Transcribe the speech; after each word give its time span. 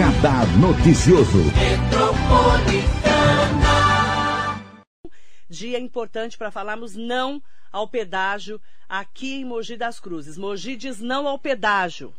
Radar 0.00 0.46
Noticioso. 0.56 1.44
Dia 5.46 5.78
importante 5.78 6.38
para 6.38 6.50
falarmos 6.50 6.96
não 6.96 7.42
ao 7.70 7.86
pedágio 7.86 8.58
aqui 8.88 9.40
em 9.40 9.44
Mogi 9.44 9.76
das 9.76 10.00
Cruzes. 10.00 10.38
Mogi 10.38 10.74
diz 10.74 11.00
não 11.00 11.28
ao 11.28 11.38
pedágio. 11.38 12.14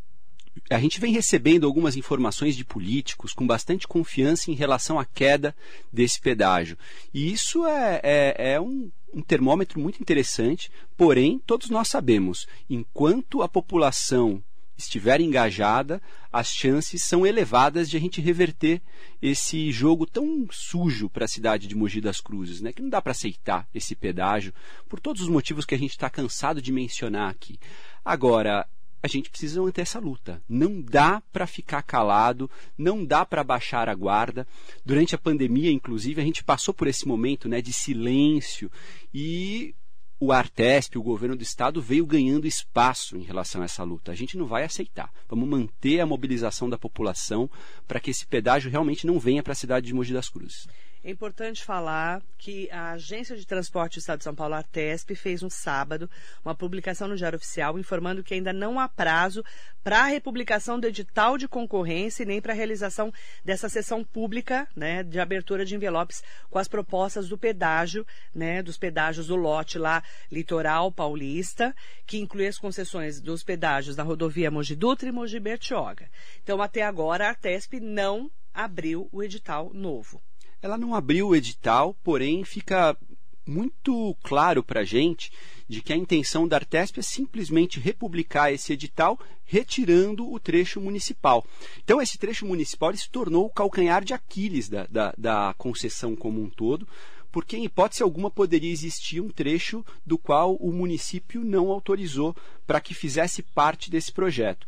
a 0.69 0.79
gente 0.79 0.99
vem 0.99 1.13
recebendo 1.13 1.65
algumas 1.65 1.95
informações 1.95 2.55
de 2.55 2.65
políticos 2.65 3.33
com 3.33 3.45
bastante 3.45 3.87
confiança 3.87 4.49
em 4.49 4.55
relação 4.55 4.99
à 4.99 5.05
queda 5.05 5.55
desse 5.91 6.19
pedágio. 6.19 6.77
E 7.13 7.31
isso 7.31 7.65
é, 7.65 7.99
é, 8.03 8.53
é 8.53 8.61
um, 8.61 8.89
um 9.13 9.21
termômetro 9.21 9.79
muito 9.79 10.01
interessante, 10.01 10.71
porém, 10.97 11.41
todos 11.45 11.69
nós 11.69 11.87
sabemos, 11.87 12.47
enquanto 12.69 13.41
a 13.41 13.47
população 13.47 14.43
estiver 14.77 15.21
engajada, 15.21 16.01
as 16.31 16.47
chances 16.47 17.03
são 17.03 17.25
elevadas 17.25 17.89
de 17.89 17.95
a 17.95 17.99
gente 17.99 18.19
reverter 18.19 18.81
esse 19.21 19.71
jogo 19.71 20.05
tão 20.05 20.45
sujo 20.51 21.09
para 21.09 21.25
a 21.25 21.29
cidade 21.29 21.67
de 21.67 21.75
Mogi 21.75 22.01
das 22.01 22.19
Cruzes, 22.19 22.59
né? 22.59 22.73
que 22.73 22.81
não 22.81 22.89
dá 22.89 23.01
para 23.01 23.11
aceitar 23.11 23.67
esse 23.73 23.95
pedágio, 23.95 24.53
por 24.89 24.99
todos 24.99 25.21
os 25.21 25.29
motivos 25.29 25.65
que 25.65 25.75
a 25.75 25.77
gente 25.77 25.91
está 25.91 26.09
cansado 26.09 26.61
de 26.61 26.73
mencionar 26.73 27.29
aqui. 27.29 27.57
Agora, 28.03 28.67
a 29.05 29.07
gente 29.07 29.29
precisa 29.29 29.61
manter 29.61 29.81
essa 29.81 29.99
luta. 29.99 30.41
Não 30.49 30.81
dá 30.81 31.21
para 31.31 31.45
ficar 31.45 31.83
calado, 31.83 32.49
não 32.77 33.05
dá 33.05 33.25
para 33.25 33.43
baixar 33.43 33.87
a 33.87 33.93
guarda. 33.93 34.47
Durante 34.83 35.13
a 35.13 35.17
pandemia, 35.17 35.71
inclusive, 35.71 36.19
a 36.19 36.23
gente 36.25 36.43
passou 36.43 36.73
por 36.73 36.87
esse 36.87 37.07
momento 37.07 37.47
né, 37.47 37.61
de 37.61 37.71
silêncio 37.71 38.71
e 39.13 39.75
o 40.19 40.31
Artesp, 40.31 40.97
o 40.97 41.03
governo 41.03 41.35
do 41.35 41.43
estado, 41.43 41.81
veio 41.81 42.05
ganhando 42.05 42.47
espaço 42.47 43.17
em 43.17 43.21
relação 43.21 43.61
a 43.61 43.65
essa 43.65 43.83
luta. 43.83 44.11
A 44.11 44.15
gente 44.15 44.37
não 44.37 44.45
vai 44.45 44.63
aceitar. 44.63 45.11
Vamos 45.29 45.47
manter 45.47 45.99
a 45.99 46.05
mobilização 46.05 46.69
da 46.69 46.77
população 46.77 47.49
para 47.87 47.99
que 47.99 48.11
esse 48.11 48.25
pedágio 48.25 48.71
realmente 48.71 49.05
não 49.05 49.19
venha 49.19 49.43
para 49.43 49.51
a 49.51 49.55
cidade 49.55 49.85
de 49.85 49.93
Mogi 49.93 50.13
das 50.13 50.29
Cruzes. 50.29 50.67
É 51.07 51.11
importante 51.11 51.63
falar 51.63 52.19
que 52.35 52.67
a 52.71 52.93
Agência 52.93 53.37
de 53.37 53.45
Transporte 53.45 53.93
do 53.93 53.99
Estado 53.99 54.17
de 54.17 54.23
São 54.23 54.33
Paulo, 54.33 54.55
a 54.55 54.57
Artesp, 54.57 55.13
fez 55.13 55.43
no 55.43 55.51
sábado 55.51 56.09
uma 56.43 56.55
publicação 56.55 57.07
no 57.07 57.15
Diário 57.15 57.37
Oficial 57.37 57.77
informando 57.77 58.23
que 58.23 58.33
ainda 58.33 58.51
não 58.51 58.79
há 58.79 58.89
prazo 58.89 59.45
para 59.83 59.99
a 59.99 60.07
republicação 60.07 60.79
do 60.79 60.87
edital 60.87 61.37
de 61.37 61.47
concorrência 61.47 62.23
e 62.23 62.25
nem 62.25 62.41
para 62.41 62.53
a 62.53 62.55
realização 62.55 63.13
dessa 63.43 63.69
sessão 63.69 64.03
pública 64.03 64.67
né, 64.75 65.03
de 65.03 65.19
abertura 65.19 65.63
de 65.63 65.75
envelopes 65.75 66.23
com 66.49 66.57
as 66.57 66.67
propostas 66.67 67.29
do 67.29 67.37
pedágio, 67.37 68.03
né, 68.33 68.63
dos 68.63 68.75
pedágios 68.75 69.27
do 69.27 69.35
lote 69.35 69.77
lá 69.77 70.01
litoral 70.31 70.91
paulista, 70.91 71.75
que 72.07 72.17
inclui 72.17 72.47
as 72.47 72.57
concessões 72.57 73.21
dos 73.21 73.43
pedágios 73.43 73.95
da 73.95 74.01
rodovia 74.01 74.49
Mogi 74.49 74.75
Dutra 74.75 75.07
e 75.07 75.11
Mogi 75.11 75.39
Bertioga. 75.39 76.09
Então, 76.41 76.59
até 76.63 76.81
agora, 76.81 77.27
a 77.27 77.29
Artesp 77.29 77.79
não 77.79 78.31
abriu 78.51 79.07
o 79.11 79.21
edital 79.21 79.69
novo. 79.71 80.19
Ela 80.65 80.79
não 80.79 80.95
abriu 80.95 81.27
o 81.27 81.35
edital, 81.35 81.95
porém 82.03 82.43
fica 82.43 82.97
muito 83.45 84.17
claro 84.23 84.63
para 84.63 84.79
a 84.79 84.83
gente 84.83 85.31
de 85.67 85.79
que 85.79 85.93
a 85.93 85.95
intenção 85.95 86.47
da 86.47 86.55
Artesp 86.55 86.97
é 86.97 87.03
simplesmente 87.03 87.79
republicar 87.79 88.51
esse 88.51 88.73
edital, 88.73 89.19
retirando 89.43 90.27
o 90.27 90.39
trecho 90.39 90.81
municipal. 90.81 91.45
Então, 91.83 92.01
esse 92.01 92.17
trecho 92.17 92.47
municipal 92.47 92.91
se 92.97 93.07
tornou 93.11 93.45
o 93.45 93.49
calcanhar 93.51 94.03
de 94.03 94.15
Aquiles 94.15 94.67
da, 94.67 94.87
da, 94.87 95.13
da 95.15 95.53
concessão 95.55 96.15
como 96.15 96.41
um 96.41 96.49
todo, 96.49 96.87
porque, 97.31 97.55
em 97.55 97.65
hipótese 97.65 98.01
alguma, 98.01 98.31
poderia 98.31 98.71
existir 98.71 99.21
um 99.21 99.29
trecho 99.29 99.85
do 100.03 100.17
qual 100.17 100.55
o 100.55 100.71
município 100.71 101.45
não 101.45 101.69
autorizou 101.69 102.35
para 102.65 102.81
que 102.81 102.95
fizesse 102.95 103.43
parte 103.43 103.91
desse 103.91 104.11
projeto. 104.11 104.65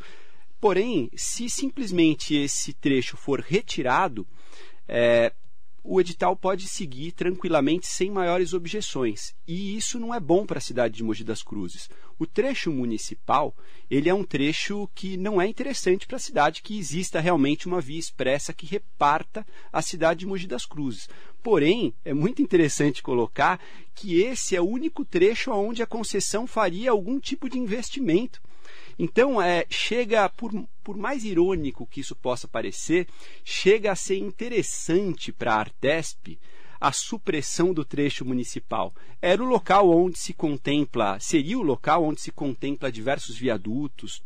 Porém, 0.62 1.09
se 1.16 1.50
simplesmente 1.50 2.35
esse 2.35 2.72
trecho 2.72 3.18
for 3.18 3.40
retirado, 3.40 4.28
é, 4.88 5.34
o 5.89 6.01
edital 6.01 6.35
pode 6.35 6.67
seguir 6.67 7.13
tranquilamente 7.13 7.87
sem 7.87 8.11
maiores 8.11 8.53
objeções. 8.53 9.33
E 9.47 9.77
isso 9.77 9.97
não 9.97 10.13
é 10.13 10.19
bom 10.19 10.45
para 10.45 10.57
a 10.57 10.61
cidade 10.61 10.95
de 10.95 11.03
Mogi 11.03 11.23
das 11.23 11.41
Cruzes. 11.41 11.89
O 12.19 12.25
trecho 12.27 12.73
municipal, 12.73 13.55
ele 13.89 14.09
é 14.09 14.13
um 14.13 14.25
trecho 14.25 14.89
que 14.93 15.15
não 15.15 15.41
é 15.41 15.47
interessante 15.47 16.05
para 16.05 16.17
a 16.17 16.19
cidade 16.19 16.61
que 16.61 16.77
exista 16.77 17.21
realmente 17.21 17.67
uma 17.67 17.79
via 17.79 17.97
expressa 17.97 18.51
que 18.51 18.65
reparta 18.65 19.47
a 19.71 19.81
cidade 19.81 20.19
de 20.21 20.25
Mogi 20.25 20.45
das 20.45 20.65
Cruzes. 20.65 21.07
Porém, 21.41 21.93
é 22.03 22.13
muito 22.13 22.41
interessante 22.41 23.01
colocar 23.01 23.57
que 23.95 24.19
esse 24.19 24.57
é 24.57 24.61
o 24.61 24.67
único 24.67 25.05
trecho 25.05 25.51
onde 25.51 25.81
a 25.81 25.87
concessão 25.87 26.45
faria 26.45 26.91
algum 26.91 27.17
tipo 27.17 27.49
de 27.49 27.57
investimento. 27.57 28.41
Então, 29.00 29.41
é, 29.41 29.66
chega, 29.69 30.28
por, 30.30 30.52
por 30.84 30.97
mais 30.97 31.24
irônico 31.24 31.85
que 31.85 32.02
isso 32.02 32.16
possa 32.16 32.47
parecer, 32.47 33.08
chega 33.44 33.91
a 33.91 33.96
ser 33.96 34.18
interessante 34.18 35.31
para 35.31 35.53
a 35.53 35.59
Artesp 35.59 36.40
a 36.80 36.91
supressão 36.91 37.74
do 37.74 37.84
trecho 37.84 38.24
municipal. 38.24 38.94
Era 39.22 39.44
o 39.44 39.47
local 39.47 39.90
onde 39.90 40.18
se 40.18 40.34
contempla, 40.34 41.19
seria 41.19 41.58
o 41.58 41.63
local 41.63 42.03
onde 42.03 42.22
se 42.22 42.31
contempla 42.31 42.91
diversos 42.91 43.35
viadutos, 43.38 44.22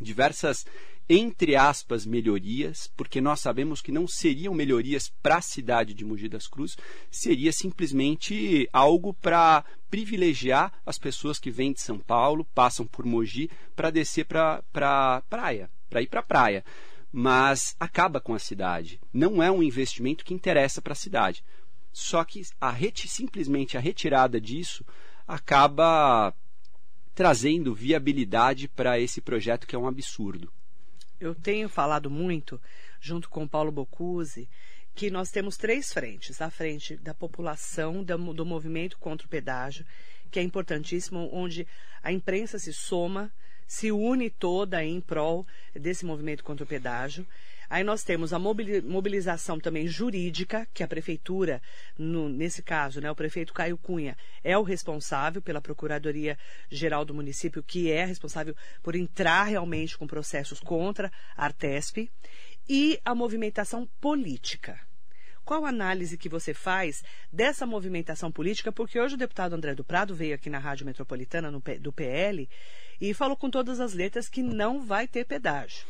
diversas 0.00 0.66
entre 1.08 1.54
aspas, 1.54 2.06
melhorias, 2.06 2.90
porque 2.96 3.20
nós 3.20 3.40
sabemos 3.40 3.82
que 3.82 3.92
não 3.92 4.08
seriam 4.08 4.54
melhorias 4.54 5.12
para 5.22 5.36
a 5.36 5.42
cidade 5.42 5.92
de 5.92 6.04
Mogi 6.04 6.28
das 6.28 6.46
Cruzes, 6.46 6.78
seria 7.10 7.52
simplesmente 7.52 8.68
algo 8.72 9.12
para 9.12 9.64
privilegiar 9.90 10.72
as 10.84 10.98
pessoas 10.98 11.38
que 11.38 11.50
vêm 11.50 11.72
de 11.72 11.82
São 11.82 11.98
Paulo, 11.98 12.46
passam 12.54 12.86
por 12.86 13.04
Mogi, 13.04 13.50
para 13.76 13.90
descer 13.90 14.24
para 14.24 14.62
pra 14.72 15.22
praia, 15.28 15.70
para 15.90 16.00
ir 16.00 16.06
para 16.06 16.20
a 16.20 16.24
praia. 16.24 16.64
Mas 17.12 17.76
acaba 17.78 18.20
com 18.20 18.34
a 18.34 18.38
cidade. 18.38 18.98
Não 19.12 19.42
é 19.42 19.50
um 19.50 19.62
investimento 19.62 20.24
que 20.24 20.34
interessa 20.34 20.82
para 20.82 20.94
a 20.94 20.96
cidade. 20.96 21.44
Só 21.92 22.24
que 22.24 22.42
a 22.60 22.74
simplesmente 23.06 23.76
a 23.76 23.80
retirada 23.80 24.40
disso 24.40 24.84
acaba 25.28 26.34
trazendo 27.14 27.72
viabilidade 27.72 28.66
para 28.66 28.98
esse 28.98 29.20
projeto 29.20 29.66
que 29.66 29.76
é 29.76 29.78
um 29.78 29.86
absurdo 29.86 30.50
eu 31.20 31.34
tenho 31.34 31.68
falado 31.68 32.10
muito, 32.10 32.60
junto 33.00 33.28
com 33.28 33.46
Paulo 33.46 33.72
Bocuse, 33.72 34.48
que 34.94 35.10
nós 35.10 35.30
temos 35.30 35.56
três 35.56 35.92
frentes. 35.92 36.40
A 36.40 36.50
frente 36.50 36.96
da 36.96 37.14
população, 37.14 38.02
do 38.02 38.46
movimento 38.46 38.98
contra 38.98 39.26
o 39.26 39.30
pedágio, 39.30 39.84
que 40.30 40.38
é 40.38 40.42
importantíssimo, 40.42 41.28
onde 41.32 41.66
a 42.02 42.12
imprensa 42.12 42.58
se 42.58 42.72
soma, 42.72 43.32
se 43.66 43.90
une 43.90 44.28
toda 44.30 44.84
em 44.84 45.00
prol 45.00 45.46
desse 45.74 46.04
movimento 46.04 46.44
contra 46.44 46.64
o 46.64 46.68
pedágio. 46.68 47.26
Aí 47.68 47.82
nós 47.82 48.02
temos 48.02 48.32
a 48.32 48.38
mobilização 48.38 49.58
também 49.58 49.86
jurídica, 49.86 50.66
que 50.72 50.82
a 50.82 50.88
prefeitura, 50.88 51.62
no, 51.98 52.28
nesse 52.28 52.62
caso, 52.62 53.00
né, 53.00 53.10
o 53.10 53.14
prefeito 53.14 53.52
Caio 53.52 53.78
Cunha 53.78 54.16
é 54.42 54.56
o 54.56 54.62
responsável 54.62 55.40
pela 55.40 55.60
Procuradoria 55.60 56.38
Geral 56.70 57.04
do 57.04 57.14
município, 57.14 57.62
que 57.62 57.90
é 57.90 58.04
responsável 58.04 58.54
por 58.82 58.94
entrar 58.94 59.44
realmente 59.44 59.96
com 59.96 60.06
processos 60.06 60.60
contra 60.60 61.10
a 61.36 61.44
Artesp, 61.44 62.10
e 62.68 62.98
a 63.04 63.14
movimentação 63.14 63.86
política. 64.00 64.80
Qual 65.44 65.66
análise 65.66 66.16
que 66.16 66.28
você 66.28 66.54
faz 66.54 67.04
dessa 67.30 67.66
movimentação 67.66 68.32
política? 68.32 68.72
Porque 68.72 68.98
hoje 68.98 69.14
o 69.14 69.18
deputado 69.18 69.52
André 69.52 69.74
do 69.74 69.84
Prado 69.84 70.14
veio 70.14 70.34
aqui 70.34 70.48
na 70.48 70.58
Rádio 70.58 70.86
Metropolitana 70.86 71.50
no, 71.50 71.62
do 71.80 71.92
PL 71.92 72.48
e 72.98 73.12
falou 73.12 73.36
com 73.36 73.50
todas 73.50 73.78
as 73.78 73.92
letras 73.92 74.30
que 74.30 74.42
não 74.42 74.80
vai 74.80 75.06
ter 75.06 75.26
pedágio 75.26 75.84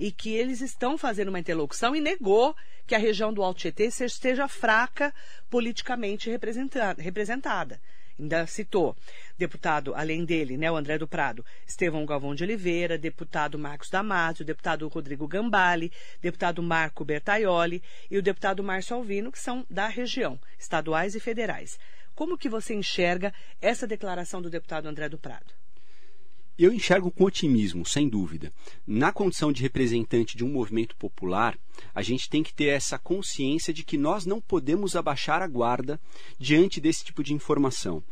e 0.00 0.10
que 0.10 0.34
eles 0.34 0.62
estão 0.62 0.96
fazendo 0.96 1.28
uma 1.28 1.38
interlocução 1.38 1.94
e 1.94 2.00
negou 2.00 2.56
que 2.86 2.94
a 2.94 2.98
região 2.98 3.34
do 3.34 3.42
Alto 3.42 3.60
Tietê 3.60 3.84
esteja 3.84 4.48
fraca 4.48 5.12
politicamente 5.50 6.30
representada. 6.30 7.78
Ainda 8.18 8.46
citou 8.46 8.96
deputado, 9.36 9.94
além 9.94 10.24
dele, 10.24 10.56
né, 10.56 10.70
o 10.72 10.76
André 10.76 10.96
do 10.96 11.06
Prado, 11.06 11.44
Estevão 11.66 12.06
Galvão 12.06 12.34
de 12.34 12.42
Oliveira, 12.42 12.96
deputado 12.96 13.58
Marcos 13.58 13.90
Damasio, 13.90 14.44
deputado 14.44 14.88
Rodrigo 14.88 15.28
Gambale, 15.28 15.92
deputado 16.22 16.62
Marco 16.62 17.04
Bertaioli 17.04 17.82
e 18.10 18.16
o 18.16 18.22
deputado 18.22 18.62
Márcio 18.62 18.96
Alvino, 18.96 19.30
que 19.30 19.38
são 19.38 19.66
da 19.68 19.86
região, 19.86 20.40
estaduais 20.58 21.14
e 21.14 21.20
federais. 21.20 21.78
Como 22.14 22.38
que 22.38 22.48
você 22.48 22.74
enxerga 22.74 23.34
essa 23.60 23.86
declaração 23.86 24.40
do 24.40 24.48
deputado 24.48 24.86
André 24.86 25.10
do 25.10 25.18
Prado? 25.18 25.59
Eu 26.62 26.74
enxergo 26.74 27.10
com 27.10 27.24
otimismo, 27.24 27.86
sem 27.86 28.06
dúvida. 28.06 28.52
Na 28.86 29.10
condição 29.10 29.50
de 29.50 29.62
representante 29.62 30.36
de 30.36 30.44
um 30.44 30.52
movimento 30.52 30.94
popular, 30.94 31.58
a 31.94 32.02
gente 32.02 32.28
tem 32.28 32.42
que 32.42 32.52
ter 32.52 32.66
essa 32.66 32.98
consciência 32.98 33.72
de 33.72 33.82
que 33.82 33.96
nós 33.96 34.26
não 34.26 34.42
podemos 34.42 34.94
abaixar 34.94 35.40
a 35.40 35.46
guarda 35.46 35.98
diante 36.38 36.78
desse 36.78 37.02
tipo 37.02 37.24
de 37.24 37.32
informação. 37.32 38.04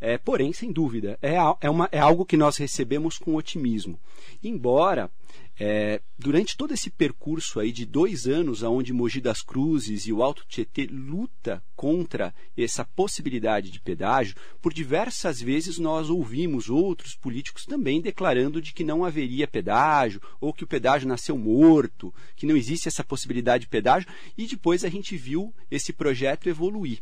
É, 0.00 0.18
porém, 0.18 0.52
sem 0.52 0.72
dúvida, 0.72 1.18
é, 1.22 1.36
é, 1.60 1.70
uma, 1.70 1.88
é 1.90 1.98
algo 1.98 2.26
que 2.26 2.36
nós 2.36 2.56
recebemos 2.56 3.18
com 3.18 3.34
otimismo. 3.34 3.98
Embora 4.42 5.10
é, 5.58 6.02
durante 6.18 6.54
todo 6.54 6.74
esse 6.74 6.90
percurso 6.90 7.58
aí 7.58 7.72
de 7.72 7.86
dois 7.86 8.26
anos, 8.26 8.62
onde 8.62 8.92
Mogi 8.92 9.22
das 9.22 9.40
Cruzes 9.40 10.06
e 10.06 10.12
o 10.12 10.22
Alto 10.22 10.44
Tietê 10.46 10.86
luta 10.86 11.62
contra 11.74 12.34
essa 12.54 12.84
possibilidade 12.84 13.70
de 13.70 13.80
pedágio, 13.80 14.36
por 14.60 14.72
diversas 14.72 15.40
vezes 15.40 15.78
nós 15.78 16.10
ouvimos 16.10 16.68
outros 16.68 17.14
políticos 17.14 17.64
também 17.64 18.02
declarando 18.02 18.60
de 18.60 18.74
que 18.74 18.84
não 18.84 19.02
haveria 19.02 19.48
pedágio, 19.48 20.20
ou 20.42 20.52
que 20.52 20.64
o 20.64 20.66
pedágio 20.66 21.08
nasceu 21.08 21.38
morto, 21.38 22.12
que 22.34 22.44
não 22.44 22.56
existe 22.56 22.86
essa 22.86 23.02
possibilidade 23.02 23.62
de 23.62 23.70
pedágio, 23.70 24.10
e 24.36 24.46
depois 24.46 24.84
a 24.84 24.90
gente 24.90 25.16
viu 25.16 25.54
esse 25.70 25.90
projeto 25.90 26.50
evoluir. 26.50 27.00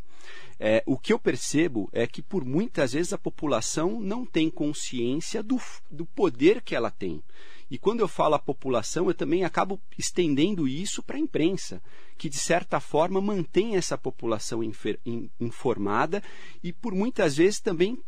É, 0.58 0.82
o 0.86 0.98
que 0.98 1.12
eu 1.12 1.18
percebo 1.18 1.88
é 1.92 2.06
que, 2.06 2.22
por 2.22 2.44
muitas 2.44 2.92
vezes, 2.92 3.12
a 3.12 3.18
população 3.18 4.00
não 4.00 4.24
tem 4.24 4.50
consciência 4.50 5.42
do, 5.42 5.60
do 5.90 6.06
poder 6.06 6.62
que 6.62 6.74
ela 6.74 6.90
tem. 6.90 7.22
E 7.70 7.78
quando 7.78 8.00
eu 8.00 8.08
falo 8.08 8.34
a 8.34 8.38
população, 8.38 9.08
eu 9.08 9.14
também 9.14 9.44
acabo 9.44 9.80
estendendo 9.98 10.68
isso 10.68 11.02
para 11.02 11.16
a 11.16 11.20
imprensa, 11.20 11.82
que 12.16 12.28
de 12.28 12.38
certa 12.38 12.78
forma 12.78 13.20
mantém 13.20 13.76
essa 13.76 13.98
população 13.98 14.60
informada 15.40 16.22
e 16.62 16.72
por 16.72 16.94
muitas 16.94 17.36
vezes 17.36 17.60
também 17.60 17.98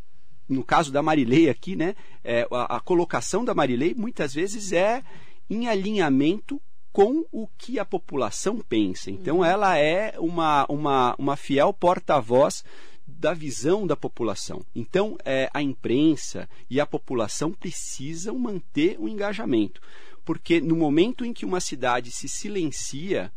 no 0.49 0.63
caso 0.63 0.93
da 0.93 1.03
Marilei 1.03 1.51
aqui, 1.51 1.75
né, 1.75 1.97
é, 2.23 2.47
a, 2.53 2.77
a, 2.77 2.81
colocação 2.81 3.45
da 3.45 3.53
Marilei 3.53 3.95
muitas 3.95 4.33
vezes 4.33 4.73
é 4.73 5.03
em 5.51 5.67
alinhamento 5.67 6.61
com 6.97 7.27
o 7.31 7.47
que 7.59 7.79
a 7.79 7.85
população 7.85 8.59
pensa. 8.59 9.11
Então, 9.11 9.37
uhum. 9.37 9.45
ela 9.45 9.77
é 9.77 10.15
uma, 10.19 10.65
uma, 10.67 11.15
uma 11.19 11.37
fiel 11.37 11.71
porta-voz 11.71 12.65
da 13.07 13.35
visão 13.35 13.87
da 13.87 13.95
população. 13.95 14.65
Então, 14.75 15.19
é, 15.23 15.51
a 15.53 15.61
imprensa 15.61 16.49
e 16.71 16.81
a 16.81 16.87
população 16.87 17.53
precisam 17.53 18.39
manter 18.39 18.97
o 18.99 19.07
engajamento, 19.07 19.79
porque 20.25 20.59
no 20.59 20.75
momento 20.75 21.23
em 21.23 21.35
que 21.35 21.45
uma 21.45 21.61
cidade 21.61 22.11
se 22.11 22.31
silencia, 22.31 23.31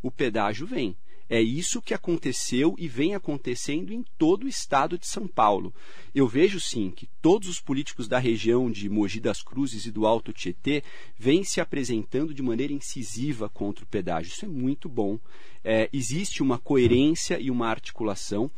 o 0.00 0.08
pedágio 0.08 0.64
vem. 0.64 0.96
É 1.30 1.40
isso 1.40 1.80
que 1.80 1.94
aconteceu 1.94 2.74
e 2.76 2.88
vem 2.88 3.14
acontecendo 3.14 3.92
em 3.92 4.04
todo 4.18 4.42
o 4.42 4.48
estado 4.48 4.98
de 4.98 5.06
São 5.06 5.28
Paulo. 5.28 5.72
Eu 6.12 6.26
vejo 6.26 6.58
sim 6.58 6.90
que 6.90 7.08
todos 7.22 7.48
os 7.48 7.60
políticos 7.60 8.08
da 8.08 8.18
região 8.18 8.68
de 8.68 8.88
Mogi 8.88 9.20
das 9.20 9.40
Cruzes 9.40 9.86
e 9.86 9.92
do 9.92 10.06
Alto 10.06 10.32
Tietê 10.32 10.82
vêm 11.16 11.44
se 11.44 11.60
apresentando 11.60 12.34
de 12.34 12.42
maneira 12.42 12.72
incisiva 12.72 13.48
contra 13.48 13.84
o 13.84 13.86
pedágio. 13.86 14.32
Isso 14.32 14.44
é 14.44 14.48
muito 14.48 14.88
bom. 14.88 15.20
É, 15.62 15.88
existe 15.92 16.42
uma 16.42 16.58
coerência 16.58 17.38
e 17.38 17.48
uma 17.48 17.68
articulação. 17.68 18.50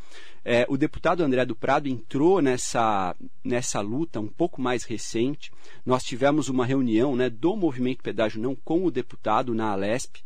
É, 0.42 0.64
o 0.66 0.78
deputado 0.78 1.22
André 1.22 1.44
do 1.44 1.54
Prado 1.54 1.90
entrou 1.90 2.40
nessa, 2.40 3.14
nessa 3.44 3.82
luta 3.82 4.18
um 4.18 4.28
pouco 4.28 4.62
mais 4.62 4.84
recente. 4.84 5.52
Nós 5.84 6.02
tivemos 6.02 6.48
uma 6.48 6.64
reunião 6.64 7.14
né, 7.14 7.28
do 7.28 7.54
Movimento 7.54 8.02
Pedágio 8.02 8.40
Não 8.40 8.54
com 8.54 8.86
o 8.86 8.90
deputado 8.90 9.54
na 9.54 9.72
Alesp 9.72 10.22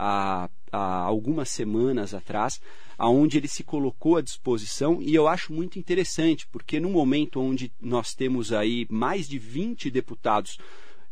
há, 0.00 0.48
há 0.72 1.02
algumas 1.02 1.50
semanas 1.50 2.14
atrás, 2.14 2.58
aonde 2.96 3.36
ele 3.36 3.48
se 3.48 3.62
colocou 3.62 4.16
à 4.16 4.22
disposição 4.22 5.00
e 5.02 5.14
eu 5.14 5.28
acho 5.28 5.52
muito 5.52 5.78
interessante, 5.78 6.46
porque 6.50 6.80
no 6.80 6.88
momento 6.88 7.38
onde 7.38 7.70
nós 7.78 8.14
temos 8.14 8.50
aí 8.50 8.86
mais 8.88 9.28
de 9.28 9.38
20 9.38 9.90
deputados 9.90 10.58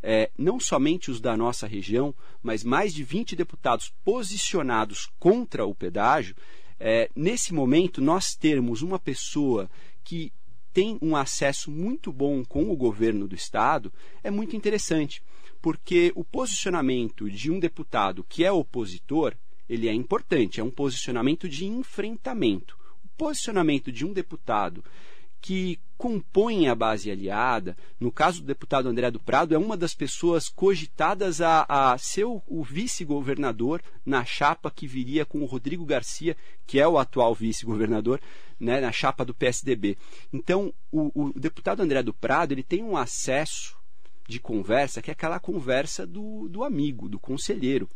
é, 0.01 0.31
não 0.37 0.59
somente 0.59 1.11
os 1.11 1.19
da 1.19 1.35
nossa 1.35 1.67
região, 1.67 2.15
mas 2.41 2.63
mais 2.63 2.93
de 2.93 3.03
20 3.03 3.35
deputados 3.35 3.93
posicionados 4.03 5.09
contra 5.19 5.65
o 5.65 5.75
pedágio, 5.75 6.35
é, 6.79 7.09
nesse 7.15 7.53
momento 7.53 8.01
nós 8.01 8.33
termos 8.33 8.81
uma 8.81 8.97
pessoa 8.97 9.69
que 10.03 10.31
tem 10.73 10.97
um 11.01 11.15
acesso 11.15 11.69
muito 11.69 12.11
bom 12.11 12.43
com 12.45 12.71
o 12.71 12.75
governo 12.75 13.27
do 13.27 13.35
Estado 13.35 13.91
é 14.23 14.31
muito 14.31 14.55
interessante 14.55 15.21
porque 15.61 16.11
o 16.15 16.23
posicionamento 16.23 17.29
de 17.29 17.51
um 17.51 17.59
deputado 17.59 18.23
que 18.23 18.43
é 18.43 18.51
opositor, 18.51 19.35
ele 19.67 19.87
é 19.87 19.93
importante, 19.93 20.59
é 20.59 20.63
um 20.63 20.71
posicionamento 20.71 21.47
de 21.47 21.65
enfrentamento. 21.65 22.77
O 23.03 23.07
posicionamento 23.17 23.91
de 23.91 24.05
um 24.05 24.13
deputado 24.13 24.83
que 25.41 25.79
compõe 25.97 26.67
a 26.67 26.75
base 26.75 27.11
aliada, 27.11 27.75
no 27.99 28.11
caso 28.11 28.41
do 28.41 28.47
deputado 28.47 28.87
André 28.87 29.11
do 29.11 29.19
Prado, 29.19 29.53
é 29.53 29.57
uma 29.57 29.75
das 29.75 29.93
pessoas 29.93 30.47
cogitadas 30.47 31.41
a, 31.41 31.65
a 31.67 31.97
ser 31.97 32.23
o, 32.25 32.63
vice-governador 32.63 33.81
na 34.05 34.23
chapa 34.23 34.71
que 34.71 34.87
viria 34.87 35.25
com 35.25 35.41
o 35.41 35.45
Rodrigo 35.45 35.85
Garcia, 35.85 36.37
que 36.65 36.79
é 36.79 36.87
o 36.87 36.97
atual 36.97 37.35
vice-governador, 37.35 38.21
né, 38.59 38.79
na 38.79 38.91
chapa 38.91 39.25
do 39.25 39.33
PSDB. 39.33 39.97
Então, 40.31 40.73
o, 40.91 41.27
o 41.27 41.39
deputado 41.39 41.81
André 41.81 42.01
do 42.01 42.13
Prado 42.13 42.53
ele 42.53 42.63
tem 42.63 42.83
um 42.83 42.95
acesso 42.95 43.78
de 44.29 44.39
conversa, 44.39 45.01
que 45.01 45.09
é 45.09 45.13
aquela 45.13 45.39
conversa 45.39 46.05
do, 46.05 46.47
do 46.47 46.63
amigo, 46.63 47.09
do 47.09 47.19
conselheiro. 47.19 47.89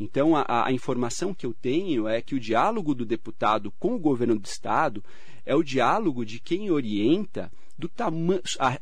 Então, 0.00 0.34
a, 0.34 0.66
a, 0.66 0.72
informação 0.72 1.32
que 1.32 1.46
eu 1.46 1.54
tenho 1.54 2.08
é 2.08 2.20
que 2.20 2.34
o 2.34 2.40
diálogo 2.40 2.92
do 2.92 3.06
deputado 3.06 3.70
com 3.78 3.94
o 3.94 3.98
governo 3.98 4.36
do 4.36 4.46
Estado 4.46 5.02
é 5.44 5.54
o 5.54 5.62
diálogo 5.62 6.26
de 6.26 6.40
quem 6.40 6.70
orienta 6.72 7.52
do 7.78 7.88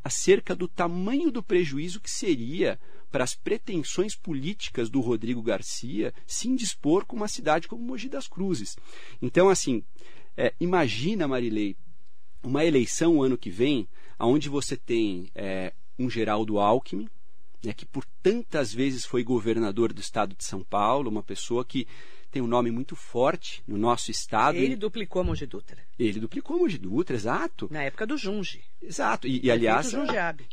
acerca 0.03 0.55
do 0.55 0.67
tamanho 0.67 1.29
do 1.29 1.43
prejuízo 1.43 1.99
que 1.99 2.09
seria 2.09 2.79
para 3.11 3.23
as 3.23 3.35
pretensões 3.35 4.15
políticas 4.15 4.89
do 4.89 4.99
Rodrigo 4.99 5.43
Garcia 5.43 6.13
se 6.25 6.47
indispor 6.47 7.05
com 7.05 7.15
uma 7.15 7.27
cidade 7.27 7.67
como 7.67 7.83
Mogi 7.83 8.09
das 8.09 8.27
Cruzes. 8.27 8.75
Então, 9.21 9.47
assim, 9.47 9.83
é, 10.35 10.53
imagina, 10.59 11.27
Marilei, 11.27 11.77
uma 12.43 12.65
eleição 12.65 13.21
ano 13.21 13.37
que 13.37 13.49
vem, 13.49 13.87
onde 14.19 14.49
você 14.49 14.75
tem 14.75 15.29
é, 15.35 15.73
um 15.97 16.09
Geraldo 16.09 16.59
Alckmin, 16.59 17.09
né, 17.63 17.73
que 17.73 17.85
por 17.85 18.05
tantas 18.21 18.73
vezes 18.73 19.05
foi 19.05 19.23
governador 19.23 19.91
do 19.91 20.01
estado 20.01 20.35
de 20.35 20.43
São 20.43 20.63
Paulo, 20.63 21.09
uma 21.09 21.23
pessoa 21.23 21.65
que 21.65 21.87
tem 22.35 22.41
um 22.41 22.47
nome 22.47 22.69
muito 22.69 22.97
forte 22.97 23.63
no 23.65 23.77
nosso 23.77 24.11
estado. 24.11 24.57
Ele 24.57 24.75
duplicou 24.75 25.21
a 25.21 25.23
Mogi 25.23 25.45
Dutra. 25.45 25.77
Ele 25.97 26.19
duplicou 26.19 26.57
a 26.57 26.59
Mogi 26.59 26.77
Dutra, 26.77 27.15
exato. 27.15 27.69
Na 27.71 27.83
época 27.83 28.05
do 28.05 28.17
Junge. 28.17 28.61
Exato. 28.81 29.25
E, 29.25 29.39
e 29.45 29.49
aliás, 29.49 29.93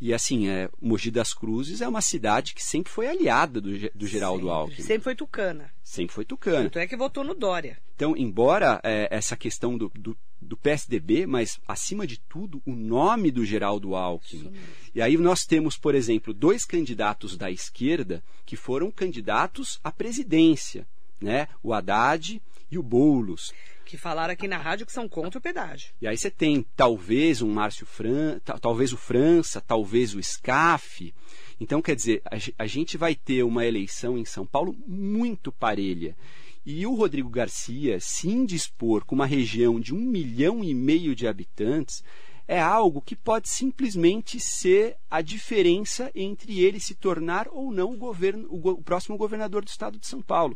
e 0.01 0.15
assim, 0.15 0.49
é, 0.49 0.71
Mogi 0.81 1.11
das 1.11 1.35
Cruzes 1.35 1.81
é 1.81 1.89
uma 1.89 2.01
cidade 2.01 2.55
que 2.55 2.62
sempre 2.62 2.93
foi 2.93 3.09
aliada 3.09 3.61
do, 3.61 3.71
do 3.93 4.07
Geraldo 4.07 4.45
sempre, 4.45 4.51
Alckmin. 4.53 4.83
Sempre 4.85 5.03
foi 5.03 5.15
tucana. 5.17 5.75
Sempre 5.83 6.15
foi 6.15 6.25
tucana. 6.25 6.62
Tanto 6.62 6.79
é 6.79 6.87
que 6.87 6.97
votou 6.97 7.25
no 7.25 7.35
Dória. 7.35 7.77
Então, 7.97 8.17
embora 8.17 8.81
é, 8.85 9.09
essa 9.11 9.37
questão 9.37 9.77
do, 9.77 9.91
do 9.93 10.17
do 10.41 10.57
PSDB, 10.57 11.25
mas 11.25 11.61
acima 11.69 12.05
de 12.05 12.19
tudo 12.19 12.61
o 12.67 12.75
nome 12.75 13.31
do 13.31 13.45
Geraldo 13.45 13.95
Alckmin. 13.95 14.53
E 14.93 15.01
aí 15.01 15.17
nós 15.17 15.47
temos, 15.47 15.77
por 15.77 15.95
exemplo, 15.95 16.35
dois 16.35 16.65
candidatos 16.65 17.37
da 17.37 17.49
esquerda 17.49 18.23
que 18.45 18.57
foram 18.57 18.91
candidatos 18.91 19.79
à 19.85 19.93
presidência, 19.93 20.85
né? 21.23 21.49
O 21.62 21.73
Haddad 21.73 22.41
e 22.71 22.79
o 22.79 22.83
Boulos. 22.83 23.52
Que 23.85 23.97
falaram 23.97 24.33
aqui 24.33 24.49
na 24.49 24.57
rádio 24.57 24.87
que 24.87 24.93
são 24.93 25.09
contra 25.09 25.38
o 25.38 25.43
pedágio. 25.43 25.93
E 26.00 26.07
aí 26.07 26.17
você 26.17 26.31
tem 26.31 26.64
talvez 26.75 27.43
um 27.43 27.52
Márcio 27.52 27.85
Fran, 27.85 28.38
talvez 28.61 28.93
o 28.93 28.97
França, 28.97 29.61
talvez 29.61 30.14
o 30.14 30.23
SCAF. 30.23 31.12
Então, 31.61 31.83
quer 31.83 31.95
dizer, 31.95 32.23
a 32.59 32.67
gente 32.67 32.97
vai 32.97 33.14
ter 33.14 33.43
uma 33.43 33.67
eleição 33.67 34.17
em 34.17 34.25
São 34.25 34.47
Paulo 34.47 34.75
muito 34.87 35.52
parelha. 35.52 36.17
E 36.64 36.87
o 36.87 36.95
Rodrigo 36.95 37.29
Garcia 37.29 37.99
se 38.00 38.29
indispor 38.29 39.05
com 39.05 39.17
uma 39.17 39.26
região 39.26 39.81
de 39.81 39.93
um 39.93 39.99
milhão 39.99 40.62
e 40.62 40.73
meio 40.73 41.14
de 41.14 41.26
habitantes 41.26 42.05
é 42.52 42.61
algo 42.61 43.00
que 43.00 43.16
pode 43.16 43.49
simplesmente 43.49 44.38
ser 44.38 44.99
a 45.11 45.23
diferença 45.23 46.11
entre 46.14 46.61
ele 46.61 46.78
se 46.78 46.94
tornar 46.94 47.49
ou 47.50 47.73
não 47.73 47.94
o, 47.94 47.97
governo, 47.97 48.47
o, 48.50 48.73
o 48.73 48.82
próximo 48.82 49.16
governador 49.16 49.64
do 49.64 49.68
estado 49.68 49.99
de 49.99 50.06
São 50.06 50.21
Paulo. 50.21 50.54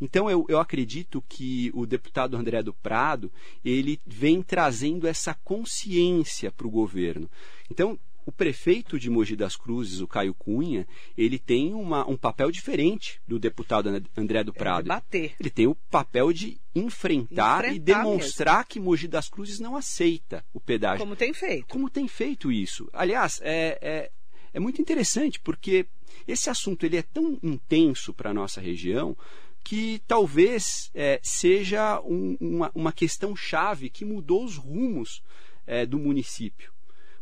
Então 0.00 0.28
eu, 0.28 0.44
eu 0.48 0.58
acredito 0.58 1.22
que 1.28 1.70
o 1.72 1.86
deputado 1.86 2.36
André 2.36 2.64
do 2.64 2.74
Prado 2.74 3.30
ele 3.64 4.00
vem 4.04 4.42
trazendo 4.42 5.06
essa 5.06 5.34
consciência 5.44 6.50
para 6.50 6.66
o 6.66 6.70
governo. 6.70 7.30
Então 7.70 7.96
o 8.26 8.32
prefeito 8.32 8.98
de 8.98 9.08
Mogi 9.08 9.36
das 9.36 9.54
Cruzes, 9.54 10.00
o 10.00 10.08
Caio 10.08 10.34
Cunha, 10.34 10.86
ele 11.16 11.38
tem 11.38 11.72
uma, 11.72 12.04
um 12.10 12.16
papel 12.16 12.50
diferente 12.50 13.20
do 13.26 13.38
deputado 13.38 13.88
André 14.16 14.42
do 14.42 14.52
Prado. 14.52 14.90
É 14.92 15.30
ele 15.38 15.48
tem 15.48 15.68
o 15.68 15.76
papel 15.76 16.32
de 16.32 16.58
enfrentar, 16.74 17.60
enfrentar 17.60 17.72
e 17.72 17.78
demonstrar 17.78 18.56
mesmo. 18.56 18.68
que 18.68 18.80
Mogi 18.80 19.06
das 19.06 19.28
Cruzes 19.28 19.60
não 19.60 19.76
aceita 19.76 20.44
o 20.52 20.58
pedágio. 20.58 20.98
Como 20.98 21.14
tem 21.14 21.32
feito. 21.32 21.68
Como 21.68 21.88
tem 21.88 22.08
feito 22.08 22.50
isso. 22.50 22.90
Aliás, 22.92 23.40
é, 23.44 23.78
é, 23.80 24.10
é 24.52 24.58
muito 24.58 24.82
interessante 24.82 25.38
porque 25.38 25.86
esse 26.26 26.50
assunto 26.50 26.84
ele 26.84 26.96
é 26.96 27.02
tão 27.02 27.38
intenso 27.40 28.12
para 28.12 28.30
a 28.30 28.34
nossa 28.34 28.60
região 28.60 29.16
que 29.62 30.02
talvez 30.06 30.90
é, 30.92 31.20
seja 31.22 32.00
um, 32.00 32.36
uma, 32.40 32.72
uma 32.74 32.92
questão 32.92 33.36
chave 33.36 33.88
que 33.88 34.04
mudou 34.04 34.44
os 34.44 34.56
rumos 34.56 35.22
é, 35.64 35.86
do 35.86 35.98
município 35.98 36.75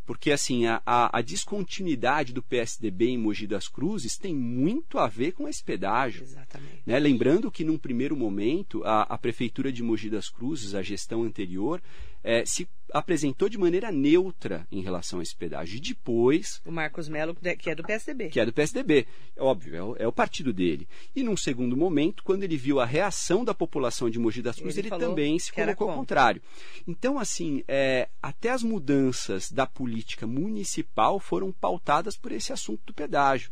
porque 0.07 0.31
assim 0.31 0.67
a, 0.67 0.81
a, 0.85 1.21
descontinuidade 1.23 2.33
do 2.33 2.43
PSDB 2.43 3.09
em 3.09 3.19
Mogi 3.19 3.47
das 3.47 3.69
Cruzes 3.69 4.17
tem 4.17 4.35
muito 4.35 4.99
a 4.99 5.07
ver 5.07 5.33
com 5.33 5.49
esse 5.49 5.63
pedágio. 5.63 6.23
Exatamente. 6.23 6.83
Né? 6.85 6.99
Lembrando 6.99 7.51
que 7.51 7.65
num 7.65 7.79
primeiro 7.79 8.17
momento 8.17 8.83
a, 8.85 9.03
a 9.03 9.19
prefeitura 9.19 9.73
de 9.73 9.83
Mogi 9.83 10.11
das 10.11 10.29
Cruzes, 10.29 10.75
a 10.75 10.83
gestão 10.83 11.23
anterior, 11.23 11.81
é, 12.23 12.45
se 12.47 12.67
apresentou 12.93 13.49
de 13.49 13.59
maneira 13.59 13.91
neutra 13.91 14.67
em 14.71 14.81
relação 14.81 15.19
a 15.19 15.23
esse 15.23 15.35
pedágio. 15.35 15.77
E 15.77 15.81
depois. 15.81 16.61
O 16.65 16.71
Marcos 16.71 17.09
Melo, 17.09 17.37
que 17.59 17.69
é 17.69 17.75
do 17.75 17.83
PSDB. 17.83 18.29
Que 18.29 18.41
é 18.41 18.47
do 18.47 18.53
PSDB. 18.53 19.07
É 19.37 19.43
óbvio, 19.43 19.77
é 19.77 19.83
o, 19.83 19.97
é 20.01 20.07
o, 20.07 20.13
partido 20.13 20.53
dele. 20.53 20.89
E 21.15 21.23
num 21.23 21.37
segundo 21.37 21.77
momento, 21.77 22.23
quando 22.23 22.45
ele 22.45 22.57
viu 22.57 22.81
a 22.81 22.87
reação 22.87 23.45
da 23.45 23.53
população 23.53 24.09
de 24.09 24.19
Mogi 24.19 24.41
das 24.41 24.57
Cruzes, 24.57 24.79
ele, 24.79 24.89
ele 24.89 24.99
também 24.99 25.39
se 25.39 25.53
colocou 25.53 25.91
ao 25.91 25.97
contrário. 25.97 26.41
Então, 26.87 27.19
assim, 27.19 27.63
é, 27.67 28.09
até 28.23 28.51
as 28.51 28.63
mudanças 28.63 29.51
da 29.51 29.67
política 29.67 29.94
municipal 30.27 31.19
foram 31.21 31.53
pautadas 31.53 32.17
por 32.17 32.33
esse 32.33 32.53
assunto 32.53 32.81
do 32.87 32.95
pedágio. 32.95 33.51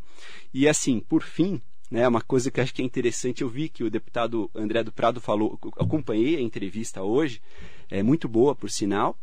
E, 0.53 0.67
assim, 0.67 0.99
por 0.99 1.23
fim, 1.23 1.61
né, 1.89 2.07
uma 2.07 2.21
coisa 2.21 2.49
que 2.49 2.59
acho 2.59 2.73
que 2.73 2.81
é 2.81 2.85
interessante, 2.85 3.41
eu 3.41 3.49
vi 3.49 3.69
que 3.69 3.83
o 3.83 3.89
deputado 3.89 4.49
André 4.55 4.83
do 4.83 4.91
Prado 4.91 5.21
falou, 5.21 5.59
acompanhei 5.77 6.35
a 6.37 6.41
entrevista 6.41 7.03
hoje, 7.03 7.41
é 7.89 8.01
muito 8.01 8.27
boa, 8.27 8.55
por 8.55 8.69
sinal, 8.69 9.17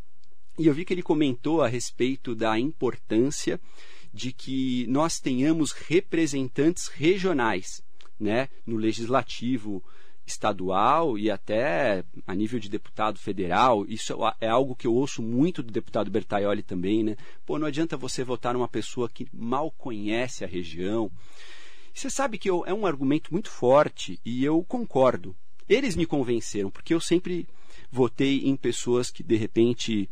e 0.58 0.66
eu 0.66 0.74
vi 0.74 0.84
que 0.84 0.92
ele 0.92 1.02
comentou 1.02 1.62
a 1.62 1.68
respeito 1.68 2.34
da 2.34 2.58
importância 2.58 3.60
de 4.12 4.32
que 4.32 4.86
nós 4.88 5.18
tenhamos 5.18 5.72
representantes 5.72 6.88
regionais 6.88 7.82
né, 8.18 8.48
no 8.66 8.76
legislativo 8.76 9.82
estadual 10.30 11.18
e 11.18 11.30
até 11.30 12.04
a 12.26 12.34
nível 12.34 12.58
de 12.58 12.68
deputado 12.68 13.18
federal. 13.18 13.84
Isso 13.86 14.16
é 14.40 14.48
algo 14.48 14.74
que 14.74 14.86
eu 14.86 14.94
ouço 14.94 15.22
muito 15.22 15.62
do 15.62 15.72
deputado 15.72 16.10
Bertaioli 16.10 16.62
também, 16.62 17.02
né? 17.02 17.16
Pô, 17.44 17.58
não 17.58 17.66
adianta 17.66 17.96
você 17.96 18.24
votar 18.24 18.54
numa 18.54 18.68
pessoa 18.68 19.08
que 19.08 19.26
mal 19.32 19.70
conhece 19.70 20.44
a 20.44 20.48
região. 20.48 21.10
Você 21.92 22.08
sabe 22.08 22.38
que 22.38 22.48
eu, 22.48 22.64
é 22.66 22.72
um 22.72 22.86
argumento 22.86 23.32
muito 23.32 23.50
forte 23.50 24.20
e 24.24 24.44
eu 24.44 24.62
concordo. 24.62 25.34
Eles 25.68 25.94
me 25.94 26.06
convenceram, 26.06 26.70
porque 26.70 26.94
eu 26.94 27.00
sempre 27.00 27.46
votei 27.90 28.48
em 28.48 28.56
pessoas 28.56 29.10
que 29.10 29.22
de 29.22 29.36
repente 29.36 30.08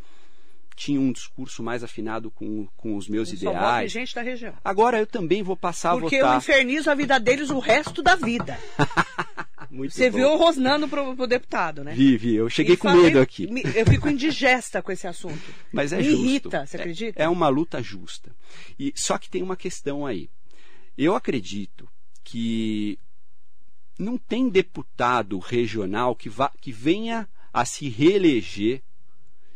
tinham 0.78 1.02
um 1.02 1.12
discurso 1.12 1.62
mais 1.62 1.82
afinado 1.82 2.30
com, 2.30 2.66
com 2.76 2.96
os 2.96 3.08
meus 3.08 3.30
eu 3.30 3.34
ideais. 3.50 3.90
gente 3.90 4.14
da 4.14 4.22
região. 4.22 4.54
Agora 4.64 4.98
eu 4.98 5.06
também 5.06 5.42
vou 5.42 5.56
passar 5.56 5.98
porque 5.98 6.16
a 6.16 6.20
votar. 6.20 6.40
Porque 6.40 6.52
eu 6.52 6.56
infernizo 6.56 6.90
a 6.90 6.94
vida 6.94 7.18
deles 7.18 7.50
o 7.50 7.58
resto 7.58 8.00
da 8.00 8.14
vida. 8.14 8.56
Muito 9.70 9.92
Você 9.92 10.08
bom. 10.08 10.18
viu 10.18 10.36
rosnando 10.36 10.88
pro, 10.88 11.16
pro 11.16 11.26
deputado, 11.26 11.82
né? 11.82 11.92
Vi, 11.92 12.16
vi. 12.16 12.36
Eu 12.36 12.48
cheguei 12.48 12.74
e 12.74 12.76
com 12.76 12.88
falei, 12.88 13.06
medo 13.06 13.20
aqui. 13.20 13.48
Eu 13.74 13.84
fico 13.84 14.08
indigesta 14.08 14.80
com 14.80 14.92
esse 14.92 15.06
assunto. 15.06 15.42
Mas 15.72 15.92
é 15.92 15.98
Me 15.98 16.04
justo. 16.04 16.24
irrita, 16.24 16.66
você 16.66 16.76
acredita? 16.76 17.20
É, 17.20 17.24
é 17.24 17.28
uma 17.28 17.48
luta 17.48 17.82
justa. 17.82 18.34
E 18.78 18.92
Só 18.94 19.18
que 19.18 19.28
tem 19.28 19.42
uma 19.42 19.56
questão 19.56 20.06
aí. 20.06 20.30
Eu 20.96 21.14
acredito 21.14 21.88
que 22.22 22.98
não 23.98 24.16
tem 24.16 24.48
deputado 24.48 25.38
regional 25.38 26.14
que, 26.14 26.28
vá, 26.28 26.50
que 26.60 26.70
venha 26.70 27.28
a 27.52 27.64
se 27.64 27.88
reeleger, 27.88 28.80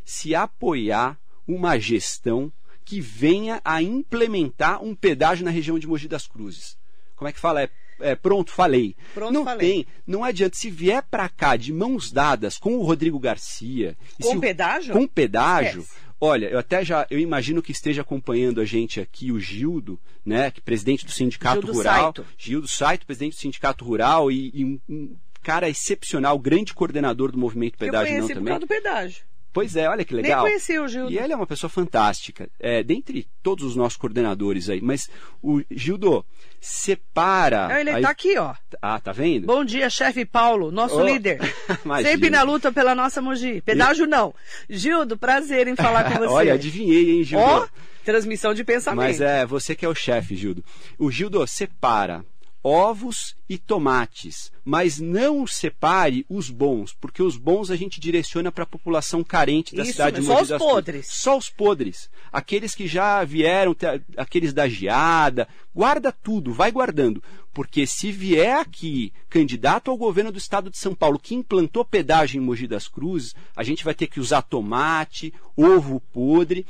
se 0.04 0.34
apoiar 0.34 1.18
uma 1.46 1.78
gestão 1.78 2.52
que 2.84 3.00
venha 3.00 3.60
a 3.64 3.82
implementar 3.82 4.82
um 4.82 4.94
pedágio 4.94 5.44
na 5.44 5.50
região 5.50 5.78
de 5.78 5.86
Mogi 5.86 6.08
das 6.08 6.26
Cruzes. 6.26 6.76
Como 7.16 7.28
é 7.28 7.32
que 7.32 7.40
fala? 7.40 7.62
É, 7.62 7.70
é 8.00 8.14
pronto, 8.16 8.50
falei. 8.50 8.96
Pronto, 9.14 9.32
não 9.32 9.44
falei. 9.44 9.84
tem, 9.84 9.86
não 10.06 10.24
adianta. 10.24 10.56
Se 10.56 10.70
vier 10.70 11.02
para 11.02 11.28
cá 11.28 11.56
de 11.56 11.72
mãos 11.72 12.10
dadas 12.10 12.58
com 12.58 12.76
o 12.76 12.82
Rodrigo 12.82 13.18
Garcia, 13.18 13.96
com 14.20 14.40
pedágio, 14.40 14.92
com 14.92 15.06
pedágio. 15.06 15.86
Olha, 16.20 16.46
eu 16.46 16.58
até 16.58 16.84
já, 16.84 17.04
eu 17.10 17.18
imagino 17.18 17.60
que 17.60 17.72
esteja 17.72 18.02
acompanhando 18.02 18.60
a 18.60 18.64
gente 18.64 19.00
aqui 19.00 19.32
o 19.32 19.40
Gildo, 19.40 19.98
né, 20.24 20.52
que 20.52 20.60
é 20.60 20.62
presidente 20.62 21.04
do 21.04 21.10
Sindicato 21.10 21.62
Gildo 21.62 21.72
Rural. 21.72 22.02
Saito. 22.14 22.26
Gildo 22.38 22.68
Saito, 22.68 23.06
presidente 23.06 23.34
do 23.34 23.40
Sindicato 23.40 23.84
Rural 23.84 24.30
e, 24.30 24.52
e 24.54 24.64
um, 24.64 24.80
um, 24.88 25.16
cara 25.42 25.68
excepcional, 25.68 26.38
grande 26.38 26.72
coordenador 26.74 27.32
do 27.32 27.38
movimento 27.38 27.76
Pedágio 27.76 28.14
eu 28.14 28.20
não 28.20 28.28
também. 28.28 28.42
Por 28.44 28.48
causa 28.50 28.60
do 28.60 28.68
pedágio. 28.68 29.24
Pois 29.52 29.76
é, 29.76 29.88
olha 29.88 30.04
que 30.04 30.14
legal. 30.14 30.42
Nem 30.42 30.50
conheci 30.52 30.78
o 30.78 30.88
Gildo. 30.88 31.12
E 31.12 31.18
ele 31.18 31.32
é 31.32 31.36
uma 31.36 31.46
pessoa 31.46 31.68
fantástica, 31.68 32.48
é, 32.58 32.82
dentre 32.82 33.26
todos 33.42 33.64
os 33.64 33.76
nossos 33.76 33.98
coordenadores 33.98 34.70
aí. 34.70 34.80
Mas 34.80 35.10
o 35.42 35.60
Gildo 35.70 36.24
separa. 36.60 37.68
Não, 37.68 37.76
ele 37.76 37.90
está 37.90 38.10
aqui, 38.10 38.38
ó. 38.38 38.54
Ah, 38.80 38.98
tá 38.98 39.12
vendo? 39.12 39.46
Bom 39.46 39.64
dia, 39.64 39.90
chefe 39.90 40.24
Paulo, 40.24 40.70
nosso 40.70 40.96
Oh, 40.96 41.04
líder. 41.04 41.38
Sempre 42.02 42.30
na 42.30 42.42
luta 42.42 42.72
pela 42.72 42.94
nossa 42.94 43.20
Mogi. 43.20 43.60
Pedágio 43.60 44.06
não. 44.06 44.34
Gildo, 44.70 45.18
prazer 45.18 45.68
em 45.68 45.76
falar 45.76 46.04
com 46.04 46.18
você. 46.20 46.32
olha, 46.32 46.54
adivinhei, 46.54 47.10
hein, 47.10 47.24
Gildo? 47.24 47.44
Ó, 47.44 47.66
transmissão 48.04 48.54
de 48.54 48.64
pensamento. 48.64 49.04
Mas 49.04 49.20
é, 49.20 49.44
você 49.44 49.74
que 49.74 49.84
é 49.84 49.88
o 49.88 49.94
chefe, 49.94 50.34
Gildo. 50.34 50.64
O 50.98 51.10
Gildo 51.10 51.46
separa 51.46 52.24
ovos 52.62 53.36
e 53.48 53.58
tomates, 53.58 54.52
mas 54.64 55.00
não 55.00 55.46
separe 55.46 56.24
os 56.28 56.48
bons, 56.48 56.94
porque 57.00 57.22
os 57.22 57.36
bons 57.36 57.70
a 57.70 57.76
gente 57.76 58.00
direciona 58.00 58.52
para 58.52 58.64
a 58.64 58.66
população 58.66 59.24
carente 59.24 59.74
da 59.74 59.82
Isso, 59.82 59.92
cidade 59.92 60.20
de 60.20 60.26
só 60.26 60.32
Mogi 60.32 60.42
os 60.42 60.48
das 60.48 60.62
podres. 60.62 61.06
Só 61.08 61.36
os 61.36 61.50
podres. 61.50 62.10
Aqueles 62.32 62.74
que 62.74 62.86
já 62.86 63.24
vieram, 63.24 63.74
aqueles 64.16 64.52
da 64.52 64.68
geada, 64.68 65.48
guarda 65.74 66.12
tudo, 66.12 66.52
vai 66.52 66.70
guardando, 66.70 67.22
porque 67.52 67.86
se 67.86 68.12
vier 68.12 68.58
aqui 68.58 69.12
candidato 69.28 69.90
ao 69.90 69.96
governo 69.96 70.30
do 70.30 70.38
estado 70.38 70.70
de 70.70 70.78
São 70.78 70.94
Paulo 70.94 71.18
que 71.18 71.34
implantou 71.34 71.84
pedágio 71.84 72.38
em 72.38 72.44
Mogi 72.44 72.66
das 72.66 72.86
Cruzes, 72.86 73.34
a 73.56 73.62
gente 73.62 73.84
vai 73.84 73.94
ter 73.94 74.06
que 74.06 74.20
usar 74.20 74.42
tomate, 74.42 75.34
ovo 75.56 76.00
podre. 76.12 76.64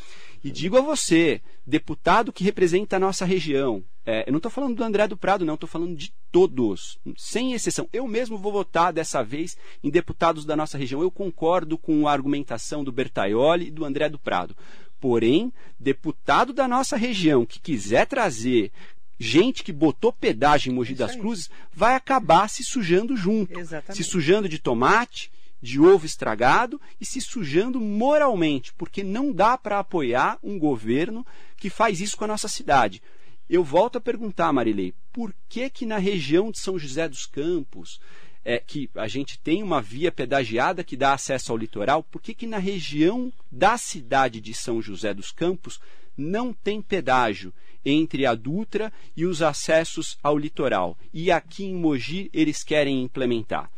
E 0.45 0.51
digo 0.51 0.77
a 0.77 0.81
você, 0.81 1.41
deputado 1.67 2.33
que 2.33 2.43
representa 2.43 2.97
a 2.97 2.99
nossa 2.99 3.25
região, 3.25 3.85
é, 4.05 4.25
eu 4.27 4.33
não 4.33 4.39
estou 4.39 4.51
falando 4.51 4.75
do 4.75 4.83
André 4.83 5.07
do 5.07 5.17
Prado, 5.17 5.45
não, 5.45 5.55
estou 5.55 5.69
falando 5.69 5.95
de 5.95 6.13
todos, 6.33 6.99
sem 7.17 7.53
exceção. 7.53 7.89
Eu 7.93 8.09
mesmo 8.09 8.37
vou 8.37 8.51
votar 8.51 8.93
dessa 8.93 9.23
vez 9.23 9.57
em 9.83 9.91
deputados 9.91 10.45
da 10.45 10.57
nossa 10.57 10.77
região. 10.77 11.01
Eu 11.01 11.11
concordo 11.11 11.79
com 11.79 12.09
a 12.09 12.13
argumentação 12.13 12.83
do 12.83 12.91
Bertaioli 12.91 13.69
e 13.69 13.71
do 13.71 13.85
André 13.85 14.09
do 14.09 14.19
Prado. 14.19 14.57
Porém, 15.01 15.53
deputado 15.79 16.53
da 16.53 16.67
nossa 16.67 16.97
região 16.97 17.47
que 17.47 17.61
quiser 17.61 18.07
trazer 18.07 18.73
gente 19.19 19.63
que 19.63 19.73
botou 19.73 20.13
pedágio 20.13 20.73
em 20.73 20.75
Mogi 20.75 20.93
Isso 20.93 20.99
das. 20.99 21.15
Cruzes 21.15 21.51
vai 21.73 21.95
acabar 21.95 22.49
se 22.49 22.65
sujando 22.65 23.17
junto. 23.17 23.59
Exatamente. 23.59 24.03
Se 24.03 24.09
sujando 24.09 24.49
de 24.49 24.59
tomate, 24.59 25.31
de 25.63 25.81
ovo 25.81 26.05
estragado 26.05 26.81
e 27.01 27.07
se 27.07 27.21
sujando 27.21 27.81
moralmente, 27.81 28.75
porque 28.75 29.05
não 29.05 29.33
dá 29.33 29.57
para 29.57 29.79
apoiar 29.79 30.39
um 30.43 30.59
governo 30.59 31.25
que 31.57 31.71
faz 31.71 32.01
isso 32.01 32.17
com 32.17 32.25
a 32.25 32.29
nossa 32.29 32.49
cidade. 32.49 33.01
Eu 33.49 33.63
volto 33.63 33.97
a 33.97 34.01
perguntar, 34.01 34.53
Marilei, 34.53 34.93
por 35.13 35.33
que 35.49 35.71
que 35.71 35.87
na 35.87 35.99
região 35.99 36.51
de 36.51 36.59
São 36.59 36.79
José 36.79 37.09
dos 37.09 37.27
Campos, 37.27 38.01
é, 38.45 38.59
que 38.59 38.91
a 38.97 39.07
gente 39.07 39.39
tem 39.39 39.63
uma 39.63 39.81
via 39.81 40.11
pedagiada 40.11 40.83
que 40.83 40.97
dá 40.97 41.13
acesso 41.13 41.53
ao 41.53 41.59
litoral, 41.59 42.03
por 42.03 42.21
que 42.21 42.35
que 42.35 42.47
na 42.47 42.59
região 42.59 43.33
da 43.51 43.79
cidade 43.79 44.41
de 44.41 44.53
São 44.53 44.83
José 44.83 45.15
dos 45.15 45.31
Campos 45.31 45.81
não 46.17 46.53
tem 46.53 46.83
pedágio 46.83 47.55
entre 47.85 48.27
a 48.27 48.35
Dutra 48.35 48.93
e 49.17 49.25
os 49.25 49.43
acessos 49.43 50.19
ao 50.23 50.37
litoral? 50.37 50.99
E 51.13 51.31
aqui 51.31 51.65
em 51.65 51.75
Mogi 51.75 52.31
eles 52.33 52.65
querem 52.65 53.03
implementar. 53.03 53.71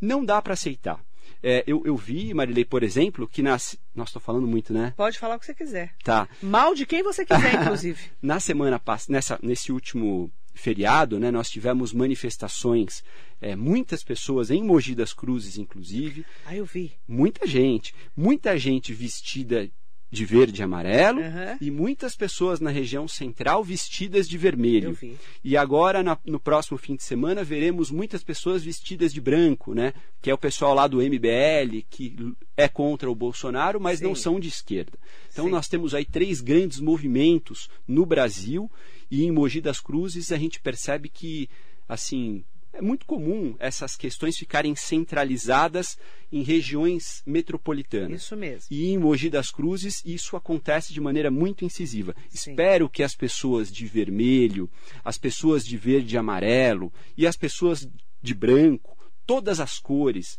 Não 0.00 0.24
dá 0.24 0.40
para 0.42 0.54
aceitar. 0.54 1.04
É, 1.42 1.62
eu, 1.66 1.82
eu 1.84 1.96
vi, 1.96 2.34
Marilei, 2.34 2.64
por 2.64 2.82
exemplo, 2.82 3.28
que 3.28 3.42
nas. 3.42 3.78
Nossa, 3.94 4.10
estou 4.10 4.22
falando 4.22 4.46
muito, 4.46 4.72
né? 4.72 4.92
Pode 4.96 5.18
falar 5.18 5.36
o 5.36 5.38
que 5.38 5.46
você 5.46 5.54
quiser. 5.54 5.94
Tá. 6.02 6.28
Mal 6.42 6.74
de 6.74 6.84
quem 6.84 7.02
você 7.02 7.24
quiser, 7.24 7.54
inclusive. 7.62 7.98
Na 8.20 8.40
semana 8.40 8.78
passada, 8.78 9.38
nesse 9.42 9.70
último 9.72 10.30
feriado, 10.54 11.20
né, 11.20 11.30
nós 11.30 11.48
tivemos 11.48 11.92
manifestações, 11.92 13.04
é, 13.40 13.54
muitas 13.54 14.02
pessoas 14.02 14.50
em 14.50 14.62
Mogi 14.62 14.94
das 14.94 15.12
Cruzes, 15.12 15.56
inclusive, 15.56 16.26
Aí 16.44 16.58
eu 16.58 16.64
vi. 16.66 16.92
muita 17.06 17.46
gente, 17.46 17.94
muita 18.16 18.58
gente 18.58 18.92
vestida 18.92 19.70
de 20.10 20.24
verde 20.24 20.60
e 20.60 20.64
amarelo 20.64 21.20
Aham. 21.20 21.58
e 21.60 21.70
muitas 21.70 22.16
pessoas 22.16 22.60
na 22.60 22.70
região 22.70 23.06
central 23.06 23.62
vestidas 23.62 24.26
de 24.28 24.38
vermelho. 24.38 24.96
E 25.44 25.56
agora, 25.56 26.02
na- 26.02 26.18
no 26.24 26.40
próximo 26.40 26.78
fim 26.78 26.96
de 26.96 27.02
semana, 27.02 27.44
veremos 27.44 27.90
muitas 27.90 28.24
pessoas 28.24 28.64
vestidas 28.64 29.12
de 29.12 29.20
branco, 29.20 29.74
né? 29.74 29.92
Que 30.22 30.30
é 30.30 30.34
o 30.34 30.38
pessoal 30.38 30.72
lá 30.74 30.86
do 30.86 31.02
MBL, 31.02 31.82
que 31.90 32.16
é 32.56 32.66
contra 32.68 33.10
o 33.10 33.14
Bolsonaro, 33.14 33.78
mas 33.78 33.98
Sim. 33.98 34.04
não 34.06 34.14
são 34.14 34.40
de 34.40 34.48
esquerda. 34.48 34.98
Então, 35.30 35.44
Sim. 35.44 35.50
nós 35.50 35.68
temos 35.68 35.94
aí 35.94 36.06
três 36.06 36.40
grandes 36.40 36.80
movimentos 36.80 37.68
no 37.86 38.06
Brasil 38.06 38.70
e 39.10 39.24
em 39.24 39.30
Mogi 39.30 39.60
das 39.60 39.78
Cruzes 39.78 40.32
a 40.32 40.38
gente 40.38 40.58
percebe 40.60 41.08
que, 41.10 41.48
assim, 41.86 42.42
é 42.72 42.82
muito 42.82 43.06
comum 43.06 43.56
essas 43.58 43.96
questões 43.96 44.36
ficarem 44.36 44.74
centralizadas 44.76 45.98
em 46.30 46.42
regiões 46.42 47.22
metropolitanas. 47.26 48.22
Isso 48.22 48.36
mesmo. 48.36 48.66
E 48.70 48.90
em 48.90 48.98
Mogi 48.98 49.30
das 49.30 49.50
Cruzes 49.50 50.02
isso 50.04 50.36
acontece 50.36 50.92
de 50.92 51.00
maneira 51.00 51.30
muito 51.30 51.64
incisiva. 51.64 52.14
Sim. 52.28 52.50
Espero 52.50 52.88
que 52.88 53.02
as 53.02 53.14
pessoas 53.14 53.72
de 53.72 53.86
vermelho, 53.86 54.70
as 55.04 55.18
pessoas 55.18 55.64
de 55.64 55.76
verde 55.76 56.14
e 56.14 56.18
amarelo 56.18 56.92
e 57.16 57.26
as 57.26 57.36
pessoas 57.36 57.88
de 58.20 58.34
branco 58.34 58.98
todas 59.28 59.60
as 59.60 59.78
cores, 59.78 60.38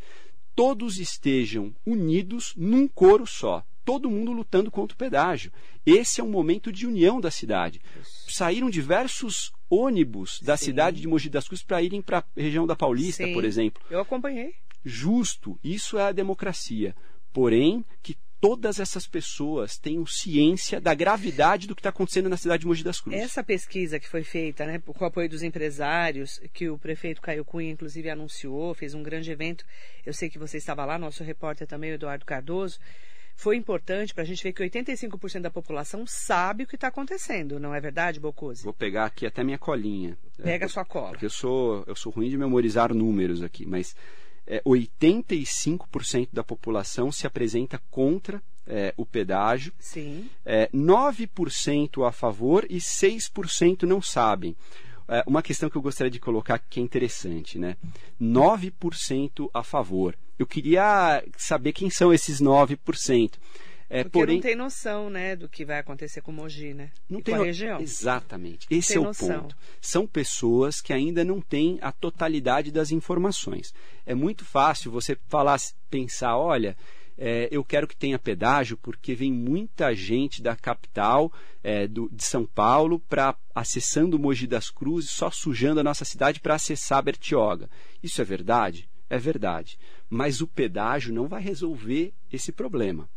todos 0.55 0.97
estejam 0.97 1.75
unidos 1.85 2.55
num 2.57 2.87
coro 2.87 3.27
só. 3.27 3.63
Todo 3.85 4.09
mundo 4.09 4.31
lutando 4.31 4.71
contra 4.71 4.95
o 4.95 4.97
pedágio. 4.97 5.53
Esse 5.85 6.19
é 6.19 6.23
um 6.23 6.29
momento 6.29 6.71
de 6.71 6.87
união 6.87 7.21
da 7.21 7.29
cidade. 7.29 7.79
Saíram 8.27 8.67
diversos 8.67 9.51
ônibus 9.69 10.39
da 10.41 10.57
Sim. 10.57 10.65
cidade 10.65 11.01
de 11.01 11.07
Mogi 11.07 11.29
das 11.29 11.47
Cruzes 11.47 11.63
para 11.63 11.81
irem 11.81 12.01
para 12.01 12.19
a 12.19 12.23
região 12.35 12.65
da 12.65 12.75
Paulista, 12.75 13.23
Sim. 13.23 13.33
por 13.33 13.45
exemplo. 13.45 13.83
Eu 13.89 13.99
acompanhei. 13.99 14.53
Justo, 14.83 15.59
isso 15.63 15.97
é 15.97 16.03
a 16.03 16.11
democracia. 16.11 16.95
Porém, 17.31 17.85
que 18.01 18.17
todas 18.39 18.79
essas 18.79 19.05
pessoas 19.05 19.77
tenham 19.77 20.05
ciência 20.05 20.79
da 20.79 20.93
gravidade 20.93 21.67
do 21.67 21.75
que 21.75 21.81
está 21.81 21.89
acontecendo 21.89 22.29
na 22.29 22.37
cidade 22.37 22.61
de 22.61 22.67
Mogi 22.67 22.83
das 22.83 23.01
Cruzes. 23.01 23.21
Essa 23.21 23.43
pesquisa 23.43 23.99
que 23.99 24.07
foi 24.07 24.23
feita, 24.23 24.65
né, 24.65 24.79
com 24.79 25.03
o 25.03 25.07
apoio 25.07 25.29
dos 25.29 25.43
empresários, 25.43 26.39
que 26.53 26.69
o 26.69 26.77
prefeito 26.77 27.21
Caio 27.21 27.43
Cunha, 27.43 27.71
inclusive, 27.71 28.09
anunciou, 28.09 28.73
fez 28.73 28.93
um 28.93 29.03
grande 29.03 29.31
evento. 29.31 29.65
Eu 30.05 30.13
sei 30.13 30.29
que 30.29 30.39
você 30.39 30.57
estava 30.57 30.85
lá, 30.85 30.97
nosso 30.97 31.23
repórter 31.23 31.67
também, 31.67 31.91
o 31.91 31.95
Eduardo 31.95 32.25
Cardoso. 32.25 32.79
Foi 33.39 33.55
importante 33.55 34.13
para 34.13 34.23
a 34.23 34.25
gente 34.25 34.43
ver 34.43 34.51
que 34.51 34.61
85% 34.61 35.39
da 35.39 35.49
população 35.49 36.05
sabe 36.05 36.65
o 36.65 36.67
que 36.67 36.75
está 36.75 36.89
acontecendo, 36.89 37.57
não 37.57 37.73
é 37.73 37.79
verdade, 37.79 38.19
Bocuse? 38.19 38.65
Vou 38.65 38.73
pegar 38.73 39.05
aqui 39.05 39.25
até 39.25 39.45
minha 39.45 39.57
colinha. 39.57 40.17
Pega 40.43 40.65
é, 40.65 40.67
a 40.67 40.69
sua 40.69 40.83
cola. 40.83 41.11
Porque 41.11 41.25
eu 41.25 41.29
sou, 41.29 41.85
eu 41.87 41.95
sou 41.95 42.11
ruim 42.11 42.29
de 42.29 42.37
memorizar 42.37 42.93
números 42.93 43.41
aqui, 43.41 43.65
mas 43.65 43.95
é, 44.45 44.61
85% 44.63 46.27
da 46.33 46.43
população 46.43 47.13
se 47.13 47.25
apresenta 47.25 47.81
contra 47.89 48.43
é, 48.67 48.93
o 48.97 49.05
pedágio. 49.05 49.71
Sim. 49.79 50.29
É, 50.45 50.67
9% 50.73 52.05
a 52.05 52.11
favor 52.11 52.67
e 52.69 52.79
6% 52.79 53.83
não 53.83 54.01
sabem. 54.01 54.53
É, 55.07 55.23
uma 55.25 55.41
questão 55.41 55.69
que 55.69 55.77
eu 55.77 55.81
gostaria 55.81 56.11
de 56.11 56.19
colocar 56.19 56.59
que 56.59 56.81
é 56.81 56.83
interessante, 56.83 57.57
né? 57.57 57.77
9% 58.21 59.49
a 59.53 59.63
favor. 59.63 60.13
Eu 60.39 60.47
queria 60.47 61.23
saber 61.37 61.73
quem 61.73 61.89
são 61.89 62.13
esses 62.13 62.41
9%. 62.41 63.33
É, 63.91 64.03
Porque 64.03 64.19
porém, 64.19 64.35
não 64.35 64.41
tem 64.43 64.55
noção, 64.55 65.09
né, 65.09 65.35
do 65.35 65.49
que 65.49 65.65
vai 65.65 65.79
acontecer 65.79 66.21
com 66.21 66.31
Mogi, 66.31 66.75
né? 66.75 66.91
Não 67.09 67.19
e 67.19 67.23
tem 67.23 67.35
com 67.35 67.41
a 67.41 67.45
região. 67.45 67.81
Exatamente. 67.81 68.67
Esse 68.69 68.95
é 68.95 68.99
o 68.99 69.05
noção. 69.05 69.41
ponto. 69.41 69.57
São 69.81 70.05
pessoas 70.05 70.79
que 70.79 70.93
ainda 70.93 71.25
não 71.25 71.41
têm 71.41 71.79
a 71.81 71.91
totalidade 71.91 72.71
das 72.71 72.91
informações. 72.91 73.73
É 74.05 74.13
muito 74.13 74.45
fácil 74.45 74.91
você 74.91 75.17
falar, 75.27 75.59
pensar, 75.89 76.37
olha, 76.37 76.77
é, 77.17 77.49
eu 77.51 77.65
quero 77.65 77.87
que 77.87 77.97
tenha 77.97 78.17
pedágio 78.17 78.77
porque 78.77 79.15
vem 79.15 79.33
muita 79.33 79.93
gente 79.95 80.41
da 80.41 80.55
capital 80.55 81.33
é, 81.63 81.87
do, 81.87 82.07
de 82.09 82.23
São 82.23 82.45
Paulo 82.45 82.99
para 82.99 83.35
acessando 83.53 84.19
Mogi 84.19 84.45
das 84.45 84.69
Cruzes, 84.69 85.09
só 85.09 85.31
sujando 85.31 85.79
a 85.81 85.83
nossa 85.83 86.05
cidade 86.05 86.39
para 86.39 86.55
acessar 86.55 87.03
Bertioga. 87.03 87.69
Isso 88.03 88.21
é 88.21 88.23
verdade? 88.23 88.87
É 89.09 89.17
verdade. 89.17 89.79
Mas 90.09 90.41
o 90.41 90.47
pedágio 90.47 91.13
não 91.13 91.27
vai 91.27 91.41
resolver 91.41 92.13
esse 92.31 92.51
problema. 92.51 93.09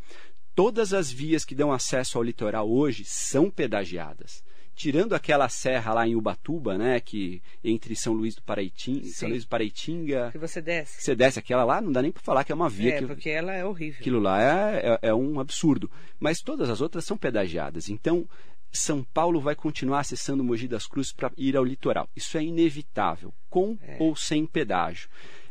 Todas 0.55 0.93
as 0.93 1.11
vias 1.11 1.43
que 1.43 1.55
dão 1.55 1.71
acesso 1.71 2.17
ao 2.17 2.23
litoral 2.23 2.69
hoje 2.69 3.03
são 3.03 3.49
pedagiadas. 3.49 4.43
Tirando 4.75 5.13
aquela 5.13 5.49
serra 5.49 5.93
lá 5.93 6.07
em 6.07 6.15
Ubatuba, 6.15 6.77
né, 6.77 6.99
que 6.99 7.41
entre 7.63 7.95
São 7.95 8.13
Luís 8.13 8.35
do 8.35 8.41
Paraitinga, 8.41 9.05
São 9.05 9.29
Luís 9.29 9.45
do 9.45 9.47
Paraitinga, 9.47 10.31
que 10.31 10.37
você 10.37 10.61
desce. 10.61 11.01
Você 11.01 11.15
desce 11.15 11.37
aquela 11.37 11.63
lá, 11.63 11.79
não 11.79 11.91
dá 11.91 12.01
nem 12.01 12.11
para 12.11 12.23
falar 12.23 12.43
que 12.43 12.51
é 12.51 12.55
uma 12.55 12.69
via 12.69 12.95
é, 12.95 12.99
que, 12.99 13.05
porque 13.05 13.29
ela 13.29 13.53
é 13.53 13.63
horrível. 13.63 13.99
Aquilo 13.99 14.19
lá 14.19 14.41
é, 14.41 14.97
é, 15.01 15.09
é 15.09 15.13
um 15.13 15.39
absurdo, 15.39 15.89
mas 16.19 16.41
todas 16.41 16.69
as 16.69 16.81
outras 16.81 17.05
são 17.05 17.17
pedagiadas. 17.17 17.87
Então, 17.87 18.27
são 18.71 19.03
Paulo 19.03 19.39
vai 19.39 19.55
continuar 19.55 19.99
acessando 19.99 20.43
Mogi 20.43 20.67
das 20.67 20.87
Cruzes 20.87 21.13
para 21.13 21.31
ir 21.37 21.55
ao 21.55 21.63
litoral. 21.63 22.09
Isso 22.15 22.35
é 22.37 22.43
inevitável, 22.43 23.31
com 23.49 23.77
é. 23.81 23.97
ou 23.99 24.15
sem 24.15 24.45
pedágio 24.45 25.07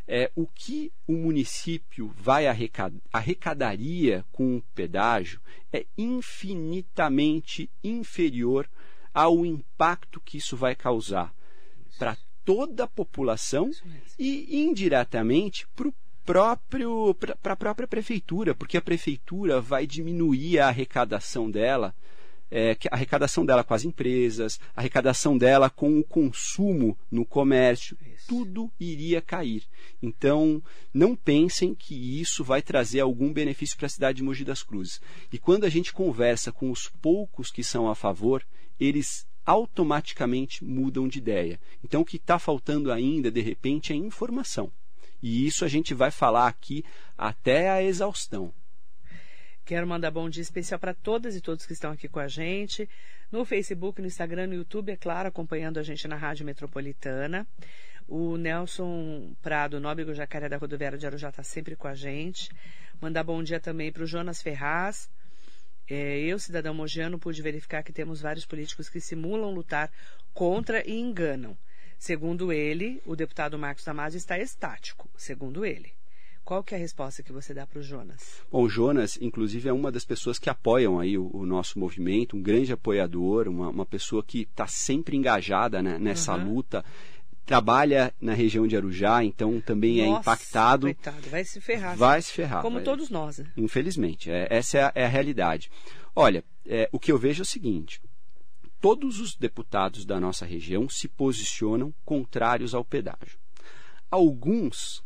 é, 0.07 0.31
o 0.35 0.47
que 0.47 0.93
o 1.07 1.13
município 1.13 2.13
vai 2.17 2.47
arrecad 2.47 2.95
arrecadaria 3.13 4.25
com 4.33 4.57
o 4.57 4.63
pedágio 4.75 5.41
é 5.73 5.87
infinitamente 5.97 7.71
inferior 7.83 8.69
ao 9.15 9.45
impacto 9.47 10.21
que 10.21 10.39
isso 10.39 10.57
vai 10.57 10.75
causar 10.75 11.35
para 11.99 12.17
toda 12.45 12.85
a 12.85 12.89
população 12.89 13.71
e 14.19 14.65
indiretamente 14.65 15.67
para 15.69 15.89
o 15.89 15.95
próprio 16.25 17.15
para 17.15 17.53
a 17.53 17.57
própria 17.57 17.87
prefeitura, 17.87 18.55
porque 18.55 18.77
a 18.77 18.83
prefeitura 18.83 19.61
vai 19.61 19.87
diminuir 19.87 20.59
a 20.59 20.69
arrecadação 20.69 21.51
dela 21.51 21.95
é, 22.55 22.77
a 22.91 22.97
arrecadação 22.97 23.47
dela 23.47 23.65
com 23.65 23.73
as 23.73 23.83
empresas, 23.83 24.61
a 24.77 24.81
arrecadação 24.81 25.39
dela 25.39 25.71
com 25.71 25.99
o 25.99 26.05
consumo 26.05 26.99
no 27.11 27.25
comércio, 27.25 27.97
isso. 28.15 28.27
tudo 28.29 28.71
iria 28.79 29.23
cair. 29.23 29.65
Então, 30.03 30.63
não 30.93 31.17
pensem 31.17 31.75
que 31.75 32.21
isso 32.21 32.45
vai 32.45 32.61
trazer 32.61 33.01
algum 33.01 33.33
benefício 33.33 33.75
para 33.75 33.87
a 33.87 33.91
cidade 33.91 34.19
de 34.19 34.23
Mogi 34.23 34.45
das 34.45 34.63
Cruzes. 34.63 35.01
E 35.33 35.39
quando 35.39 35.65
a 35.65 35.71
gente 35.71 35.95
conversa 35.95 36.53
com 36.53 36.71
os 36.71 36.89
poucos 37.01 37.51
que 37.51 37.65
são 37.65 37.89
a 37.89 37.95
favor, 37.95 38.45
eles 38.79 39.27
automaticamente 39.47 40.63
mudam 40.63 41.09
de 41.09 41.19
ideia. 41.19 41.59
Então, 41.83 42.03
o 42.03 42.05
que 42.05 42.17
está 42.19 42.39
faltando 42.39 42.93
ainda, 42.93 43.31
de 43.31 43.41
repente, 43.41 43.95
é 43.95 43.97
informação. 43.97 44.71
E 45.23 45.47
isso 45.47 45.65
a 45.65 45.69
gente 45.69 45.95
vai 45.95 46.11
falar 46.11 46.49
aqui 46.49 46.85
até 47.17 47.71
a 47.71 47.83
exaustão. 47.83 48.53
Quero 49.65 49.87
mandar 49.87 50.11
bom 50.11 50.29
dia 50.29 50.43
especial 50.43 50.79
para 50.81 50.93
todas 50.93 51.37
e 51.37 51.41
todos 51.41 51.65
que 51.65 51.73
estão 51.73 51.93
aqui 51.93 52.09
com 52.09 52.19
a 52.19 52.27
gente, 52.27 52.89
no 53.31 53.45
Facebook, 53.45 54.01
no 54.01 54.09
Instagram, 54.09 54.49
no 54.49 54.55
YouTube, 54.55 54.91
é 54.91 54.97
claro, 54.97 55.29
acompanhando 55.29 55.79
a 55.79 55.85
gente 55.85 56.09
na 56.09 56.17
Rádio 56.17 56.45
Metropolitana. 56.45 57.47
O 58.09 58.37
Nelson 58.37 59.33
Prado, 59.41 59.79
Nóbrego 59.79 60.13
Jacaré 60.15 60.49
da 60.49 60.57
Rodoviária 60.57 60.99
de 60.99 61.07
Arujá, 61.07 61.29
está 61.29 61.45
sempre 61.45 61.77
com 61.77 61.87
a 61.87 61.95
gente. 61.95 62.51
Mandar 63.01 63.23
bom 63.23 63.41
dia 63.41 63.61
também 63.61 63.93
para 63.93 64.03
o 64.03 64.07
Jonas 64.07 64.43
Ferraz. 64.43 65.09
É, 65.89 66.19
eu, 66.19 66.41
cidadão 66.41 66.75
mogiano, 66.75 67.17
pude 67.17 67.41
verificar 67.41 67.85
que 67.85 67.93
temos 67.93 68.21
vários 68.21 68.45
políticos 68.45 68.89
que 68.89 69.01
simulam 69.01 69.55
lutar 69.55 69.93
contra 70.35 70.85
e 70.85 70.99
enganam. 70.99 71.57
Segundo 71.99 72.53
ele, 72.53 73.01
o 73.07 73.15
deputado 73.15 73.57
Marcos 73.57 73.85
Damasio 73.85 74.19
está 74.19 74.37
estático, 74.41 75.09
segundo 75.17 75.65
ele. 75.65 75.93
Qual 76.45 76.63
que 76.63 76.75
é 76.75 76.77
a 76.77 76.81
resposta 76.81 77.23
que 77.23 77.33
você 77.33 77.55
dá 77.55 77.67
para 77.67 77.79
o 77.79 77.83
Jonas? 77.83 78.43
Bom, 78.51 78.63
o 78.63 78.69
Jonas, 78.69 79.17
inclusive, 79.21 79.69
é 79.69 79.73
uma 79.73 79.93
das 79.93 80.05
pessoas 80.05 80.39
que 80.39 80.51
apoiam 80.51 80.99
aí 80.99 81.17
o, 81.17 81.31
o 81.33 81.47
nosso 81.47 81.79
movimento, 81.79 82.37
um 82.37 82.43
grande 82.43 82.73
apoiador, 82.73 83.49
uma, 83.49 83.69
uma 83.69 83.87
pessoa 83.87 84.25
que 84.25 84.43
está 84.43 84.67
sempre 84.67 85.17
engajada 85.17 85.81
né, 85.83 85.99
nessa 85.99 86.35
uhum. 86.35 86.55
luta 86.55 86.85
trabalha 87.45 88.15
na 88.21 88.35
região 88.35 88.67
de 88.67 88.77
Arujá, 88.77 89.25
então 89.25 89.61
também 89.61 90.01
é 90.01 90.07
Nossa, 90.07 90.17
é 90.17 90.21
impactado. 90.21 90.87
Coitado, 90.87 91.29
vai 91.29 91.45
se 91.45 91.61
ferrar. 91.61 91.97
Vai 91.97 92.23
se 92.23 92.33
ferrar. 92.33 92.63
Como 92.63 92.77
vai. 92.77 92.85
todos 92.85 93.11
nós. 93.11 93.39
Né? 93.39 93.47
Infelizmente, 93.57 94.31
é, 94.31 94.47
essa 94.51 94.79
é 94.79 94.83
a, 94.83 94.93
é 94.95 95.05
a, 95.05 95.09
realidade. 95.09 95.71
Olha, 96.15 96.45
é, 96.67 96.89
o 96.93 96.99
que 96.99 97.11
eu 97.11 97.19
vejo 97.19 97.43
é 97.43 97.45
o 97.45 97.47
seguinte: 97.47 98.01
todos 98.81 99.21
os 99.21 99.35
deputados 99.35 100.05
da 100.05 100.21
nossa 100.21 100.47
região 100.47 100.89
se 100.89 101.09
posicionam 101.09 101.93
contrários 102.05 102.75
ao 102.75 102.85
pedágio. 102.85 103.39
Alguns 104.11 105.03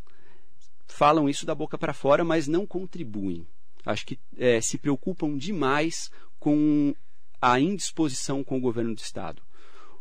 falam 0.86 1.28
isso 1.28 1.46
da 1.46 1.54
boca 1.54 1.76
para 1.76 1.92
fora, 1.92 2.24
mas 2.24 2.46
não 2.46 2.66
contribuem. 2.66 3.46
Acho 3.84 4.04
que 4.06 4.18
é, 4.36 4.60
se 4.60 4.78
preocupam 4.78 5.36
demais 5.36 6.10
com 6.38 6.94
a 7.40 7.60
indisposição 7.60 8.42
com 8.42 8.58
o 8.58 8.60
governo 8.60 8.94
do 8.94 8.98
Estado. 8.98 9.42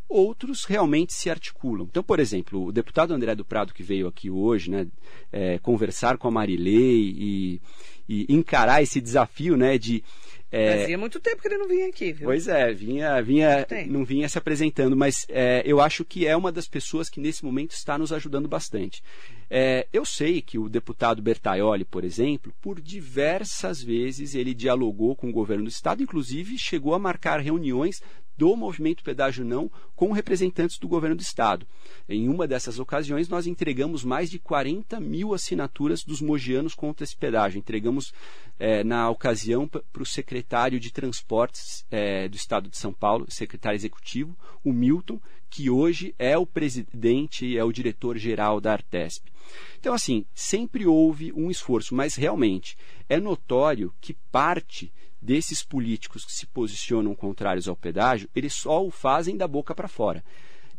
Outros 0.08 0.64
realmente 0.64 1.12
se 1.12 1.28
articulam. 1.28 1.86
Então, 1.90 2.02
por 2.02 2.20
exemplo, 2.20 2.66
o 2.66 2.72
deputado 2.72 3.12
André 3.12 3.34
do 3.34 3.44
Prado, 3.44 3.74
que 3.74 3.82
veio 3.82 4.06
aqui 4.06 4.30
hoje, 4.30 4.70
né, 4.70 4.86
é, 5.32 5.58
conversar 5.58 6.16
com 6.16 6.28
a 6.28 6.30
Marilei 6.30 7.12
e, 7.16 7.60
e 8.08 8.26
encarar 8.28 8.82
esse 8.82 9.00
desafio 9.00 9.56
né, 9.56 9.78
de 9.78 10.02
é... 10.50 10.80
Fazia 10.80 10.96
muito 10.98 11.18
tempo 11.18 11.42
que 11.42 11.48
ele 11.48 11.58
não 11.58 11.66
vinha 11.66 11.88
aqui, 11.88 12.12
viu? 12.12 12.28
Pois 12.28 12.46
é, 12.46 12.72
vinha, 12.72 13.20
vinha, 13.20 13.66
não 13.88 14.04
vinha 14.04 14.28
se 14.28 14.38
apresentando, 14.38 14.96
mas 14.96 15.26
é, 15.28 15.62
eu 15.66 15.80
acho 15.80 16.04
que 16.04 16.24
é 16.26 16.36
uma 16.36 16.52
das 16.52 16.68
pessoas 16.68 17.10
que 17.10 17.20
nesse 17.20 17.44
momento 17.44 17.72
está 17.72 17.98
nos 17.98 18.12
ajudando 18.12 18.48
bastante. 18.48 19.02
É, 19.50 19.86
eu 19.92 20.04
sei 20.04 20.40
que 20.40 20.56
o 20.56 20.68
deputado 20.68 21.20
Bertaioli, 21.20 21.84
por 21.84 22.04
exemplo, 22.04 22.54
por 22.60 22.80
diversas 22.80 23.82
vezes 23.82 24.34
ele 24.34 24.54
dialogou 24.54 25.16
com 25.16 25.28
o 25.28 25.32
governo 25.32 25.64
do 25.64 25.70
estado, 25.70 26.02
inclusive 26.02 26.56
chegou 26.58 26.94
a 26.94 26.98
marcar 26.98 27.40
reuniões 27.40 28.00
do 28.36 28.54
movimento 28.54 29.02
Pedágio 29.02 29.44
Não 29.44 29.70
com 29.94 30.12
representantes 30.12 30.78
do 30.78 30.86
governo 30.86 31.16
do 31.16 31.22
estado. 31.22 31.66
Em 32.08 32.28
uma 32.28 32.46
dessas 32.46 32.78
ocasiões, 32.78 33.28
nós 33.28 33.46
entregamos 33.46 34.04
mais 34.04 34.30
de 34.30 34.38
40 34.38 35.00
mil 35.00 35.32
assinaturas 35.32 36.04
dos 36.04 36.20
mogianos 36.20 36.74
contra 36.74 37.04
esse 37.04 37.16
pedágio. 37.16 37.58
Entregamos, 37.58 37.95
é, 38.58 38.82
na 38.82 39.10
ocasião, 39.10 39.68
para 39.68 40.02
o 40.02 40.06
secretário 40.06 40.80
de 40.80 40.90
Transportes 40.90 41.84
é, 41.90 42.28
do 42.28 42.36
estado 42.36 42.68
de 42.68 42.76
São 42.76 42.92
Paulo, 42.92 43.26
secretário 43.28 43.76
executivo, 43.76 44.36
o 44.64 44.72
Milton, 44.72 45.20
que 45.50 45.70
hoje 45.70 46.14
é 46.18 46.36
o 46.36 46.46
presidente, 46.46 47.56
é 47.56 47.62
o 47.62 47.72
diretor-geral 47.72 48.60
da 48.60 48.72
Artesp. 48.72 49.30
Então, 49.78 49.94
assim, 49.94 50.24
sempre 50.34 50.86
houve 50.86 51.32
um 51.32 51.50
esforço, 51.50 51.94
mas 51.94 52.14
realmente 52.14 52.76
é 53.08 53.20
notório 53.20 53.94
que 54.00 54.14
parte 54.30 54.92
desses 55.20 55.62
políticos 55.62 56.24
que 56.24 56.32
se 56.32 56.46
posicionam 56.46 57.14
contrários 57.14 57.68
ao 57.68 57.76
pedágio, 57.76 58.28
eles 58.34 58.54
só 58.54 58.84
o 58.84 58.90
fazem 58.90 59.36
da 59.36 59.48
boca 59.48 59.74
para 59.74 59.88
fora. 59.88 60.24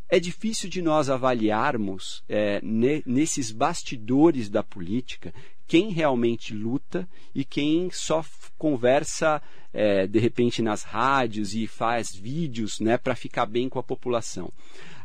é 0.09 0.19
difícil 0.19 0.69
de 0.69 0.81
nós 0.81 1.09
avaliarmos 1.09 2.23
é, 2.29 2.61
ne, 2.63 3.03
nesses 3.05 3.51
bastidores 3.51 4.49
da 4.49 4.63
política 4.63 5.33
quem 5.67 5.91
realmente 5.91 6.53
luta 6.53 7.07
e 7.35 7.43
quem 7.43 7.91
só 7.91 8.23
conversa 8.57 9.41
é, 9.73 10.07
de 10.07 10.17
repente 10.17 10.61
nas 10.61 10.83
rádios 10.83 11.53
e 11.53 11.67
faz 11.67 12.15
vídeos 12.15 12.79
né, 12.79 12.97
para 12.97 13.15
ficar 13.15 13.45
bem 13.45 13.67
com 13.67 13.77
a 13.77 13.83
população. 13.83 14.51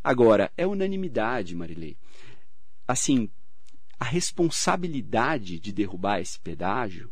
Agora, 0.02 0.50
é 0.56 0.66
unanimidade, 0.66 1.54
Marilei. 1.54 1.96
Assim, 2.86 3.28
a 3.98 4.04
responsabilidade 4.04 5.58
de 5.58 5.72
derrubar 5.72 6.20
esse 6.20 6.38
pedágio, 6.38 7.10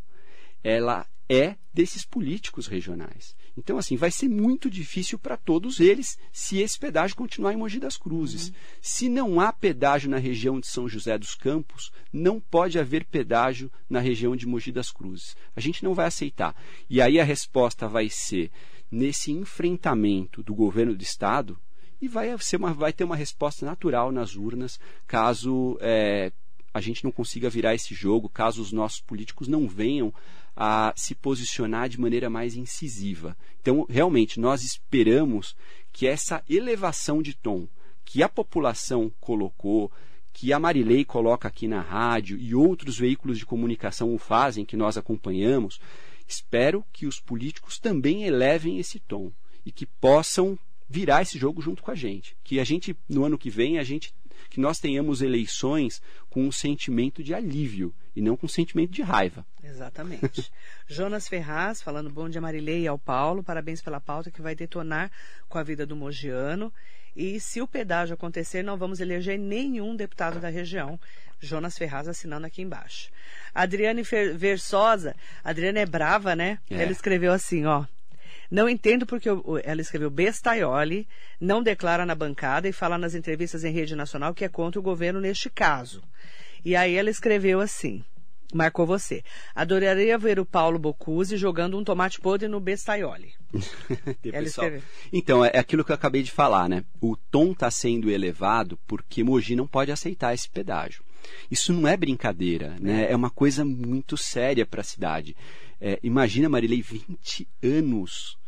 ela 0.63 1.07
é 1.29 1.57
desses 1.73 2.05
políticos 2.05 2.67
regionais. 2.67 3.37
Então, 3.57 3.79
assim, 3.79 3.97
vai 3.97 4.11
ser 4.11 4.29
muito 4.29 4.71
difícil 4.71 5.19
para 5.19 5.37
todos 5.37 5.81
eles 5.81 6.19
se 6.33 6.59
esse 6.59 6.79
pedágio 6.79 7.17
continuar 7.17 7.53
em 7.53 7.57
Mogi 7.57 7.79
das 7.79 7.97
Cruzes. 7.97 8.49
Uhum. 8.49 8.55
Se 8.81 9.09
não 9.09 9.41
há 9.41 9.53
pedágio 9.53 10.11
na 10.11 10.19
região 10.19 10.61
de 10.61 10.67
São 10.67 10.89
José 10.89 11.19
dos 11.19 11.35
Campos, 11.35 11.93
não 12.13 12.41
pode 12.41 12.79
haver 12.79 13.05
pedágio 13.05 13.71
na 13.89 14.01
região 14.01 14.37
de 14.37 14.47
Mogi 14.47 14.73
das 14.73 14.91
Cruzes. 14.91 15.37
A 15.55 15.61
gente 15.61 15.85
não 15.85 15.95
vai 15.95 16.07
aceitar. 16.07 16.55
E 16.89 17.01
aí 17.01 17.19
a 17.21 17.25
resposta 17.25 17.89
vai 17.89 18.09
ser 18.09 18.51
nesse 18.91 19.31
enfrentamento 19.31 20.43
do 20.43 20.55
governo 20.55 20.95
do 20.95 21.03
Estado 21.03 21.59
e 22.01 22.09
vai, 22.09 22.37
ser 22.39 22.57
uma, 22.57 22.73
vai 22.73 22.93
ter 22.93 23.05
uma 23.05 23.15
resposta 23.15 23.65
natural 23.65 24.11
nas 24.11 24.35
urnas 24.35 24.81
caso 25.07 25.77
é, 25.81 26.33
a 26.73 26.81
gente 26.81 27.05
não 27.05 27.13
consiga 27.13 27.51
virar 27.51 27.75
esse 27.75 27.95
jogo, 27.95 28.29
caso 28.29 28.63
os 28.63 28.73
nossos 28.73 29.01
políticos 29.01 29.49
não 29.49 29.69
venham 29.69 30.13
a 30.57 30.93
se 30.97 31.15
posicionar 31.15 31.89
de 31.89 32.01
maneira 32.01 32.29
mais 32.29 32.55
incisiva. 32.55 33.37
Então, 33.61 33.87
realmente, 33.89 34.39
nós 34.39 34.63
esperamos 34.63 35.57
que 35.93 36.07
essa 36.07 36.43
elevação 36.49 37.23
de 37.23 37.35
tom 37.35 37.69
que 38.05 38.25
a 38.25 38.29
população 38.29 39.13
colocou, 39.21 39.91
que 40.33 40.53
a 40.53 40.59
Marilei 40.59 41.05
coloca 41.05 41.47
aqui 41.47 41.69
na 41.69 41.81
rádio 41.81 42.37
e 42.39 42.55
outros 42.55 42.99
veículos 42.99 43.39
de 43.39 43.47
comunicação 43.47 44.13
o 44.13 44.19
fazem, 44.19 44.65
que 44.65 44.77
nós 44.77 44.97
acompanhamos, 44.97 45.81
espero 46.27 46.85
que 46.93 47.07
os 47.07 47.21
políticos 47.21 47.79
também 47.79 48.25
elevem 48.25 48.79
esse 48.79 48.99
tom 48.99 49.31
e 49.65 49.71
que 49.71 49.87
possam 49.87 50.59
virar 50.89 51.23
esse 51.23 51.39
jogo 51.39 51.63
junto 51.63 51.85
com 51.85 51.93
a 51.93 51.95
gente. 51.95 52.37
Que 52.43 52.59
a 52.59 52.65
gente, 52.65 52.97
no 53.09 53.25
ano 53.25 53.39
que 53.39 53.49
vem, 53.49 53.79
a 53.79 53.85
gente 53.85 54.13
que 54.51 54.61
nós 54.61 54.79
tenhamos 54.79 55.23
eleições 55.23 56.03
com 56.29 56.45
um 56.45 56.53
sentimento 56.53 57.23
de 57.23 57.33
alívio 57.33 57.95
e 58.15 58.21
não 58.21 58.37
com 58.37 58.47
um 58.47 58.49
sentimento 58.49 58.91
de 58.91 59.01
raiva. 59.01 59.47
Exatamente. 59.63 60.51
Jonas 60.87 61.29
Ferraz, 61.29 61.81
falando 61.81 62.11
bom 62.11 62.29
dia 62.29 62.41
Marilei 62.41 62.83
e 62.83 62.89
ao 62.89 62.99
Paulo, 62.99 63.45
parabéns 63.45 63.81
pela 63.81 64.01
pauta 64.01 64.31
que 64.31 64.43
vai 64.43 64.55
detonar 64.55 65.11
com 65.49 65.57
a 65.57 65.63
vida 65.63 65.87
do 65.87 65.95
Mogiano. 65.95 66.73
E 67.15 67.41
se 67.41 67.61
o 67.61 67.67
pedágio 67.67 68.15
acontecer, 68.15 68.63
não 68.63 68.77
vamos 68.77 69.01
eleger 69.01 69.39
nenhum 69.39 69.97
deputado 69.97 70.41
da 70.41 70.49
região. 70.49 70.99
Jonas 71.41 71.79
Ferraz 71.79 72.07
assinando 72.07 72.47
aqui 72.47 72.63
embaixo. 72.63 73.11
Adriane 73.55 74.03
Versosa, 74.37 75.15
Adriane 75.43 75.81
é 75.81 75.87
brava, 75.87 76.37
né? 76.37 76.59
É. 76.69 76.83
Ela 76.83 76.93
escreveu 76.93 77.33
assim, 77.33 77.65
ó. 77.67 77.85
Não 78.51 78.69
entendo 78.69 79.07
porque 79.07 79.29
ela 79.63 79.81
escreveu 79.81 80.11
bestaioli, 80.11 81.07
não 81.41 81.63
declara 81.63 82.05
na 82.05 82.15
bancada 82.15 82.69
e 82.69 82.73
fala 82.73 82.99
nas 82.99 83.15
entrevistas 83.15 83.63
em 83.63 83.73
rede 83.73 83.95
nacional 83.95 84.35
que 84.35 84.45
é 84.45 84.49
contra 84.49 84.81
o 84.81 84.83
governo 84.83 85.21
neste 85.21 85.49
caso. 85.49 86.03
E 86.65 86.75
aí 86.75 86.97
ela 86.97 87.09
escreveu 87.09 87.61
assim, 87.61 88.05
marcou 88.53 88.85
você. 88.85 89.23
Adoraria 89.55 90.19
ver 90.19 90.41
o 90.41 90.45
Paulo 90.45 90.79
Bocuse 90.79 91.37
jogando 91.37 91.79
um 91.79 91.85
tomate 91.85 92.21
podre 92.21 92.49
no 92.49 92.61
bestaioli. 92.61 93.33
Então, 95.13 95.45
é 95.45 95.59
aquilo 95.59 95.85
que 95.85 95.93
eu 95.93 95.95
acabei 95.95 96.23
de 96.23 96.31
falar, 96.31 96.69
né? 96.69 96.85
O 97.01 97.17
tom 97.17 97.53
está 97.53 97.71
sendo 97.71 98.11
elevado 98.11 98.79
porque 98.87 99.25
Mogi 99.25 99.57
não 99.57 99.67
pode 99.67 99.93
aceitar 99.93 100.35
esse 100.35 100.49
pedágio. 100.49 101.05
Isso 101.51 101.73
não 101.73 101.87
é 101.87 101.97
brincadeira, 101.97 102.77
né? 102.81 103.05
É, 103.05 103.13
é 103.13 103.17
uma 103.17 103.31
coisa 103.31 103.65
muito 103.65 104.17
séria 104.17 104.67
para 104.67 104.81
a 104.81 104.85
cidade. 104.85 105.37
É, 105.81 105.99
imagina, 106.03 106.49
Marilei, 106.49 106.83
20 106.83 107.49
anos 107.63 108.40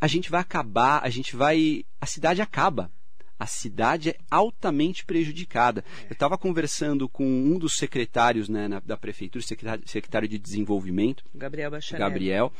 a 0.00 0.06
gente 0.06 0.30
vai 0.30 0.40
acabar, 0.40 1.00
a 1.02 1.10
gente 1.10 1.36
vai. 1.36 1.84
A 2.00 2.06
cidade 2.06 2.40
acaba. 2.40 2.90
A 3.38 3.46
cidade 3.46 4.10
é 4.10 4.18
altamente 4.30 5.02
prejudicada. 5.02 5.82
Eu 6.10 6.12
estava 6.12 6.36
conversando 6.36 7.08
com 7.08 7.24
um 7.24 7.58
dos 7.58 7.72
secretários 7.72 8.50
né, 8.50 8.68
na, 8.68 8.80
da 8.80 8.98
prefeitura, 8.98 9.42
secretário, 9.42 9.82
secretário, 9.88 10.28
de 10.28 10.38
desenvolvimento, 10.38 11.24
Gabriel 11.34 11.70
Bachanel. 11.70 12.06
Gabriel, 12.06 12.52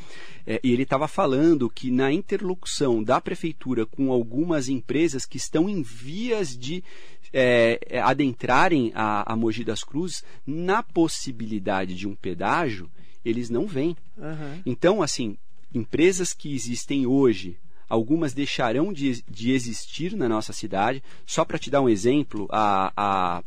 é, 0.46 0.59
e 0.64 0.72
ele 0.72 0.85
estava 0.85 1.07
falando 1.07 1.68
que 1.68 1.90
na 1.90 2.11
interlocução 2.11 3.03
da 3.03 3.20
prefeitura 3.20 3.85
com 3.85 4.11
algumas 4.11 4.70
empresas 4.70 5.26
que 5.26 5.37
estão 5.37 5.68
em 5.68 5.83
vias 5.83 6.57
de 6.57 6.83
é, 7.31 7.79
é 7.87 8.00
adentrarem 8.00 8.90
a, 8.94 9.31
a 9.31 9.37
Mogi 9.37 9.62
das 9.62 9.85
Cruzes, 9.85 10.24
na 10.46 10.83
possibilidade 10.83 11.94
de 11.94 12.09
um 12.09 12.14
pedágio, 12.14 12.90
eles 13.22 13.50
não 13.50 13.66
vêm. 13.66 13.94
Uhum. 14.16 14.62
Então, 14.64 15.03
assim, 15.03 15.37
empresas 15.75 16.33
que 16.33 16.55
existem 16.55 17.07
hoje, 17.07 17.59
algumas 17.89 18.33
deixarão 18.33 18.93
de, 18.93 19.23
de 19.29 19.53
existir 19.53 20.17
na 20.17 20.29
nossa 20.29 20.53
cidade. 20.53 21.03
Só 21.27 21.45
para 21.45 21.59
te 21.59 21.71
dar 21.71 21.81
um 21.81 21.89
exemplo, 21.89 22.49
a, 22.51 22.93
a 22.97 23.45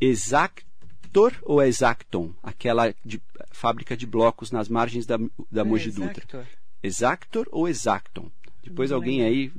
Exactor 0.00 1.34
ou 1.42 1.62
Exacton, 1.62 2.32
aquela 2.42 2.94
de, 3.04 3.20
fábrica 3.50 3.96
de 3.96 4.06
blocos 4.06 4.50
nas 4.50 4.68
margens 4.68 5.06
da, 5.06 5.18
da 5.50 5.60
é, 5.60 5.64
Mogi 5.64 5.90
Dutra. 5.90 6.24
Exactor. 6.24 6.46
Exactor 6.82 7.48
ou 7.50 7.68
Exacton? 7.68 8.30
Depois 8.62 8.92
alguém 8.92 9.24
aí 9.24 9.50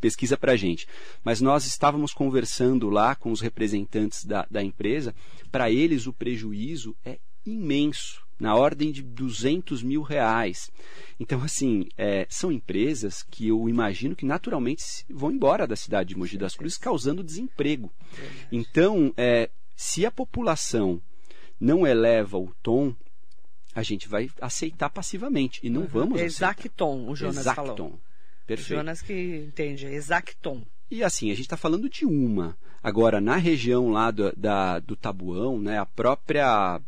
pesquisa 0.00 0.36
para 0.36 0.52
a 0.52 0.56
gente. 0.56 0.86
Mas 1.24 1.40
nós 1.40 1.66
estávamos 1.66 2.12
conversando 2.12 2.88
lá 2.88 3.14
com 3.14 3.32
os 3.32 3.40
representantes 3.40 4.24
da, 4.24 4.46
da 4.48 4.62
empresa. 4.62 5.14
Para 5.50 5.70
eles, 5.70 6.06
o 6.06 6.12
prejuízo 6.12 6.96
é 7.04 7.18
imenso 7.44 8.23
na 8.38 8.54
ordem 8.54 8.90
de 8.90 9.02
200 9.02 9.82
mil 9.82 10.02
reais. 10.02 10.70
Então, 11.18 11.42
assim, 11.42 11.88
é, 11.96 12.26
são 12.28 12.50
empresas 12.50 13.22
que 13.22 13.48
eu 13.48 13.68
imagino 13.68 14.16
que 14.16 14.26
naturalmente 14.26 14.82
vão 15.08 15.30
embora 15.30 15.66
da 15.66 15.76
cidade 15.76 16.10
de 16.10 16.16
Mogi 16.16 16.36
das 16.36 16.54
Cruzes, 16.54 16.78
causando 16.78 17.22
desemprego. 17.22 17.92
Então, 18.50 19.12
é, 19.16 19.50
se 19.76 20.04
a 20.04 20.10
população 20.10 21.00
não 21.60 21.86
eleva 21.86 22.36
o 22.38 22.52
tom, 22.62 22.94
a 23.74 23.82
gente 23.82 24.08
vai 24.08 24.30
aceitar 24.40 24.90
passivamente 24.90 25.60
e 25.62 25.70
não 25.70 25.82
uhum. 25.82 25.88
vamos 25.88 26.20
Exacton, 26.20 27.08
o 27.08 27.16
Jonas 27.16 27.38
Exacton. 27.38 27.76
falou. 27.76 28.00
Perfeito. 28.46 28.72
O 28.72 28.76
Jonas 28.76 29.02
que 29.02 29.46
entende, 29.48 29.86
exacton. 29.86 30.62
E 30.90 31.02
assim, 31.02 31.30
a 31.30 31.34
gente 31.34 31.46
está 31.46 31.56
falando 31.56 31.88
de 31.88 32.04
uma. 32.04 32.56
Agora, 32.84 33.18
na 33.18 33.36
região 33.36 33.90
lá 33.90 34.10
do, 34.10 34.30
da, 34.36 34.78
do 34.78 34.94
Tabuão, 34.94 35.58
né, 35.58 35.78
a, 35.78 35.86
própria, 35.86 36.78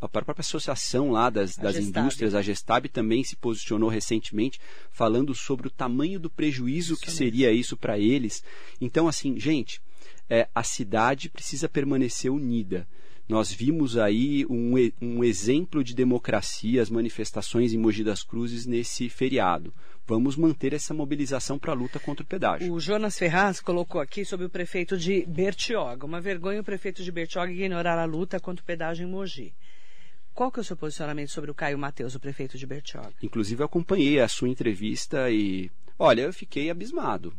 a 0.00 0.08
própria 0.08 0.40
associação 0.40 1.10
lá 1.10 1.28
das, 1.28 1.54
das 1.54 1.76
indústrias, 1.76 2.34
a 2.34 2.40
Gestab, 2.40 2.88
também 2.88 3.22
se 3.22 3.36
posicionou 3.36 3.90
recentemente 3.90 4.58
falando 4.90 5.34
sobre 5.34 5.68
o 5.68 5.70
tamanho 5.70 6.18
do 6.18 6.30
prejuízo 6.30 6.94
isso 6.94 7.02
que 7.02 7.08
mesmo. 7.08 7.18
seria 7.18 7.52
isso 7.52 7.76
para 7.76 7.98
eles. 7.98 8.42
Então, 8.80 9.06
assim, 9.06 9.38
gente, 9.38 9.82
é, 10.30 10.48
a 10.54 10.62
cidade 10.62 11.28
precisa 11.28 11.68
permanecer 11.68 12.32
unida. 12.32 12.88
Nós 13.28 13.52
vimos 13.52 13.98
aí 13.98 14.46
um, 14.48 14.72
um 14.98 15.22
exemplo 15.22 15.84
de 15.84 15.94
democracia, 15.94 16.80
as 16.80 16.88
manifestações 16.88 17.74
em 17.74 17.78
Mogi 17.78 18.02
das 18.02 18.22
Cruzes 18.22 18.64
nesse 18.64 19.10
feriado 19.10 19.74
vamos 20.08 20.36
manter 20.36 20.72
essa 20.72 20.94
mobilização 20.94 21.58
para 21.58 21.72
a 21.72 21.74
luta 21.74 22.00
contra 22.00 22.24
o 22.24 22.26
pedágio. 22.26 22.72
O 22.72 22.80
Jonas 22.80 23.18
Ferraz 23.18 23.60
colocou 23.60 24.00
aqui 24.00 24.24
sobre 24.24 24.46
o 24.46 24.50
prefeito 24.50 24.96
de 24.96 25.24
Bertioga. 25.26 26.06
Uma 26.06 26.20
vergonha 26.20 26.62
o 26.62 26.64
prefeito 26.64 27.04
de 27.04 27.12
Bertioga 27.12 27.52
ignorar 27.52 27.98
a 27.98 28.06
luta 28.06 28.40
contra 28.40 28.62
o 28.62 28.66
pedágio 28.66 29.06
em 29.06 29.10
Mogi. 29.10 29.52
Qual 30.32 30.50
que 30.50 30.60
é 30.60 30.62
o 30.62 30.64
seu 30.64 30.76
posicionamento 30.76 31.30
sobre 31.30 31.50
o 31.50 31.54
Caio 31.54 31.78
Mateus, 31.78 32.14
o 32.14 32.20
prefeito 32.20 32.56
de 32.56 32.66
Bertioga? 32.66 33.12
Inclusive, 33.22 33.60
eu 33.60 33.66
acompanhei 33.66 34.18
a 34.18 34.28
sua 34.28 34.48
entrevista 34.48 35.30
e, 35.30 35.70
olha, 35.98 36.22
eu 36.22 36.32
fiquei 36.32 36.70
abismado. 36.70 37.34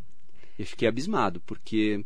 Eu 0.58 0.65
fiquei 0.65 0.88
abismado, 0.88 1.41
porque 1.47 2.05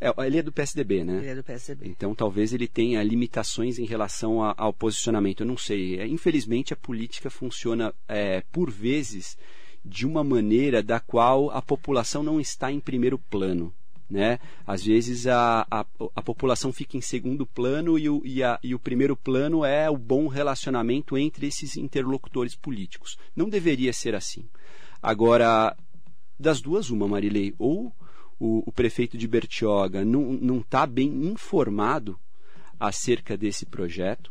é, 0.00 0.12
ele 0.26 0.38
é 0.38 0.42
do 0.42 0.50
PSDB, 0.50 1.04
né? 1.04 1.18
Ele 1.18 1.28
é 1.28 1.34
do 1.34 1.44
PSDB. 1.44 1.88
Então 1.88 2.14
talvez 2.14 2.52
ele 2.52 2.66
tenha 2.66 3.02
limitações 3.02 3.78
em 3.78 3.84
relação 3.84 4.42
a, 4.42 4.54
ao 4.56 4.72
posicionamento. 4.72 5.42
Eu 5.42 5.46
não 5.46 5.56
sei. 5.56 6.00
É, 6.00 6.06
infelizmente 6.06 6.72
a 6.72 6.76
política 6.76 7.30
funciona 7.30 7.94
é, 8.08 8.42
por 8.50 8.70
vezes 8.70 9.36
de 9.86 10.06
uma 10.06 10.24
maneira 10.24 10.82
da 10.82 10.98
qual 10.98 11.50
a 11.50 11.62
população 11.62 12.22
não 12.22 12.40
está 12.40 12.72
em 12.72 12.80
primeiro 12.80 13.18
plano. 13.18 13.72
Né? 14.08 14.38
Às 14.64 14.84
vezes 14.84 15.26
a, 15.26 15.66
a, 15.70 15.84
a 16.14 16.22
população 16.22 16.72
fica 16.72 16.96
em 16.96 17.00
segundo 17.00 17.44
plano 17.44 17.98
e 17.98 18.08
o, 18.08 18.22
e, 18.24 18.42
a, 18.42 18.58
e 18.62 18.74
o 18.74 18.78
primeiro 18.78 19.16
plano 19.16 19.64
é 19.64 19.90
o 19.90 19.96
bom 19.96 20.28
relacionamento 20.28 21.18
entre 21.18 21.46
esses 21.46 21.76
interlocutores 21.76 22.54
políticos. 22.54 23.16
Não 23.34 23.48
deveria 23.48 23.92
ser 23.92 24.14
assim. 24.14 24.44
Agora, 25.02 25.76
das 26.38 26.60
duas, 26.60 26.90
uma, 26.90 27.08
Marilei, 27.08 27.54
ou 27.58 27.92
o, 28.38 28.62
o 28.66 28.72
prefeito 28.72 29.16
de 29.16 29.26
Bertioga 29.26 30.04
não 30.04 30.60
está 30.60 30.86
bem 30.86 31.08
informado 31.26 32.18
acerca 32.78 33.36
desse 33.36 33.64
projeto, 33.66 34.30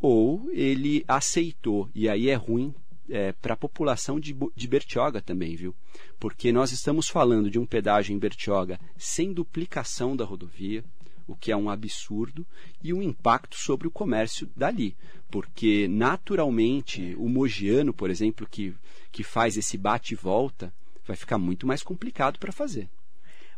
ou 0.00 0.48
ele 0.52 1.04
aceitou, 1.08 1.88
e 1.94 2.08
aí 2.08 2.28
é 2.28 2.34
ruim 2.34 2.74
é, 3.12 3.32
para 3.32 3.52
a 3.52 3.56
população 3.56 4.18
de, 4.18 4.34
de 4.56 4.66
Bertioga 4.66 5.20
também, 5.20 5.54
viu? 5.54 5.74
Porque 6.18 6.50
nós 6.50 6.72
estamos 6.72 7.08
falando 7.08 7.50
de 7.50 7.58
um 7.58 7.66
pedágio 7.66 8.14
em 8.14 8.18
Bertioga 8.18 8.80
sem 8.96 9.32
duplicação 9.34 10.16
da 10.16 10.24
rodovia, 10.24 10.82
o 11.26 11.36
que 11.36 11.52
é 11.52 11.56
um 11.56 11.68
absurdo, 11.68 12.46
e 12.82 12.92
um 12.92 13.02
impacto 13.02 13.56
sobre 13.56 13.86
o 13.86 13.90
comércio 13.90 14.50
dali. 14.56 14.96
Porque, 15.30 15.86
naturalmente, 15.88 17.14
o 17.18 17.28
mogiano, 17.28 17.92
por 17.92 18.10
exemplo, 18.10 18.48
que, 18.50 18.74
que 19.12 19.22
faz 19.22 19.56
esse 19.58 19.76
bate 19.76 20.14
volta, 20.14 20.72
vai 21.06 21.16
ficar 21.16 21.36
muito 21.36 21.66
mais 21.66 21.82
complicado 21.82 22.38
para 22.38 22.50
fazer. 22.50 22.88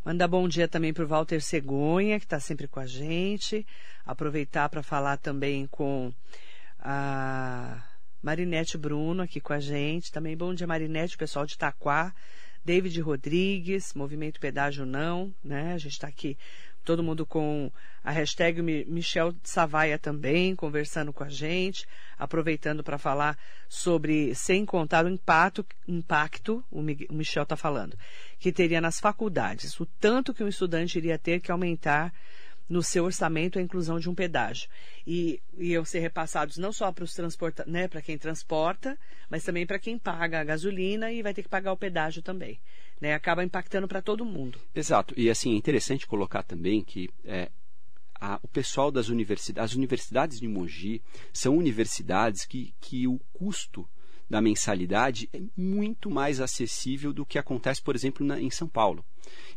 Mandar 0.04 0.28
bom 0.28 0.46
dia 0.48 0.68
também 0.68 0.92
para 0.92 1.04
o 1.04 1.08
Walter 1.08 1.40
Cegonha, 1.40 2.18
que 2.18 2.26
está 2.26 2.38
sempre 2.38 2.68
com 2.68 2.80
a 2.80 2.86
gente. 2.86 3.64
Aproveitar 4.04 4.68
para 4.68 4.82
falar 4.82 5.16
também 5.16 5.66
com 5.68 6.12
a 6.78 7.82
Marinete 8.24 8.78
Bruno 8.78 9.22
aqui 9.22 9.38
com 9.38 9.52
a 9.52 9.60
gente. 9.60 10.10
Também 10.10 10.34
bom 10.34 10.54
dia, 10.54 10.66
Marinete, 10.66 11.14
pessoal 11.14 11.44
de 11.44 11.52
Itaquá. 11.52 12.14
David 12.64 12.98
Rodrigues, 13.02 13.92
Movimento 13.92 14.40
Pedágio 14.40 14.86
Não, 14.86 15.30
né? 15.44 15.74
A 15.74 15.78
gente 15.78 15.92
está 15.92 16.08
aqui, 16.08 16.38
todo 16.82 17.02
mundo 17.02 17.26
com 17.26 17.70
a 18.02 18.10
hashtag 18.10 18.62
Michel 18.62 19.34
Savaia 19.42 19.98
também, 19.98 20.56
conversando 20.56 21.12
com 21.12 21.22
a 21.22 21.28
gente, 21.28 21.86
aproveitando 22.18 22.82
para 22.82 22.96
falar 22.96 23.36
sobre, 23.68 24.34
sem 24.34 24.64
contar 24.64 25.04
o 25.04 25.10
impacto, 25.10 25.62
impacto 25.86 26.64
o 26.70 26.80
Michel 26.80 27.42
está 27.42 27.58
falando, 27.58 27.98
que 28.38 28.50
teria 28.50 28.80
nas 28.80 28.98
faculdades, 28.98 29.78
o 29.78 29.84
tanto 29.84 30.32
que 30.32 30.42
um 30.42 30.48
estudante 30.48 30.96
iria 30.96 31.18
ter 31.18 31.40
que 31.40 31.52
aumentar 31.52 32.10
no 32.68 32.82
seu 32.82 33.04
orçamento 33.04 33.58
a 33.58 33.62
inclusão 33.62 33.98
de 33.98 34.08
um 34.08 34.14
pedágio. 34.14 34.68
E 35.06 35.40
iam 35.58 35.84
ser 35.84 36.00
repassados 36.00 36.56
não 36.56 36.72
só 36.72 36.90
para 36.92 37.04
os 37.04 37.12
transporta, 37.12 37.64
né, 37.66 37.88
para 37.88 38.02
quem 38.02 38.16
transporta, 38.16 38.98
mas 39.28 39.44
também 39.44 39.66
para 39.66 39.78
quem 39.78 39.98
paga 39.98 40.40
a 40.40 40.44
gasolina 40.44 41.12
e 41.12 41.22
vai 41.22 41.34
ter 41.34 41.42
que 41.42 41.48
pagar 41.48 41.72
o 41.72 41.76
pedágio 41.76 42.22
também. 42.22 42.58
Né? 43.00 43.14
Acaba 43.14 43.44
impactando 43.44 43.88
para 43.88 44.00
todo 44.00 44.24
mundo. 44.24 44.58
Exato. 44.74 45.14
E 45.16 45.28
assim, 45.28 45.54
é 45.54 45.56
interessante 45.56 46.06
colocar 46.06 46.42
também 46.42 46.82
que 46.82 47.08
é, 47.24 47.50
a, 48.20 48.38
o 48.42 48.48
pessoal 48.48 48.90
das 48.90 49.08
universidades, 49.08 49.72
as 49.72 49.76
universidades 49.76 50.40
de 50.40 50.48
Mogi 50.48 51.02
são 51.32 51.56
universidades 51.56 52.46
que, 52.46 52.74
que 52.80 53.06
o 53.06 53.18
custo 53.32 53.86
da 54.28 54.40
mensalidade 54.40 55.28
é 55.32 55.40
muito 55.56 56.10
mais 56.10 56.40
acessível 56.40 57.12
do 57.12 57.26
que 57.26 57.38
acontece, 57.38 57.82
por 57.82 57.94
exemplo, 57.94 58.26
na, 58.26 58.40
em 58.40 58.50
São 58.50 58.68
Paulo. 58.68 59.04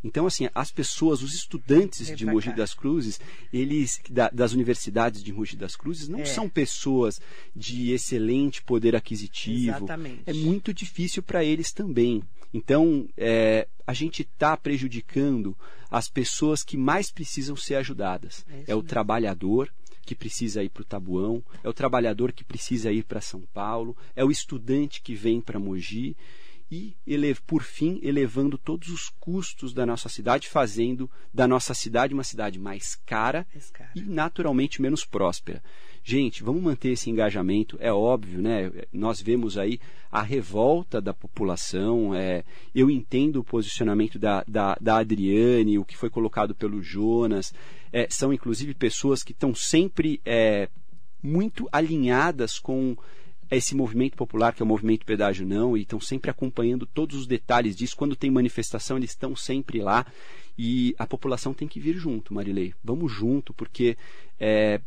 Então, 0.03 0.25
assim, 0.25 0.47
as 0.53 0.71
pessoas, 0.71 1.21
os 1.21 1.33
estudantes 1.33 2.15
de 2.15 2.25
Mogi 2.25 2.53
das 2.53 2.73
Cruzes, 2.73 3.19
eles 3.51 3.99
da, 4.09 4.29
das 4.29 4.53
universidades 4.53 5.23
de 5.23 5.33
Mogi 5.33 5.57
das 5.57 5.75
Cruzes, 5.75 6.07
não 6.07 6.19
é. 6.19 6.25
são 6.25 6.47
pessoas 6.47 7.19
de 7.55 7.91
excelente 7.91 8.61
poder 8.63 8.95
aquisitivo. 8.95 9.77
Exatamente. 9.77 10.21
É 10.25 10.33
muito 10.33 10.73
difícil 10.73 11.23
para 11.23 11.43
eles 11.43 11.71
também. 11.71 12.23
Então, 12.53 13.07
é, 13.17 13.67
a 13.85 13.93
gente 13.93 14.21
está 14.21 14.55
prejudicando 14.55 15.57
as 15.89 16.09
pessoas 16.09 16.63
que 16.63 16.77
mais 16.77 17.11
precisam 17.11 17.55
ser 17.55 17.75
ajudadas. 17.75 18.45
É, 18.49 18.71
é 18.71 18.75
o 18.75 18.83
trabalhador, 18.83 19.71
que 20.07 20.15
precisa 20.15 20.63
ir 20.63 20.69
para 20.69 20.81
o 20.81 20.85
Tabuão, 20.85 21.43
é 21.61 21.67
o 21.67 21.73
trabalhador 21.73 22.31
que 22.31 22.45
precisa 22.45 22.93
ir 22.93 23.03
para 23.03 23.19
São 23.19 23.41
Paulo, 23.53 23.95
é 24.15 24.23
o 24.23 24.31
estudante 24.31 25.01
que 25.01 25.13
vem 25.13 25.41
para 25.41 25.59
Mogi 25.59 26.15
e, 26.71 26.95
por 27.45 27.61
fim, 27.61 27.99
elevando 28.01 28.57
todos 28.57 28.87
os 28.87 29.09
custos 29.09 29.73
da 29.73 29.85
nossa 29.85 30.07
cidade, 30.07 30.47
fazendo 30.47 31.11
da 31.33 31.45
nossa 31.45 31.73
cidade 31.73 32.13
uma 32.13 32.23
cidade 32.23 32.57
mais 32.57 32.95
cara, 33.05 33.45
mais 33.53 33.69
cara. 33.69 33.91
e 33.93 34.01
naturalmente 34.01 34.81
menos 34.81 35.03
próspera. 35.03 35.61
Gente, 36.09 36.41
vamos 36.41 36.63
manter 36.63 36.91
esse 36.91 37.09
engajamento, 37.09 37.75
é 37.81 37.91
óbvio, 37.91 38.41
né? 38.41 38.71
Nós 38.93 39.21
vemos 39.21 39.57
aí 39.57 39.77
a 40.09 40.21
revolta 40.21 41.01
da 41.01 41.13
população, 41.13 42.15
é, 42.15 42.45
eu 42.73 42.89
entendo 42.89 43.41
o 43.41 43.43
posicionamento 43.43 44.17
da, 44.17 44.41
da, 44.47 44.77
da 44.79 44.99
Adriane, 44.99 45.77
o 45.77 45.83
que 45.83 45.97
foi 45.97 46.09
colocado 46.09 46.55
pelo 46.55 46.81
Jonas, 46.81 47.53
é, 47.91 48.07
são 48.09 48.31
inclusive 48.31 48.73
pessoas 48.73 49.21
que 49.21 49.33
estão 49.33 49.53
sempre 49.53 50.21
é, 50.23 50.69
muito 51.21 51.67
alinhadas 51.73 52.57
com 52.57 52.95
esse 53.51 53.75
movimento 53.75 54.15
popular, 54.15 54.53
que 54.53 54.61
é 54.61 54.65
o 54.65 54.67
movimento 54.67 55.05
Pedágio 55.05 55.45
Não, 55.45 55.75
e 55.75 55.81
estão 55.81 55.99
sempre 55.99 56.31
acompanhando 56.31 56.85
todos 56.85 57.17
os 57.17 57.27
detalhes 57.27 57.75
disso. 57.75 57.97
Quando 57.97 58.15
tem 58.15 58.31
manifestação, 58.31 58.95
eles 58.95 59.09
estão 59.09 59.35
sempre 59.35 59.81
lá. 59.81 60.05
E 60.57 60.95
a 60.97 61.05
população 61.05 61.53
tem 61.53 61.67
que 61.67 61.81
vir 61.81 61.97
junto, 61.97 62.33
Marilei. 62.33 62.73
Vamos 62.81 63.11
junto, 63.11 63.53
porque 63.53 63.97
é, 64.39 64.79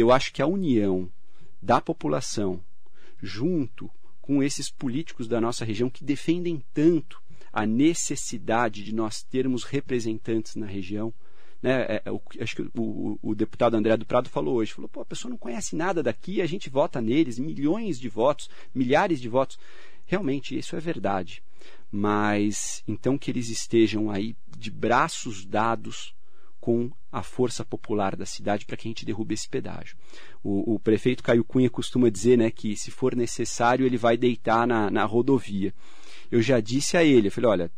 eu 0.00 0.12
acho 0.12 0.32
que 0.32 0.42
a 0.42 0.46
união 0.46 1.10
da 1.60 1.80
população 1.80 2.60
junto 3.22 3.90
com 4.20 4.42
esses 4.42 4.70
políticos 4.70 5.26
da 5.26 5.40
nossa 5.40 5.64
região 5.64 5.90
que 5.90 6.04
defendem 6.04 6.62
tanto 6.72 7.20
a 7.52 7.66
necessidade 7.66 8.84
de 8.84 8.94
nós 8.94 9.22
termos 9.22 9.64
representantes 9.64 10.54
na 10.54 10.66
região. 10.66 11.12
Né? 11.62 11.82
É, 11.82 12.02
é, 12.04 12.10
o, 12.12 12.20
acho 12.40 12.56
que 12.56 12.62
o, 12.76 13.18
o, 13.22 13.34
deputado 13.34 13.74
André 13.74 13.96
do 13.96 14.06
Prado 14.06 14.28
falou 14.28 14.56
hoje, 14.56 14.72
falou, 14.72 14.88
pô, 14.88 15.00
a 15.00 15.06
pessoa 15.06 15.30
não 15.30 15.38
conhece 15.38 15.74
nada 15.74 16.02
daqui, 16.02 16.40
a 16.40 16.46
gente 16.46 16.70
vota 16.70 17.00
neles, 17.00 17.38
milhões 17.38 17.98
de 17.98 18.08
votos, 18.08 18.48
milhares 18.74 19.20
de 19.20 19.28
votos. 19.28 19.58
Realmente, 20.06 20.56
isso 20.56 20.76
é 20.76 20.80
verdade. 20.80 21.42
Mas 21.90 22.82
então 22.86 23.18
que 23.18 23.30
eles 23.30 23.48
estejam 23.48 24.10
aí 24.10 24.36
de 24.56 24.70
braços 24.70 25.44
dados 25.44 26.14
com 26.60 26.90
a 27.10 27.22
força 27.22 27.64
popular 27.64 28.16
da 28.16 28.26
cidade 28.26 28.66
para 28.66 28.76
que 28.76 28.86
a 28.86 28.90
gente 28.90 29.04
derrube 29.04 29.34
esse 29.34 29.48
pedágio. 29.48 29.96
O, 30.42 30.74
o, 30.74 30.78
prefeito 30.78 31.22
Caio 31.22 31.44
Cunha 31.44 31.70
costuma 31.70 32.10
dizer 32.10 32.36
né, 32.36 32.50
que, 32.50 32.76
se 32.76 32.90
for 32.90 33.14
necessário, 33.14 33.86
ele 33.86 33.96
vai 33.96 34.16
deitar 34.16 34.66
na, 34.66 34.90
na 34.90 35.04
rodovia. 35.04 35.72
Eu 36.30 36.42
já 36.42 36.60
disse 36.60 36.96
a 36.96 37.04
ele, 37.04 37.28
eu 37.28 37.32
falei, 37.32 37.50
olha, 37.50 37.72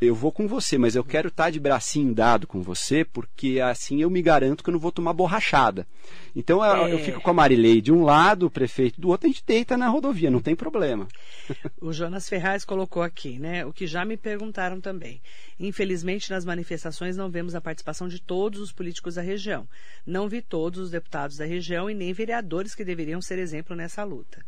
eu 0.00 0.14
vou 0.14 0.32
com 0.32 0.46
você, 0.46 0.78
mas 0.78 0.94
eu 0.94 1.04
quero 1.04 1.28
estar 1.28 1.44
tá 1.44 1.50
de 1.50 1.60
bracinho 1.60 2.14
dado 2.14 2.46
com 2.46 2.62
você, 2.62 3.04
porque 3.04 3.60
assim 3.60 4.00
eu 4.00 4.10
me 4.10 4.22
garanto 4.22 4.62
que 4.62 4.70
eu 4.70 4.72
não 4.72 4.80
vou 4.80 4.92
tomar 4.92 5.12
borrachada. 5.12 5.86
Então 6.34 6.64
é. 6.64 6.92
eu 6.92 6.98
fico 6.98 7.20
com 7.20 7.30
a 7.30 7.34
Marilei 7.34 7.80
de 7.80 7.92
um 7.92 8.02
lado, 8.02 8.46
o 8.46 8.50
prefeito 8.50 9.00
do 9.00 9.08
outro, 9.08 9.26
a 9.26 9.30
gente 9.32 9.44
deita 9.46 9.76
na 9.76 9.88
rodovia, 9.88 10.30
não 10.30 10.40
tem 10.40 10.54
problema. 10.54 11.06
O 11.80 11.92
Jonas 11.92 12.28
Ferraz 12.28 12.64
colocou 12.64 13.02
aqui, 13.02 13.38
né? 13.38 13.66
O 13.66 13.72
que 13.72 13.86
já 13.86 14.04
me 14.04 14.16
perguntaram 14.16 14.80
também. 14.80 15.20
Infelizmente, 15.58 16.30
nas 16.30 16.44
manifestações 16.44 17.16
não 17.16 17.28
vemos 17.28 17.54
a 17.54 17.60
participação 17.60 18.08
de 18.08 18.20
todos 18.20 18.60
os 18.60 18.72
políticos 18.72 19.16
da 19.16 19.22
região. 19.22 19.66
Não 20.06 20.28
vi 20.28 20.40
todos 20.40 20.78
os 20.78 20.90
deputados 20.90 21.36
da 21.36 21.44
região 21.44 21.90
e 21.90 21.94
nem 21.94 22.12
vereadores 22.12 22.74
que 22.74 22.84
deveriam 22.84 23.20
ser 23.20 23.38
exemplo 23.38 23.74
nessa 23.74 24.04
luta. 24.04 24.44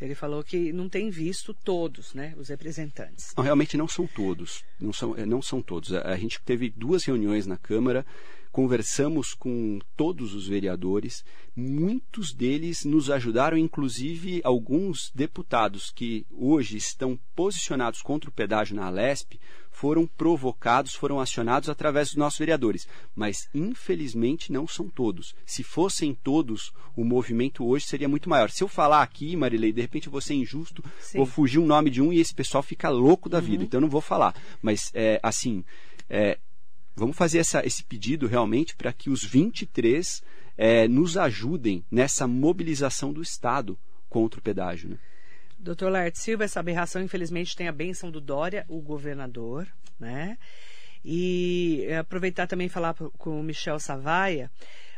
Então, 0.00 0.08
ele 0.08 0.14
falou 0.14 0.42
que 0.42 0.72
não 0.72 0.88
tem 0.88 1.10
visto 1.10 1.52
todos, 1.52 2.14
né, 2.14 2.32
os 2.38 2.48
representantes. 2.48 3.34
Não, 3.36 3.44
realmente 3.44 3.76
não 3.76 3.86
são 3.86 4.06
todos. 4.06 4.64
Não 4.80 4.94
são, 4.94 5.14
eh, 5.14 5.26
não 5.26 5.42
são 5.42 5.60
todos. 5.60 5.92
A, 5.92 6.16
gente 6.16 6.40
teve 6.42 6.70
duas 6.70 7.04
reuniões 7.04 7.46
na 7.46 7.58
Câmara 7.58 8.06
conversamos 8.50 9.32
com 9.32 9.78
todos 9.96 10.34
os 10.34 10.48
vereadores, 10.48 11.24
muitos 11.54 12.32
deles 12.32 12.84
nos 12.84 13.08
ajudaram, 13.08 13.56
inclusive 13.56 14.40
alguns 14.42 15.12
deputados 15.14 15.92
que 15.92 16.26
hoje 16.32 16.76
estão 16.76 17.16
posicionados 17.36 18.02
contra 18.02 18.28
o 18.28 18.32
pedágio 18.32 18.74
na 18.74 18.86
Alesp 18.86 19.38
foram 19.80 20.06
provocados, 20.06 20.94
foram 20.94 21.18
acionados 21.18 21.70
através 21.70 22.08
dos 22.08 22.16
nossos 22.18 22.38
vereadores. 22.38 22.86
Mas, 23.16 23.48
infelizmente, 23.54 24.52
não 24.52 24.68
são 24.68 24.90
todos. 24.90 25.34
Se 25.46 25.62
fossem 25.62 26.14
todos, 26.14 26.70
o 26.94 27.02
movimento 27.02 27.64
hoje 27.64 27.86
seria 27.86 28.06
muito 28.06 28.28
maior. 28.28 28.50
Se 28.50 28.62
eu 28.62 28.68
falar 28.68 29.02
aqui, 29.02 29.34
Marilei, 29.34 29.72
de 29.72 29.80
repente 29.80 30.06
eu 30.06 30.12
vou 30.12 30.20
ser 30.20 30.34
injusto, 30.34 30.84
Sim. 31.00 31.16
vou 31.16 31.26
fugir 31.26 31.58
o 31.58 31.62
um 31.62 31.66
nome 31.66 31.88
de 31.88 32.02
um 32.02 32.12
e 32.12 32.20
esse 32.20 32.34
pessoal 32.34 32.62
fica 32.62 32.90
louco 32.90 33.26
da 33.26 33.40
vida. 33.40 33.62
Uhum. 33.62 33.64
Então, 33.64 33.78
eu 33.78 33.82
não 33.82 33.88
vou 33.88 34.02
falar. 34.02 34.34
Mas, 34.60 34.90
é, 34.92 35.18
assim, 35.22 35.64
é, 36.10 36.38
Vamos 36.94 37.16
fazer 37.16 37.38
essa, 37.38 37.64
esse 37.64 37.82
pedido 37.82 38.26
realmente 38.26 38.76
para 38.76 38.92
que 38.92 39.08
os 39.08 39.24
23 39.24 40.22
é, 40.58 40.86
nos 40.86 41.16
ajudem 41.16 41.82
nessa 41.90 42.26
mobilização 42.26 43.10
do 43.10 43.22
Estado 43.22 43.78
contra 44.06 44.38
o 44.38 44.42
pedágio. 44.42 44.90
Né? 44.90 44.98
Doutor 45.62 45.92
Laerte 45.92 46.18
Silva, 46.18 46.44
essa 46.44 46.58
aberração, 46.58 47.02
infelizmente, 47.02 47.54
tem 47.54 47.68
a 47.68 47.72
benção 47.72 48.10
do 48.10 48.18
Dória, 48.18 48.64
o 48.66 48.80
governador, 48.80 49.68
né? 49.98 50.38
E 51.04 51.84
é, 51.86 51.98
aproveitar 51.98 52.46
também 52.46 52.66
falar 52.66 52.94
com 52.94 53.38
o 53.38 53.42
Michel 53.42 53.78
Savaia, 53.78 54.50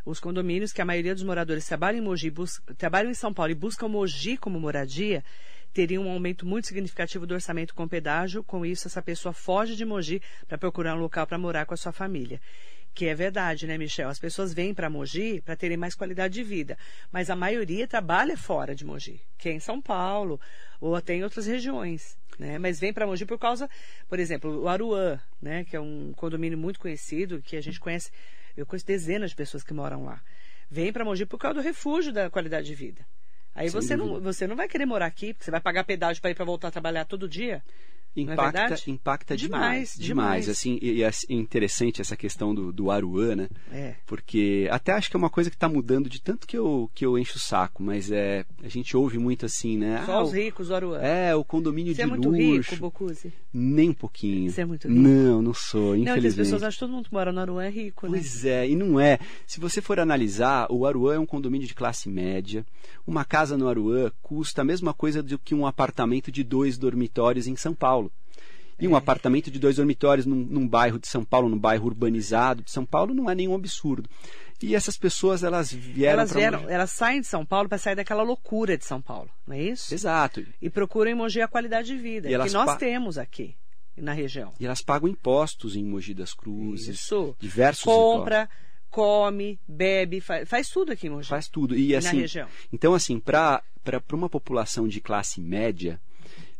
os 0.05 0.21
condomínios 0.21 0.73
que 0.73 0.81
a 0.81 0.85
maioria 0.85 1.15
dos 1.15 1.25
moradores 1.25 1.67
trabalham 1.67 1.99
em, 1.99 2.03
Mogi, 2.03 2.33
trabalham 2.79 3.11
em 3.11 3.15
São 3.15 3.35
Paulo 3.35 3.51
e 3.51 3.57
buscam 3.57 3.89
Mogi 3.89 4.37
como 4.37 4.61
moradia, 4.61 5.25
teria 5.73 6.01
um 6.01 6.09
aumento 6.09 6.47
muito 6.47 6.69
significativo 6.69 7.27
do 7.27 7.35
orçamento 7.35 7.75
com 7.75 7.89
pedágio. 7.89 8.45
Com 8.45 8.65
isso, 8.65 8.87
essa 8.87 9.03
pessoa 9.03 9.33
foge 9.33 9.75
de 9.75 9.85
Mogi 9.85 10.23
para 10.47 10.59
procurar 10.59 10.95
um 10.95 11.01
local 11.01 11.27
para 11.27 11.39
morar 11.39 11.67
com 11.67 11.75
a 11.75 11.77
sua 11.77 11.93
família. 11.93 12.41
Que 12.95 13.07
é 13.07 13.15
verdade, 13.15 13.67
né, 13.67 13.79
Michel? 13.79 14.09
As 14.09 14.19
pessoas 14.19 14.53
vêm 14.53 14.75
para 14.75 14.91
Mogi 14.91 15.41
para 15.41 15.57
terem 15.57 15.77
mais 15.77 15.95
qualidade 15.95 16.35
de 16.35 16.43
vida, 16.43 16.77
mas 17.11 17.31
a 17.31 17.37
maioria 17.37 17.89
trabalha 17.89 18.37
fora 18.37 18.75
de 18.75 18.85
Mogi, 18.85 19.21
que 19.39 19.49
é 19.49 19.53
em 19.53 19.61
São 19.61 19.81
Paulo 19.81 20.39
ou 20.81 20.95
até 20.95 21.15
em 21.15 21.25
outras 21.25 21.47
regiões. 21.47 22.19
Né? 22.39 22.59
Mas 22.59 22.79
vem 22.79 22.93
para 22.93 23.07
Mogi 23.07 23.25
por 23.25 23.39
causa, 23.39 23.69
por 24.09 24.19
exemplo, 24.19 24.63
o 24.63 24.69
Aruã, 24.69 25.19
né, 25.41 25.65
que 25.65 25.75
é 25.75 25.81
um 25.81 26.13
condomínio 26.15 26.59
muito 26.59 26.79
conhecido, 26.79 27.41
que 27.41 27.57
a 27.57 27.63
gente 27.63 27.81
conhece, 27.81 28.11
eu 28.57 28.67
conheço 28.67 28.87
dezenas 28.87 29.31
de 29.31 29.37
pessoas 29.37 29.63
que 29.63 29.73
moram 29.73 30.05
lá. 30.05 30.21
Vem 30.71 30.93
para 30.93 31.05
Mogi 31.05 31.25
por 31.25 31.39
causa 31.39 31.61
do 31.61 31.65
refúgio 31.65 32.13
da 32.13 32.29
qualidade 32.29 32.67
de 32.67 32.75
vida. 32.75 33.07
Aí 33.55 33.71
Sem 33.71 33.81
você 33.81 33.97
não, 33.97 34.21
você 34.21 34.47
não 34.47 34.57
vai 34.57 34.69
querer 34.69 34.87
morar 34.87 35.07
aqui, 35.07 35.33
porque 35.33 35.45
você 35.45 35.51
vai 35.51 35.61
pagar 35.61 35.85
pedágio 35.85 36.21
para 36.21 36.31
ir 36.31 36.35
para 36.35 36.45
voltar 36.45 36.69
a 36.69 36.71
trabalhar 36.71 37.05
todo 37.05 37.29
dia. 37.29 37.63
Não 38.15 38.31
é 38.31 38.35
Impacta, 38.35 38.91
impacta 38.91 39.37
Demais, 39.37 39.95
demais, 39.95 39.97
demais. 39.99 40.49
Assim, 40.49 40.79
e, 40.83 41.03
é 41.03 41.11
interessante 41.31 42.01
essa 42.01 42.17
questão 42.17 42.55
do, 42.55 42.73
do 42.73 42.91
Aruã, 42.91 43.35
né? 43.35 43.49
É. 43.71 43.95
Porque 44.07 44.69
até 44.71 44.93
acho 44.93 45.09
que 45.11 45.17
é 45.17 45.19
uma 45.19 45.31
coisa 45.31 45.49
que 45.49 45.57
está 45.57 45.69
mudando 45.69 46.09
de 46.11 46.21
tanto 46.21 46.47
que 46.47 46.57
eu, 46.57 46.91
que 46.95 47.07
eu 47.07 47.19
encho 47.19 47.37
o 47.37 47.41
saco, 47.41 47.83
mas 47.83 48.11
é 48.11 48.45
a 48.63 48.69
gente 48.69 48.97
ouve 48.97 49.19
muito 49.19 49.47
assim, 49.47 49.79
né? 49.79 50.03
Só 50.05 50.13
Ah, 50.19 50.23
os 50.25 50.33
ricos, 50.33 50.69
o 50.71 50.75
Aruã. 50.75 50.99
É, 51.01 51.35
o 51.35 51.43
condomínio 51.45 51.93
Você 51.95 51.97
de 51.97 52.03
é 52.03 52.07
muito 52.07 52.29
luxo. 52.29 52.71
rico, 52.73 52.77
Bocuse. 52.77 53.33
Nem 53.53 53.91
um 53.91 53.95
pouquinho. 53.95 54.51
Você 54.51 54.61
é 54.61 54.65
muito 54.65 54.89
rico? 54.89 55.01
Não, 55.01 55.41
não 55.43 55.55
sou, 55.55 55.91
Não, 55.91 55.97
e 55.97 56.03
as 56.03 56.11
infelizmente. 56.11 56.45
pessoas 56.45 56.63
acham 56.63 56.73
que 56.73 56.81
todo 56.81 56.93
mundo 56.93 57.09
que 57.09 57.15
mora 57.15 57.33
no 57.33 57.41
Aruã 57.41 57.65
é 57.65 57.71
rico, 57.71 58.07
né? 58.07 58.19
Pois 58.19 58.45
é, 58.45 58.69
e 58.69 58.77
não 58.77 58.99
é. 59.01 59.19
Se 59.47 59.59
você 59.61 59.81
for 59.81 59.99
analisar, 59.99 60.67
o 60.71 60.87
Aruã 60.87 61.15
é 61.15 61.19
um 61.19 61.27
condomínio 61.27 61.67
de 61.67 61.75
classe 61.75 62.09
média. 62.09 62.65
Uma 63.07 63.25
casa 63.25 63.57
no 63.57 63.69
Aruã 63.69 64.11
custa 64.23 64.63
a 64.63 64.65
mesma 64.65 64.93
coisa 64.93 65.23
do 65.23 65.39
que 65.39 65.55
um 65.55 65.67
apartamento 65.67 66.31
de 66.31 66.43
dois 66.45 66.77
dormitórios 66.77 67.47
em 67.47 67.57
São 67.57 67.75
Paulo. 67.75 68.02
E 68.81 68.89
um 68.89 68.97
apartamento 68.97 69.51
de 69.51 69.59
dois 69.59 69.77
dormitórios 69.77 70.27
num, 70.27 70.37
num 70.37 70.67
bairro 70.67 70.99
de 70.99 71.07
São 71.07 71.25
Paulo, 71.25 71.49
num 71.49 71.59
bairro 71.59 71.87
urbanizado 71.87 72.63
de 72.63 72.71
São 72.71 72.85
Paulo, 72.85 73.15
não 73.15 73.31
é 73.31 73.35
nenhum 73.35 73.55
absurdo. 73.55 74.09
E 74.63 74.75
essas 74.77 74.97
pessoas, 74.97 75.43
elas 75.43 75.73
vieram 75.73 76.21
elas, 76.21 76.33
vieram, 76.33 76.61
Mogi. 76.63 76.73
elas 76.73 76.91
saem 76.93 77.21
de 77.21 77.27
São 77.27 77.45
Paulo 77.45 77.69
para 77.69 77.79
sair 77.79 77.97
daquela 77.97 78.23
loucura 78.23 78.77
de 78.79 78.85
São 78.85 79.01
Paulo, 79.03 79.29
não 79.47 79.57
é 79.57 79.63
isso? 79.63 79.93
Exato. 79.93 80.45
E 80.61 80.71
procuram 80.71 81.11
em 81.11 81.15
Mogi 81.15 81.41
a 81.41 81.49
qualidade 81.49 81.89
de 81.89 81.97
vida, 81.97 82.29
E 82.29 82.33
que 82.33 82.53
nós 82.53 82.67
pa- 82.67 82.77
temos 82.77 83.19
aqui 83.19 83.57
na 83.97 84.13
região. 84.13 84.53
E 84.61 84.65
elas 84.67 84.81
pagam 84.81 85.09
impostos 85.09 85.75
em 85.77 85.85
Mogi 85.85 86.15
das 86.15 86.33
Cruzes. 86.33 86.97
Isso. 87.01 87.37
Diversos 87.41 87.83
Compra, 87.85 88.49
come, 88.89 89.59
bebe, 89.67 90.21
faz, 90.21 90.49
faz 90.49 90.69
tudo 90.69 90.93
aqui 90.93 91.09
em 91.09 91.11
Mogi. 91.11 91.29
Faz 91.29 91.49
tudo. 91.49 91.75
E, 91.77 91.89
E 91.89 91.97
assim, 91.97 92.17
na 92.17 92.23
região. 92.23 92.49
Então, 92.73 92.95
assim, 92.95 93.19
para 93.19 93.63
uma 94.13 94.29
população 94.29 94.87
de 94.87 95.01
classe 95.01 95.41
média, 95.41 96.01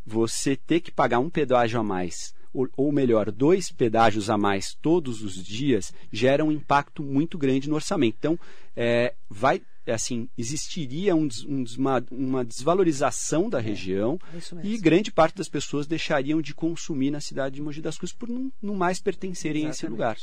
você 0.05 0.57
ter 0.57 0.81
que 0.81 0.91
pagar 0.91 1.19
um 1.19 1.31
pedágio 1.31 1.81
a 1.81 1.83
mais, 1.83 2.35
ou, 2.53 2.69
ou 2.77 2.93
melhor, 2.93 3.31
dois 3.31 3.71
pedágios 3.71 4.29
a 4.29 4.37
mais 4.37 4.75
todos 4.81 5.23
os 5.23 5.43
dias, 5.43 5.93
gera 6.13 6.45
um 6.45 6.53
impacto 6.53 7.03
muito 7.03 7.39
grande 7.39 7.69
no 7.69 7.75
orçamento. 7.75 8.17
Então, 8.19 8.39
é, 8.77 9.15
vai, 9.29 9.63
assim, 9.87 10.29
existiria 10.37 11.15
um 11.15 11.29
um 11.47 11.65
uma, 11.79 12.05
uma 12.11 12.45
desvalorização 12.45 13.49
da 13.49 13.61
região 13.61 14.19
é 14.35 14.67
e 14.67 14.79
grande 14.79 15.11
parte 15.11 15.37
das 15.37 15.49
pessoas 15.49 15.87
deixariam 15.87 16.41
de 16.41 16.55
consumir 16.55 17.11
na 17.11 17.21
cidade 17.21 17.57
de 17.57 17.63
Mogi 17.63 17.81
das 17.81 17.97
Cruzes 17.97 18.15
por 18.15 18.29
não, 18.29 18.53
não 18.61 18.75
mais 18.75 19.01
pertencerem 19.01 19.67
a 19.67 19.71
esse 19.71 19.87
lugar. 19.87 20.17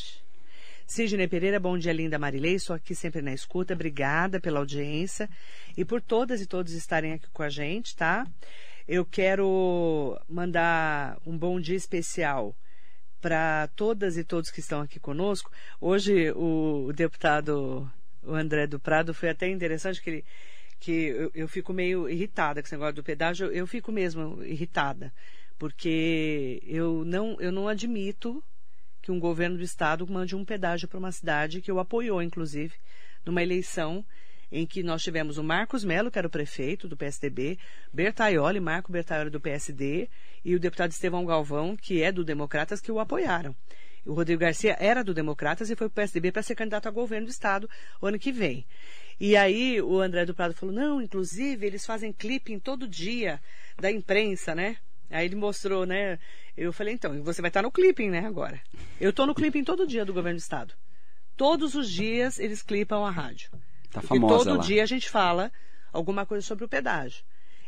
Sidney 0.89 1.28
Pereira, 1.28 1.60
bom 1.60 1.78
dia, 1.78 1.94
linda 1.94 2.18
Marilei. 2.18 2.56
Estou 2.56 2.76
aqui 2.76 2.96
sempre 2.96 3.22
na 3.22 3.32
escuta. 3.32 3.76
Obrigada 3.76 4.39
pela 4.39 4.58
audiência 4.58 5.30
e 5.78 5.86
por 5.86 6.02
todas 6.02 6.42
e 6.42 6.48
todos 6.48 6.74
estarem 6.74 7.13
aqui 7.13 7.28
com 7.32 7.44
a 7.44 7.50
gente, 7.50 7.96
tá? 7.96 8.26
Eu 8.91 9.06
quero 9.06 10.19
mandar 10.28 11.21
um 11.23 11.38
bom 11.38 11.62
dia 11.62 11.75
especial 11.75 12.56
para 13.21 13.67
todas 13.75 14.17
e 14.17 14.23
todos 14.23 14.49
que 14.49 14.62
estão 14.62 14.82
aqui 14.82 14.99
conosco. 14.99 15.52
Hoje 15.80 16.32
o 16.32 16.91
deputado 16.91 17.88
o 18.23 18.34
André 18.34 18.65
do 18.65 18.80
Prado 18.80 19.13
foi 19.13 19.30
até 19.30 19.47
interessante 19.47 20.02
que 20.02 20.10
ele 20.10 20.25
que 20.80 20.91
eu, 20.91 21.32
eu 21.36 21.47
fico 21.47 21.71
meio 21.71 22.10
irritada 22.10 22.63
com 22.63 22.65
esse 22.65 22.73
negócio 22.73 22.95
do 22.95 23.04
pedágio. 23.04 23.45
Eu, 23.45 23.52
eu 23.52 23.67
fico 23.67 23.91
mesmo 23.91 24.43
irritada 24.43 25.13
porque 25.60 26.60
eu 26.65 27.06
não 27.06 27.39
eu 27.39 27.52
não 27.52 27.67
admito 27.67 28.43
que 29.04 29.12
um 29.12 29.19
governo 29.19 29.58
do 29.58 29.63
estado 29.63 30.08
mande 30.08 30.36
um 30.36 30.43
pedágio 30.43 30.88
para 30.88 30.97
uma 30.97 31.12
cidade 31.12 31.62
que 31.62 31.71
o 31.71 31.80
apoiou, 31.80 32.23
inclusive, 32.23 32.73
numa 33.23 33.43
eleição 33.43 34.04
em 34.52 34.66
que 34.66 34.82
nós 34.82 35.04
tivemos 35.04 35.38
o 35.38 35.44
Marcos 35.44 35.84
Melo, 35.84 36.10
que 36.10 36.18
era 36.18 36.28
o 36.28 36.32
prefeito 36.32 36.88
do 36.88 36.98
PSDB, 36.98 37.58
Bertaioli, 37.94 38.60
Marco 38.60 38.92
Bertaioli 38.92 39.30
do 39.30 39.40
PSD, 39.40 40.10
e 40.44 40.56
o 40.56 40.60
deputado 40.60 40.92
Estevão 40.92 41.26
Galvão, 41.26 41.76
que 41.76 42.02
é 42.02 42.12
do 42.12 42.24
Democratas, 42.24 42.82
que 42.82 42.92
o 42.92 43.00
apoiaram. 43.00 43.56
O 44.06 44.14
Rodrigo 44.14 44.42
Garcia 44.42 44.76
era 44.80 45.04
do 45.04 45.14
Democratas 45.14 45.70
e 45.70 45.76
foi 45.76 45.88
para 45.88 45.94
o 45.94 45.96
PSDB 45.96 46.32
para 46.32 46.42
ser 46.42 46.56
candidato 46.56 46.88
a 46.88 46.92
governo 46.92 47.28
do 47.28 47.32
estado 47.32 47.70
o 48.02 48.08
ano 48.08 48.18
que 48.18 48.32
vem. 48.32 48.66
E 49.20 49.36
aí 49.36 49.82
o 49.82 50.00
André 50.00 50.26
do 50.26 50.34
Prado 50.34 50.54
falou: 50.54 50.74
não, 50.74 51.02
inclusive 51.02 51.68
eles 51.68 51.86
fazem 51.86 52.14
clipping 52.14 52.60
todo 52.60 52.88
dia 52.88 53.42
da 53.78 53.92
imprensa, 53.92 54.56
né? 54.56 54.78
Aí 55.10 55.26
ele 55.26 55.36
mostrou, 55.36 55.86
né? 55.86 56.18
Eu 56.56 56.72
falei, 56.72 56.94
então, 56.94 57.22
você 57.24 57.42
vai 57.42 57.50
estar 57.50 57.62
no 57.62 57.72
clipping, 57.72 58.10
né, 58.10 58.26
agora? 58.26 58.62
Eu 59.00 59.10
estou 59.10 59.26
no 59.26 59.34
clipping 59.34 59.64
todo 59.64 59.88
dia 59.88 60.06
do 60.06 60.14
governo 60.14 60.38
do 60.38 60.42
estado. 60.42 60.74
Todos 61.36 61.74
os 61.74 61.90
dias 61.90 62.38
eles 62.38 62.62
clipam 62.62 63.06
a 63.06 63.10
rádio. 63.10 63.50
Tá 63.91 64.02
famosa 64.02 64.45
todo 64.45 64.58
lá. 64.58 64.63
dia 64.63 64.84
a 64.84 64.86
gente 64.86 65.10
fala 65.10 65.52
alguma 65.91 66.25
coisa 66.25 66.45
sobre 66.45 66.63
o 66.65 66.69
pedágio. 66.69 67.23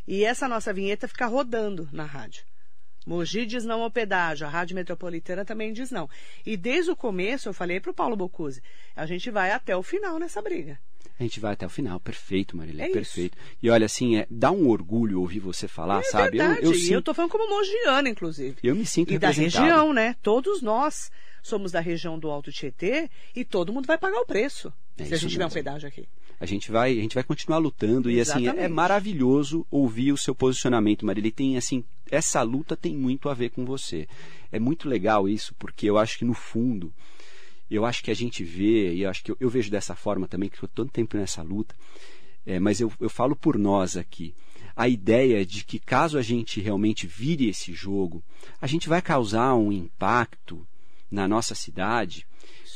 E 0.07 0.23
essa 0.23 0.47
nossa 0.47 0.73
vinheta 0.73 1.07
fica 1.07 1.25
rodando 1.27 1.87
na 1.91 2.03
rádio. 2.05 2.43
Mogi 3.05 3.45
diz 3.47 3.65
não 3.65 3.81
ao 3.81 3.89
pedágio, 3.89 4.45
a 4.45 4.49
Rádio 4.49 4.75
Metropolitana 4.75 5.43
também 5.43 5.73
diz 5.73 5.89
não. 5.89 6.07
E 6.45 6.55
desde 6.55 6.91
o 6.91 6.95
começo 6.95 7.49
eu 7.49 7.53
falei 7.53 7.79
para 7.79 7.89
o 7.89 7.93
Paulo 7.93 8.15
Bocuse, 8.15 8.61
a 8.95 9.07
gente 9.07 9.31
vai 9.31 9.51
até 9.51 9.75
o 9.75 9.81
final 9.81 10.19
nessa 10.19 10.39
briga. 10.41 10.79
A 11.19 11.23
gente 11.23 11.39
vai 11.39 11.53
até 11.53 11.65
o 11.65 11.69
final, 11.69 11.99
perfeito, 11.99 12.55
Marília, 12.57 12.83
É 12.83 12.85
isso. 12.85 12.93
perfeito. 12.93 13.37
E 13.61 13.69
olha, 13.71 13.85
assim, 13.85 14.17
é, 14.17 14.27
dá 14.29 14.51
um 14.51 14.67
orgulho 14.69 15.19
ouvir 15.19 15.39
você 15.39 15.67
falar, 15.67 15.99
é 16.01 16.03
sabe? 16.03 16.37
verdade, 16.37 16.59
Eu, 16.63 16.71
eu, 16.71 16.71
e 16.73 16.79
sinto, 16.79 16.93
eu 16.93 17.01
tô 17.01 17.13
falando 17.13 17.31
como 17.31 17.49
mogiana, 17.49 18.07
inclusive. 18.09 18.57
eu 18.63 18.75
me 18.75 18.85
sinto 18.85 19.13
E 19.13 19.19
da 19.19 19.29
região, 19.31 19.93
né? 19.93 20.15
Todos 20.21 20.61
nós 20.61 21.11
somos 21.43 21.71
da 21.71 21.79
região 21.79 22.17
do 22.19 22.29
Alto 22.29 22.51
Tietê 22.51 23.09
e 23.35 23.43
todo 23.43 23.73
mundo 23.73 23.87
vai 23.87 23.97
pagar 23.97 24.19
o 24.19 24.25
preço 24.25 24.71
É 24.97 25.05
se 25.05 25.13
a 25.13 25.17
gente 25.17 25.31
tiver 25.31 25.45
um 25.45 25.49
pedágio 25.49 25.87
aqui. 25.87 26.07
A 26.39 26.45
gente 26.45 26.71
vai, 26.71 26.91
a 26.91 27.01
gente 27.01 27.15
vai 27.15 27.23
continuar 27.23 27.59
lutando 27.59 28.09
e 28.09 28.19
assim 28.19 28.39
é, 28.39 28.41
é 28.41 28.43
Exatamente. 28.43 28.73
maravilhoso 28.73 29.65
ouvir 29.69 30.11
o 30.11 30.17
seu 30.17 30.33
posicionamento, 30.33 31.05
Marília. 31.05 31.31
Tem 31.31 31.57
assim, 31.57 31.83
essa 32.09 32.41
luta 32.41 32.75
tem 32.75 32.95
muito 32.95 33.29
a 33.29 33.33
ver 33.33 33.49
com 33.49 33.65
você. 33.65 34.07
É 34.51 34.59
muito 34.59 34.89
legal 34.89 35.29
isso 35.29 35.55
porque 35.57 35.89
eu 35.89 35.97
acho 35.97 36.17
que 36.17 36.25
no 36.25 36.33
fundo 36.33 36.93
eu 37.71 37.85
acho 37.85 38.03
que 38.03 38.11
a 38.11 38.13
gente 38.13 38.43
vê, 38.43 38.93
e 38.93 39.03
eu 39.03 39.09
acho 39.09 39.23
que 39.23 39.31
eu, 39.31 39.37
eu 39.39 39.49
vejo 39.49 39.71
dessa 39.71 39.95
forma 39.95 40.27
também, 40.27 40.49
que 40.49 40.55
eu 40.55 40.65
estou 40.65 40.83
tanto 40.83 40.91
tempo 40.91 41.15
nessa 41.15 41.41
luta, 41.41 41.73
é, 42.45 42.59
mas 42.59 42.81
eu, 42.81 42.91
eu 42.99 43.09
falo 43.09 43.33
por 43.33 43.57
nós 43.57 43.95
aqui. 43.95 44.35
A 44.75 44.89
ideia 44.89 45.45
de 45.45 45.63
que 45.63 45.79
caso 45.79 46.17
a 46.17 46.21
gente 46.21 46.59
realmente 46.59 47.07
vire 47.07 47.47
esse 47.47 47.71
jogo, 47.73 48.21
a 48.59 48.67
gente 48.67 48.89
vai 48.89 49.01
causar 49.01 49.55
um 49.55 49.71
impacto 49.71 50.67
na 51.09 51.27
nossa 51.27 51.55
cidade 51.55 52.25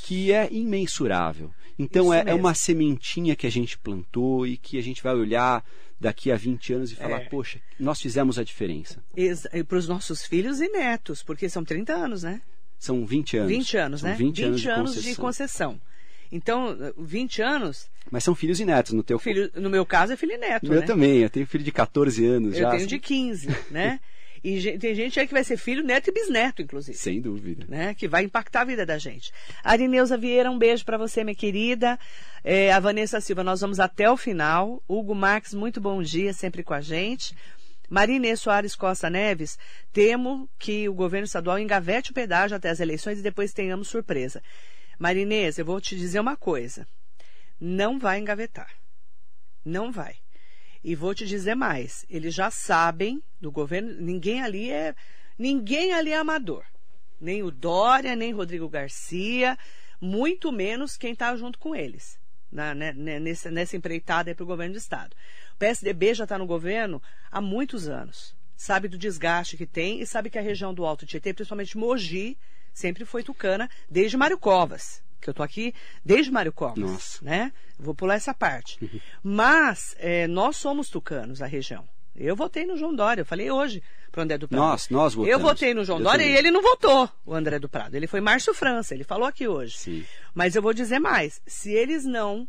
que 0.05 0.31
é 0.31 0.47
imensurável. 0.51 1.51
Então 1.77 2.13
é, 2.13 2.23
é 2.27 2.33
uma 2.33 2.53
sementinha 2.53 3.35
que 3.35 3.45
a 3.45 3.51
gente 3.51 3.77
plantou 3.77 4.47
e 4.47 4.57
que 4.57 4.77
a 4.77 4.81
gente 4.83 5.03
vai 5.03 5.13
olhar 5.13 5.63
daqui 5.99 6.31
a 6.31 6.35
20 6.35 6.73
anos 6.73 6.91
e 6.91 6.95
falar, 6.95 7.21
É. 7.21 7.25
poxa, 7.29 7.59
nós 7.79 8.01
fizemos 8.01 8.37
a 8.39 8.43
diferença. 8.43 9.03
Para 9.67 9.77
os 9.77 9.87
nossos 9.87 10.25
filhos 10.25 10.61
e 10.61 10.67
netos, 10.69 11.21
porque 11.23 11.47
são 11.49 11.63
30 11.63 11.93
anos, 11.93 12.23
né? 12.23 12.41
São 12.79 13.05
20 13.05 13.37
anos. 13.37 13.49
20 13.49 13.77
anos, 13.77 14.01
São 14.01 14.09
né? 14.09 14.15
20, 14.15 14.43
anos, 14.43 14.61
de, 14.61 14.69
anos 14.69 14.89
concessão. 14.91 15.11
de 15.11 15.17
concessão. 15.17 15.81
Então, 16.31 16.77
20 16.97 17.41
anos, 17.41 17.89
Mas 18.11 18.23
são 18.23 18.35
filhos 18.35 18.59
e 18.59 18.65
netos 18.65 18.91
no 18.93 19.03
teu 19.03 19.17
filho, 19.17 19.49
no 19.55 19.69
meu 19.69 19.85
caso 19.85 20.13
é 20.13 20.17
filho 20.17 20.33
e 20.33 20.37
neto, 20.37 20.67
Meu 20.69 20.81
né? 20.81 20.85
também, 20.85 21.19
eu 21.19 21.29
tenho 21.29 21.45
filho 21.47 21.63
de 21.63 21.71
14 21.71 22.25
anos 22.25 22.55
Eu 22.55 22.61
já. 22.63 22.71
tenho 22.71 22.87
de 22.87 22.99
15, 22.99 23.47
né? 23.71 23.99
E 24.47 24.77
tem 24.77 24.93
gente 24.93 25.19
aí 25.19 25.25
que 25.25 25.33
vai 25.33 25.43
ser 25.43 25.57
filho, 25.57 25.83
neto 25.83 26.09
e 26.09 26.13
bisneto, 26.13 26.61
inclusive. 26.61 26.95
Sem 26.95 27.19
dúvida. 27.19 27.65
né, 27.67 27.95
que 27.95 28.07
vai 28.07 28.23
impactar 28.25 28.61
a 28.61 28.65
vida 28.65 28.85
da 28.85 28.95
gente. 28.95 29.33
Arineuza 29.63 30.15
Vieira, 30.19 30.51
um 30.51 30.57
beijo 30.59 30.85
para 30.85 30.99
você, 30.99 31.23
minha 31.23 31.33
querida. 31.33 31.97
É, 32.43 32.71
a 32.71 32.79
Vanessa 32.79 33.19
Silva, 33.19 33.43
nós 33.43 33.61
vamos 33.61 33.79
até 33.79 34.07
o 34.07 34.15
final. 34.15 34.83
Hugo 34.87 35.15
Marques, 35.15 35.55
muito 35.55 35.81
bom 35.81 35.99
dia, 35.99 36.31
sempre 36.31 36.61
com 36.61 36.75
a 36.75 36.79
gente. 36.81 37.35
Marinê 37.89 38.35
Soares 38.35 38.75
Costa 38.75 39.09
Neves, 39.09 39.57
temo 39.91 40.47
que 40.59 40.87
o 40.87 40.93
governo 40.93 41.25
estadual 41.25 41.57
engavete 41.57 42.11
o 42.11 42.13
pedágio 42.13 42.55
até 42.55 42.69
as 42.69 42.79
eleições 42.79 43.17
e 43.17 43.23
depois 43.23 43.51
tenhamos 43.51 43.87
surpresa. 43.87 44.43
Marinês, 44.99 45.57
eu 45.57 45.65
vou 45.65 45.81
te 45.81 45.95
dizer 45.95 46.19
uma 46.19 46.37
coisa. 46.37 46.87
Não 47.59 47.97
vai 47.97 48.19
engavetar. 48.19 48.69
Não 49.65 49.91
vai. 49.91 50.13
E 50.87 50.93
vou 50.93 51.15
te 51.15 51.25
dizer 51.25 51.55
mais, 51.55 52.05
eles 52.07 52.35
já 52.35 52.51
sabem 52.51 53.19
do 53.41 53.51
governo, 53.51 53.99
ninguém 53.99 54.43
ali 54.43 54.69
é 54.69 54.93
ninguém 55.35 55.91
ali 55.91 56.11
é 56.11 56.17
amador. 56.17 56.63
Nem 57.19 57.41
o 57.41 57.49
Dória, 57.49 58.15
nem 58.15 58.31
Rodrigo 58.31 58.69
Garcia, 58.69 59.57
muito 59.99 60.51
menos 60.51 60.95
quem 60.95 61.13
está 61.13 61.35
junto 61.35 61.57
com 61.57 61.75
eles. 61.75 62.19
Na, 62.51 62.75
né, 62.75 62.93
né, 62.93 63.19
nessa, 63.19 63.49
nessa 63.49 63.75
empreitada 63.75 64.35
para 64.35 64.43
o 64.43 64.45
governo 64.45 64.73
do 64.73 64.77
Estado. 64.77 65.15
O 65.55 65.57
PSDB 65.57 66.13
já 66.13 66.25
está 66.25 66.37
no 66.37 66.45
governo 66.45 67.01
há 67.31 67.41
muitos 67.41 67.87
anos. 67.87 68.37
Sabe 68.55 68.87
do 68.87 68.95
desgaste 68.95 69.57
que 69.57 69.65
tem 69.65 70.01
e 70.01 70.05
sabe 70.05 70.29
que 70.29 70.37
a 70.37 70.41
região 70.43 70.71
do 70.71 70.85
Alto 70.85 71.07
Tietê, 71.07 71.33
principalmente 71.33 71.75
Mogi, 71.75 72.37
sempre 72.71 73.05
foi 73.05 73.23
tucana 73.23 73.67
desde 73.89 74.17
Mário 74.17 74.37
Covas. 74.37 75.01
Que 75.25 75.31
eu 75.31 75.33
tô 75.33 75.41
aqui 75.41 75.73
desde 76.05 76.31
Mário 76.31 76.53
Covas. 76.53 76.77
Nossa. 76.77 77.25
Né? 77.25 77.51
Vou 77.79 77.95
pular 77.95 78.13
essa 78.13 78.31
parte. 78.31 79.01
Mas 79.23 79.95
é, 79.97 80.27
nós 80.27 80.55
somos 80.55 80.87
tucanos, 80.87 81.41
a 81.41 81.47
região. 81.47 81.83
Eu 82.15 82.35
votei 82.35 82.63
no 82.63 82.77
João 82.77 82.95
Dória, 82.95 83.21
eu 83.21 83.25
falei 83.25 83.49
hoje 83.49 83.81
pro 84.11 84.21
André 84.21 84.37
do 84.37 84.47
Prado. 84.47 84.61
Nós, 84.61 84.87
nós 84.87 85.15
votamos. 85.15 85.33
Eu 85.33 85.39
votei 85.39 85.73
no 85.73 85.83
João 85.83 85.97
Eu 85.97 86.03
Dória 86.03 86.19
também. 86.19 86.35
e 86.35 86.37
ele 86.37 86.51
não 86.51 86.61
votou, 86.61 87.09
o 87.25 87.33
André 87.33 87.57
do 87.57 87.67
Prado. 87.67 87.95
Ele 87.95 88.05
foi 88.05 88.21
Márcio 88.21 88.53
França, 88.53 88.93
ele 88.93 89.03
falou 89.03 89.27
aqui 89.27 89.47
hoje. 89.47 89.75
Sim. 89.79 90.05
Mas 90.31 90.55
eu 90.55 90.61
vou 90.61 90.75
dizer 90.75 90.99
mais: 90.99 91.41
se 91.47 91.71
eles 91.73 92.05
não 92.05 92.47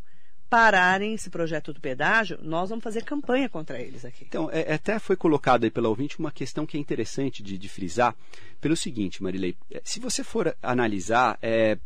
pararem 0.51 1.15
esse 1.15 1.31
projeto 1.31 1.73
do 1.73 1.81
pedágio, 1.81 2.39
nós 2.43 2.69
vamos 2.69 2.85
fazer 2.85 3.05
campanha 3.05 3.49
contra 3.49 3.81
eles 3.81 4.05
aqui. 4.05 4.27
Então, 4.29 4.51
é, 4.53 4.75
até 4.75 4.99
foi 4.99 5.17
colocado 5.17 5.65
aí 5.65 5.71
pela 5.71 5.89
ouvinte 5.89 6.19
uma 6.19 6.31
questão 6.31 6.67
que 6.67 6.77
é 6.77 6.81
interessante 6.81 7.43
de, 7.43 7.57
de 7.57 7.69
frisar, 7.71 8.15
pelo 8.61 8.77
seguinte, 8.77 9.23
Marilei, 9.23 9.57
é, 9.73 9.81
se 9.83 9.99
você 9.99 10.23
for 10.23 10.55
analisar, 10.63 11.39
é, 11.41 11.79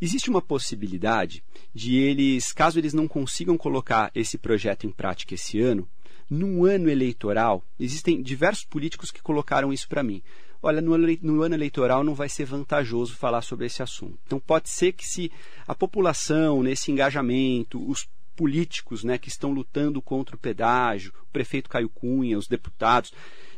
existe 0.00 0.30
uma 0.30 0.40
possibilidade 0.40 1.42
de 1.74 1.96
eles, 1.96 2.52
caso 2.52 2.78
eles 2.78 2.94
não 2.94 3.06
consigam 3.06 3.56
colocar 3.56 4.10
esse 4.14 4.38
projeto 4.38 4.86
em 4.86 4.90
prática 4.90 5.34
esse 5.34 5.60
ano, 5.60 5.88
num 6.28 6.64
ano 6.64 6.88
eleitoral, 6.88 7.64
existem 7.78 8.22
diversos 8.22 8.64
políticos 8.64 9.10
que 9.10 9.20
colocaram 9.20 9.72
isso 9.72 9.88
para 9.88 10.02
mim. 10.02 10.22
Olha, 10.62 10.80
no, 10.80 10.96
no 10.96 11.42
ano 11.42 11.54
eleitoral 11.54 12.04
não 12.04 12.14
vai 12.14 12.28
ser 12.28 12.44
vantajoso 12.44 13.16
falar 13.16 13.42
sobre 13.42 13.66
esse 13.66 13.82
assunto. 13.82 14.18
Então 14.26 14.38
pode 14.38 14.68
ser 14.68 14.92
que 14.92 15.06
se 15.06 15.32
a 15.66 15.74
população, 15.74 16.62
nesse 16.62 16.92
engajamento, 16.92 17.84
os 17.90 18.08
políticos 18.36 19.02
né, 19.02 19.18
que 19.18 19.28
estão 19.28 19.52
lutando 19.52 20.00
contra 20.00 20.36
o 20.36 20.38
pedágio, 20.38 21.12
o 21.22 21.32
prefeito 21.32 21.68
Caio 21.68 21.88
Cunha, 21.88 22.38
os 22.38 22.46
deputados, 22.46 23.12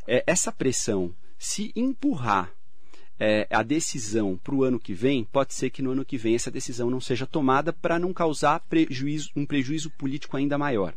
é, 0.06 0.24
essa 0.26 0.50
pressão 0.50 1.14
se 1.38 1.72
empurrar 1.76 2.52
é, 3.24 3.46
a 3.52 3.62
decisão 3.62 4.36
para 4.42 4.52
o 4.52 4.64
ano 4.64 4.80
que 4.80 4.92
vem, 4.92 5.22
pode 5.22 5.54
ser 5.54 5.70
que 5.70 5.80
no 5.80 5.92
ano 5.92 6.04
que 6.04 6.18
vem 6.18 6.34
essa 6.34 6.50
decisão 6.50 6.90
não 6.90 7.00
seja 7.00 7.24
tomada 7.24 7.72
para 7.72 7.96
não 7.96 8.12
causar 8.12 8.58
prejuízo, 8.68 9.30
um 9.36 9.46
prejuízo 9.46 9.90
político 9.90 10.36
ainda 10.36 10.58
maior. 10.58 10.92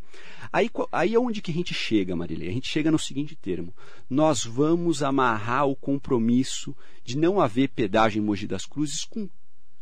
Aí, 0.52 0.68
aí 0.92 1.14
é 1.14 1.20
onde 1.20 1.40
que 1.40 1.52
a 1.52 1.54
gente 1.54 1.72
chega, 1.72 2.16
Marilei? 2.16 2.50
A 2.50 2.52
gente 2.52 2.68
chega 2.68 2.90
no 2.90 2.98
seguinte 2.98 3.36
termo: 3.36 3.72
nós 4.10 4.44
vamos 4.44 5.04
amarrar 5.04 5.68
o 5.68 5.76
compromisso 5.76 6.76
de 7.04 7.16
não 7.16 7.40
haver 7.40 7.70
pedágio 7.70 8.20
em 8.20 8.26
Mogi 8.26 8.48
das 8.48 8.66
Cruzes 8.66 9.06
com 9.06 9.30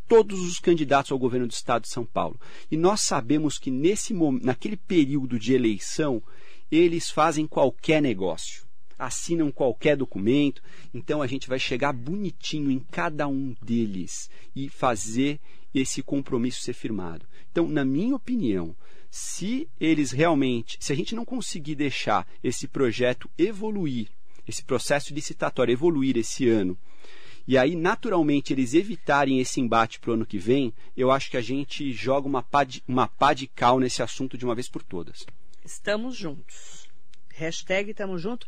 todos 0.06 0.42
os 0.42 0.60
candidatos 0.60 1.14
ao 1.14 1.18
governo 1.18 1.48
do 1.48 1.54
estado 1.54 1.84
de 1.84 1.90
São 1.90 2.04
Paulo. 2.04 2.38
E 2.70 2.76
nós 2.76 3.00
sabemos 3.04 3.58
que 3.58 3.72
nesse 3.72 4.14
naquele 4.42 4.76
período 4.76 5.40
de 5.40 5.54
eleição, 5.54 6.22
eles 6.70 7.10
fazem 7.10 7.48
qualquer 7.48 8.02
negócio 8.02 8.66
assinam 9.06 9.52
qualquer 9.52 9.98
documento. 9.98 10.62
Então 10.94 11.22
a 11.22 11.28
gente 11.28 11.48
vai 11.48 11.60
chegar 11.60 11.94
bonitinho 11.94 12.72
em 12.72 12.80
cada 12.80 13.28
um 13.28 13.56
deles 13.62 14.30
e 14.56 14.70
fazer 14.70 15.40
esse 15.74 16.04
compromisso 16.04 16.62
ser 16.62 16.74
firmado. 16.74 17.26
Então, 17.52 17.68
na 17.68 17.84
minha 17.84 18.16
opinião, 18.16 18.76
se 19.10 19.68
eles 19.80 20.12
realmente, 20.12 20.78
se 20.80 20.92
a 20.92 20.96
gente 20.96 21.16
não 21.16 21.26
conseguir 21.26 21.76
deixar 21.76 22.28
esse 22.44 22.68
projeto 22.68 23.30
evoluir, 23.38 24.10
esse 24.48 24.64
processo 24.64 25.14
licitatório 25.14 25.72
evoluir 25.72 26.18
esse 26.18 26.48
ano, 26.48 26.78
e 27.48 27.58
aí 27.58 27.76
naturalmente 27.76 28.54
eles 28.54 28.74
evitarem 28.74 29.40
esse 29.40 29.60
embate 29.60 30.00
para 30.00 30.12
o 30.12 30.14
ano 30.14 30.26
que 30.26 30.38
vem, 30.38 30.74
eu 30.96 31.12
acho 31.12 31.30
que 31.30 31.38
a 31.38 31.42
gente 31.42 31.92
joga 31.92 32.28
uma 32.28 32.42
pá, 32.42 32.64
de, 32.64 32.82
uma 32.88 33.08
pá 33.08 33.34
de 33.34 33.48
cal 33.48 33.80
nesse 33.80 34.02
assunto 34.02 34.38
de 34.38 34.46
uma 34.46 34.56
vez 34.56 34.70
por 34.70 34.82
todas. 34.82 35.26
Estamos 35.64 36.16
juntos. 36.16 36.88
Hashtag 37.34 37.92
estamos 37.92 38.22
juntos. 38.22 38.48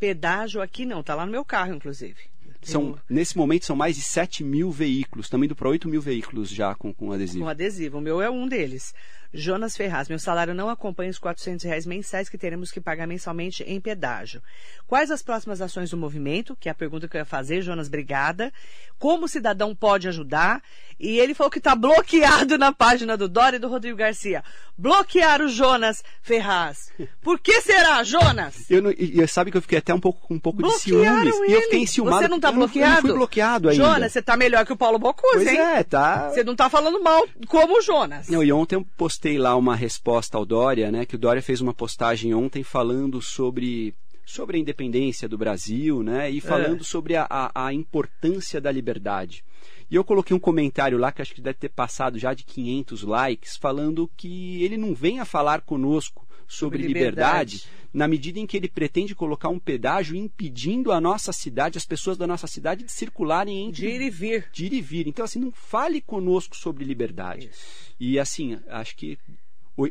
Pedágio 0.00 0.62
aqui 0.62 0.86
não, 0.86 1.02
tá 1.02 1.14
lá 1.14 1.26
no 1.26 1.30
meu 1.30 1.44
carro, 1.44 1.74
inclusive. 1.74 2.16
São, 2.62 2.98
nesse 3.08 3.36
momento 3.36 3.64
são 3.64 3.76
mais 3.76 3.96
de 3.96 4.02
7 4.02 4.44
mil 4.44 4.70
veículos, 4.70 5.28
também 5.28 5.46
indo 5.46 5.56
para 5.56 5.68
8 5.68 5.88
mil 5.88 6.00
veículos 6.00 6.50
já 6.50 6.74
com, 6.74 6.92
com 6.92 7.12
adesivo. 7.12 7.44
Com 7.44 7.48
adesivo, 7.48 7.98
o 7.98 8.00
meu 8.00 8.20
é 8.20 8.30
um 8.30 8.46
deles. 8.46 8.94
Jonas 9.32 9.76
Ferraz, 9.76 10.08
meu 10.08 10.18
salário 10.18 10.54
não 10.54 10.68
acompanha 10.68 11.10
os 11.10 11.18
400 11.18 11.64
reais 11.64 11.86
mensais 11.86 12.28
que 12.28 12.36
teremos 12.36 12.70
que 12.70 12.80
pagar 12.80 13.06
mensalmente 13.06 13.62
em 13.62 13.80
pedágio. 13.80 14.42
Quais 14.86 15.10
as 15.10 15.22
próximas 15.22 15.60
ações 15.60 15.90
do 15.90 15.96
movimento? 15.96 16.56
Que 16.56 16.68
é 16.68 16.72
a 16.72 16.74
pergunta 16.74 17.06
que 17.06 17.16
eu 17.16 17.20
ia 17.20 17.24
fazer, 17.24 17.62
Jonas, 17.62 17.86
obrigada. 17.86 18.52
Como 18.98 19.24
o 19.24 19.28
cidadão 19.28 19.74
pode 19.74 20.08
ajudar? 20.08 20.62
E 20.98 21.18
ele 21.18 21.32
falou 21.32 21.50
que 21.50 21.58
está 21.58 21.74
bloqueado 21.74 22.58
na 22.58 22.72
página 22.72 23.16
do 23.16 23.26
Dória 23.26 23.56
e 23.56 23.60
do 23.60 23.68
Rodrigo 23.68 23.96
Garcia. 23.96 24.44
Bloquear 24.76 25.40
o 25.40 25.48
Jonas 25.48 26.04
Ferraz. 26.20 26.92
Por 27.22 27.38
que 27.38 27.62
será, 27.62 28.02
Jonas? 28.02 28.70
Eu 28.70 28.82
não, 28.82 28.90
e, 28.90 29.26
sabe 29.26 29.50
que 29.50 29.56
eu 29.56 29.62
fiquei 29.62 29.78
até 29.78 29.94
um 29.94 30.00
pouco 30.00 30.26
com 30.26 30.34
um 30.34 30.38
pouco 30.38 30.62
de 30.62 30.70
ciúmes. 30.78 31.34
Ele. 31.34 31.50
E 31.50 31.54
eu 31.54 31.62
fiquei 31.62 31.80
enciumado. 31.80 32.18
Você 32.18 32.28
não 32.28 32.36
está 32.36 32.52
bloqueado? 32.52 32.90
Eu 32.90 32.94
não 32.94 33.00
fui 33.00 33.12
bloqueado 33.12 33.68
ainda. 33.70 33.82
Jonas, 33.82 34.12
você 34.12 34.18
está 34.18 34.36
melhor 34.36 34.66
que 34.66 34.72
o 34.72 34.76
Paulo 34.76 34.98
Bocuse, 34.98 35.32
pois 35.34 35.46
hein? 35.46 35.58
é, 35.58 35.82
tá. 35.82 36.28
Você 36.28 36.44
não 36.44 36.52
está 36.52 36.68
falando 36.68 37.02
mal 37.02 37.26
como 37.48 37.78
o 37.78 37.80
Jonas. 37.80 38.28
Não, 38.28 38.42
e 38.42 38.52
ontem 38.52 38.74
eu 38.74 38.86
postei 38.96 39.19
postei 39.20 39.36
lá 39.36 39.54
uma 39.54 39.76
resposta 39.76 40.38
ao 40.38 40.46
Dória, 40.46 40.90
né? 40.90 41.04
Que 41.04 41.14
o 41.14 41.18
Dória 41.18 41.42
fez 41.42 41.60
uma 41.60 41.74
postagem 41.74 42.32
ontem 42.32 42.62
falando 42.62 43.20
sobre 43.20 43.94
sobre 44.24 44.56
a 44.56 44.60
independência 44.60 45.28
do 45.28 45.36
Brasil, 45.36 46.02
né? 46.02 46.30
E 46.30 46.40
falando 46.40 46.80
é. 46.80 46.84
sobre 46.84 47.16
a, 47.16 47.26
a, 47.28 47.66
a, 47.66 47.74
importância 47.74 48.62
da 48.62 48.72
liberdade. 48.72 49.44
E 49.90 49.94
eu 49.94 50.02
coloquei 50.02 50.34
um 50.34 50.40
comentário 50.40 50.96
lá 50.96 51.12
que 51.12 51.20
acho 51.20 51.34
que 51.34 51.42
deve 51.42 51.58
ter 51.58 51.68
passado 51.68 52.18
já 52.18 52.32
de 52.32 52.44
500 52.44 53.02
likes, 53.02 53.58
falando 53.58 54.10
que 54.16 54.62
ele 54.64 54.78
não 54.78 54.94
vem 54.94 55.20
a 55.20 55.26
falar 55.26 55.60
conosco 55.60 56.26
sobre, 56.50 56.82
liberdade, 56.82 57.64
na 57.92 58.08
medida 58.08 58.40
em 58.40 58.46
que 58.46 58.56
ele 58.56 58.68
pretende 58.68 59.14
colocar 59.14 59.48
um 59.48 59.58
pedágio 59.58 60.16
impedindo 60.16 60.90
a 60.90 61.00
nossa 61.00 61.32
cidade, 61.32 61.78
as 61.78 61.86
pessoas 61.86 62.18
da 62.18 62.26
nossa 62.26 62.46
cidade, 62.46 62.84
de 62.84 62.92
circularem 62.92 63.68
entre. 63.68 63.82
De 63.82 63.88
ir 63.88 64.00
e 64.00 64.10
vir. 64.10 64.48
De 64.52 64.66
ir 64.66 64.72
e 64.72 64.80
vir. 64.80 65.06
Então, 65.06 65.24
assim, 65.24 65.38
não 65.38 65.52
fale 65.52 66.00
conosco 66.00 66.56
sobre 66.56 66.84
liberdade. 66.84 67.48
Isso. 67.48 67.94
E, 68.00 68.18
assim, 68.18 68.58
acho 68.68 68.96
que 68.96 69.16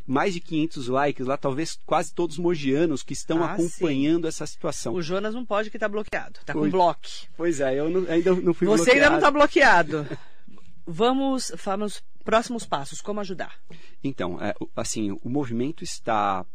mais 0.05 0.33
de 0.33 0.39
500 0.39 0.87
likes 0.87 1.25
lá, 1.25 1.37
talvez 1.37 1.79
quase 1.85 2.13
todos 2.13 2.37
mogianos 2.37 3.01
que 3.01 3.13
estão 3.13 3.43
ah, 3.43 3.53
acompanhando 3.53 4.23
sim. 4.23 4.27
essa 4.27 4.45
situação. 4.45 4.93
O 4.93 5.01
Jonas 5.01 5.33
não 5.33 5.45
pode 5.45 5.71
que 5.71 5.77
está 5.77 5.87
bloqueado, 5.87 6.39
está 6.39 6.53
com 6.53 6.69
bloco. 6.69 6.99
Pois 7.35 7.59
é, 7.59 7.79
eu 7.79 7.89
não, 7.89 8.11
ainda 8.11 8.35
não 8.35 8.53
fui 8.53 8.67
Você 8.67 8.83
bloqueado. 8.83 8.91
ainda 8.91 9.09
não 9.09 9.17
está 9.17 9.31
bloqueado. 9.31 10.07
vamos, 10.85 11.51
vamos 11.63 12.03
próximos 12.23 12.65
passos, 12.65 13.01
como 13.01 13.19
ajudar? 13.19 13.59
Então, 14.03 14.41
é, 14.41 14.53
assim, 14.75 15.11
o 15.23 15.29
movimento 15.29 15.83
está 15.83 16.45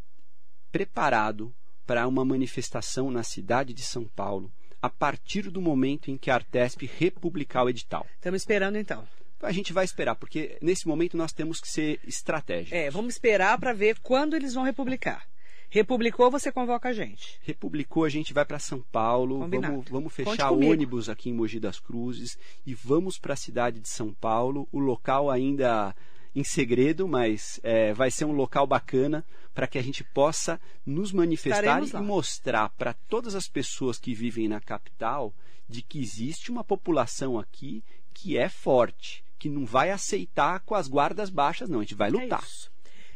preparado 0.71 1.55
para 1.87 2.07
uma 2.09 2.25
manifestação 2.25 3.11
na 3.11 3.23
cidade 3.23 3.73
de 3.73 3.83
São 3.83 4.05
Paulo 4.05 4.53
a 4.85 4.91
partir 4.91 5.51
do 5.51 5.62
momento 5.62 6.11
em 6.11 6.19
que 6.19 6.31
a 6.31 6.35
Artesp 6.35 6.83
republicar 6.85 7.65
o 7.65 7.71
edital. 7.71 8.07
Estamos 8.17 8.43
esperando 8.43 8.77
então. 8.77 9.07
A 9.43 9.51
gente 9.51 9.73
vai 9.73 9.85
esperar, 9.85 10.15
porque 10.15 10.59
nesse 10.61 10.87
momento 10.87 11.17
nós 11.17 11.33
temos 11.33 11.59
que 11.59 11.69
ser 11.69 12.01
estratégicos. 12.07 12.73
É, 12.73 12.91
vamos 12.91 13.15
esperar 13.15 13.59
para 13.59 13.73
ver 13.73 13.99
quando 14.01 14.35
eles 14.35 14.53
vão 14.53 14.62
republicar. 14.62 15.27
Republicou, 15.71 16.31
você 16.31 16.53
convoca 16.53 16.89
a 16.89 16.93
gente. 16.93 17.39
Republicou, 17.43 18.05
a 18.05 18.09
gente 18.09 18.33
vai 18.33 18.45
para 18.45 18.59
São 18.59 18.81
Paulo, 18.93 19.41
vamos, 19.49 19.89
vamos 19.89 20.12
fechar 20.12 20.51
ônibus 20.51 21.09
aqui 21.09 21.31
em 21.31 21.35
Mogi 21.35 21.59
das 21.59 21.81
Cruzes 21.81 22.39
e 22.65 22.75
vamos 22.75 23.19
para 23.19 23.35
a 23.35 23.37
cidade 23.37 23.81
de 23.81 23.89
São 23.89 24.12
Paulo. 24.12 24.69
O 24.71 24.79
local 24.79 25.31
ainda 25.31 25.95
em 26.35 26.43
segredo, 26.43 27.07
mas 27.07 27.61
é, 27.62 27.93
vai 27.95 28.11
ser 28.11 28.25
um 28.25 28.33
local 28.33 28.67
bacana 28.67 29.25
para 29.55 29.69
que 29.69 29.79
a 29.79 29.83
gente 29.83 30.03
possa 30.03 30.61
nos 30.85 31.12
manifestar 31.12 31.83
e 31.83 31.93
mostrar 32.03 32.71
para 32.71 32.93
todas 32.93 33.35
as 33.35 33.49
pessoas 33.49 33.99
que 33.99 34.12
vivem 34.12 34.49
na 34.49 34.61
capital 34.61 35.33
de 35.69 35.81
que 35.81 36.01
existe 36.01 36.51
uma 36.51 36.65
população 36.65 37.39
aqui 37.39 37.85
que 38.12 38.37
é 38.37 38.49
forte, 38.49 39.25
que 39.39 39.49
não 39.49 39.65
vai 39.65 39.91
aceitar 39.91 40.61
com 40.61 40.75
as 40.75 40.89
guardas 40.89 41.31
baixas, 41.31 41.69
não. 41.69 41.81
A 41.81 41.83
gente 41.83 41.95
vai 41.95 42.09
é 42.09 42.12
lutar. 42.12 42.43
É 42.43 42.74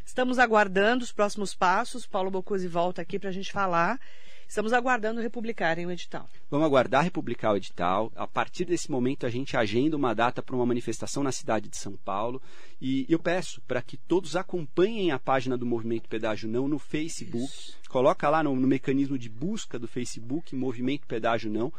Estamos 0.09 0.39
aguardando 0.39 1.05
os 1.05 1.13
próximos 1.13 1.55
passos. 1.55 2.07
Paulo 2.07 2.31
Bocuse 2.31 2.67
volta 2.67 3.03
aqui 3.03 3.19
para 3.19 3.29
a 3.29 3.33
gente 3.33 3.53
falar. 3.53 4.01
Estamos 4.49 4.73
aguardando 4.73 5.21
republicarem 5.21 5.85
o 5.85 5.91
edital. 5.91 6.27
Vamos 6.51 6.67
aguardar 6.67 7.05
republicar 7.05 7.53
o 7.53 7.57
edital. 7.59 8.11
A 8.17 8.27
partir 8.27 8.65
desse 8.65 8.91
momento, 8.91 9.27
a 9.27 9.29
gente 9.29 9.55
agenda 9.55 9.99
uma 9.99 10.15
data 10.15 10.43
para 10.43 10.57
uma 10.57 10.65
manifestação 10.65 11.23
na 11.23 11.31
cidade 11.31 11.69
de 11.69 11.77
São 11.77 11.93
Paulo. 12.07 12.41
E 12.81 13.05
eu 13.07 13.19
peço 13.19 13.61
para 13.69 13.83
que 13.83 13.99
todos 13.99 14.35
acompanhem 14.35 15.11
a 15.11 15.19
página 15.19 15.59
do 15.59 15.67
Movimento 15.67 16.09
Pedágio 16.09 16.49
Não 16.49 16.67
no 16.67 16.79
Facebook. 16.79 17.45
Isso. 17.45 17.77
Coloca 17.91 18.31
lá 18.31 18.43
no, 18.43 18.57
no 18.57 18.67
mecanismo 18.67 19.19
de 19.19 19.29
busca 19.29 19.79
do 19.79 19.87
Facebook, 19.87 20.57
Movimento 20.57 21.07
Pedágio 21.07 21.51
Não. 21.51 21.71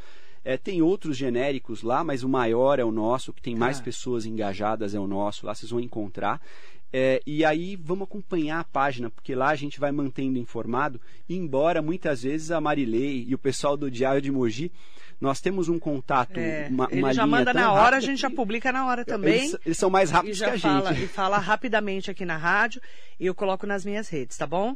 É, 0.45 0.55
tem 0.55 0.82
outros 0.82 1.17
genéricos 1.17 1.82
lá, 1.82 2.03
mas 2.03 2.23
o 2.23 2.30
maior 2.30 2.80
é 2.80 2.84
o 2.84 2.91
nosso, 2.91 3.34
que 3.34 3.41
tem 3.41 3.55
mais 3.55 3.80
ah. 3.80 3.84
pessoas 3.84 4.25
engajadas 4.25 4.93
é 4.93 4.99
o 4.99 5.07
nosso, 5.07 5.45
lá 5.45 5.53
vocês 5.53 5.71
vão 5.71 5.80
encontrar. 5.80 6.39
É, 6.91 7.21
e 7.25 7.45
aí 7.45 7.75
vamos 7.75 8.05
acompanhar 8.05 8.59
a 8.59 8.63
página, 8.63 9.09
porque 9.09 9.35
lá 9.35 9.49
a 9.49 9.55
gente 9.55 9.79
vai 9.79 9.91
mantendo 9.91 10.39
informado, 10.39 10.99
embora 11.29 11.81
muitas 11.81 12.23
vezes 12.23 12.49
a 12.49 12.59
Marilei 12.59 13.25
e 13.27 13.35
o 13.35 13.37
pessoal 13.37 13.77
do 13.77 13.91
Diário 13.91 14.21
de 14.21 14.31
Mogi, 14.31 14.71
nós 15.21 15.39
temos 15.39 15.69
um 15.69 15.77
contato, 15.77 16.37
é, 16.37 16.67
uma, 16.69 16.87
ele 16.89 17.01
uma 17.01 17.13
já 17.13 17.27
manda 17.27 17.53
na 17.53 17.73
hora, 17.73 17.97
a 17.97 17.99
gente 17.99 18.21
já 18.21 18.29
publica 18.29 18.71
na 18.71 18.87
hora 18.87 19.05
também. 19.05 19.49
Eles, 19.49 19.57
eles 19.65 19.77
são 19.77 19.89
mais 19.89 20.09
rápidos 20.09 20.39
que 20.39 20.45
a 20.45 20.57
fala, 20.57 20.93
gente. 20.93 21.03
E 21.03 21.07
fala 21.07 21.37
rapidamente 21.37 22.09
aqui 22.09 22.25
na 22.25 22.37
rádio 22.37 22.81
e 23.19 23.25
eu 23.25 23.35
coloco 23.35 23.67
nas 23.67 23.85
minhas 23.85 24.09
redes, 24.09 24.37
tá 24.37 24.47
bom? 24.47 24.75